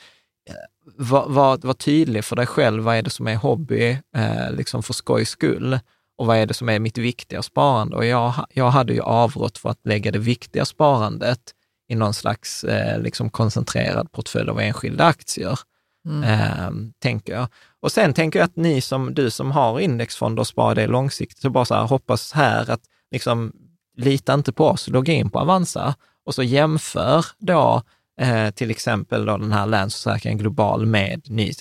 [0.97, 4.83] var, var, var tydlig för dig själv, vad är det som är hobby, eh, liksom
[4.83, 5.79] för skojs skull?
[6.17, 7.95] Och vad är det som är mitt viktiga sparande?
[7.95, 11.39] Och jag, jag hade ju avrått för att lägga det viktiga sparandet
[11.87, 15.59] i någon slags eh, liksom koncentrerad portfölj av enskilda aktier,
[16.05, 16.23] mm.
[16.23, 17.47] eh, tänker jag.
[17.79, 21.41] Och sen tänker jag att ni som, du som har indexfonder och sparar det långsiktigt,
[21.41, 22.81] så bara så här, hoppas här att
[23.11, 23.51] liksom,
[23.97, 27.81] lita inte på oss, logga in på Avanza och så jämför då
[28.21, 31.51] eh, till exempel då den här Länsförsäkringen Global med ny,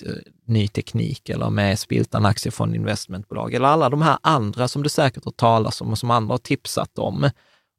[0.45, 5.25] ny teknik eller med Spiltan Aktiefond Investmentbolag eller alla de här andra som du säkert
[5.25, 7.29] har talat om och som andra har tipsat om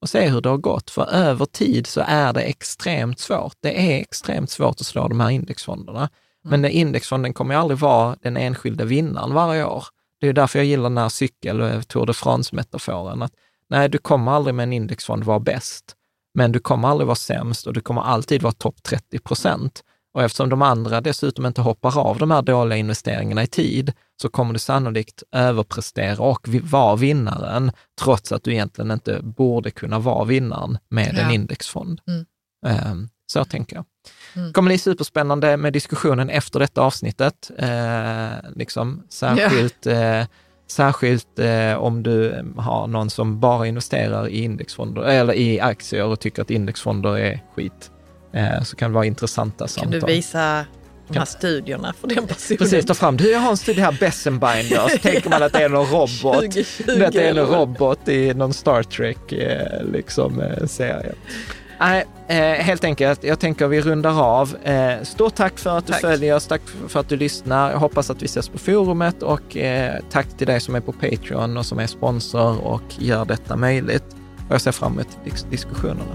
[0.00, 0.90] och se hur det har gått.
[0.90, 3.54] För över tid så är det extremt svårt.
[3.60, 6.08] Det är extremt svårt att slå de här indexfonderna.
[6.44, 9.84] Men den indexfonden kommer ju aldrig vara den enskilda vinnaren varje år.
[10.20, 13.22] Det är därför jag gillar den här cykel och Tour de France-metaforen.
[13.22, 13.32] Att
[13.68, 15.96] nej, du kommer aldrig med en indexfond vara bäst,
[16.36, 19.82] men du kommer aldrig vara sämst och du kommer alltid vara topp 30 procent.
[20.14, 23.92] Och eftersom de andra dessutom inte hoppar av de här dåliga investeringarna i tid,
[24.22, 29.98] så kommer du sannolikt överprestera och vara vinnaren, trots att du egentligen inte borde kunna
[29.98, 31.22] vara vinnaren med ja.
[31.22, 32.00] en indexfond.
[32.06, 32.26] Mm.
[32.90, 33.84] Um, så tänker jag.
[34.34, 34.52] Mm.
[34.52, 37.50] kommer bli superspännande med diskussionen efter detta avsnittet.
[37.58, 40.20] Eh, liksom, särskilt yeah.
[40.20, 40.26] eh,
[40.66, 46.20] särskilt eh, om du har någon som bara investerar i indexfonder eller i aktier och
[46.20, 47.90] tycker att indexfonder är skit.
[48.32, 50.00] Eh, så kan det vara intressanta samtal.
[50.00, 50.64] Kan du visa
[51.08, 52.58] de här studierna för den personen.
[52.58, 55.64] Precis, ta fram, du jag har en studie här, Bessenbinder, så tänker man att det
[55.64, 56.54] är någon robot.
[56.54, 61.12] 20, 20 att det är någon robot i någon Star Trek eh, liksom, eh, serie.
[61.80, 63.24] Nej, eh, helt enkelt.
[63.24, 64.56] Jag tänker vi rundar av.
[64.62, 66.00] Eh, stort tack för att du tack.
[66.00, 67.70] följer oss, tack för att du lyssnar.
[67.70, 70.92] Jag hoppas att vi ses på forumet och eh, tack till dig som är på
[70.92, 74.04] Patreon och som är sponsor och gör detta möjligt.
[74.48, 76.14] Och jag ser fram emot dis diskussionerna.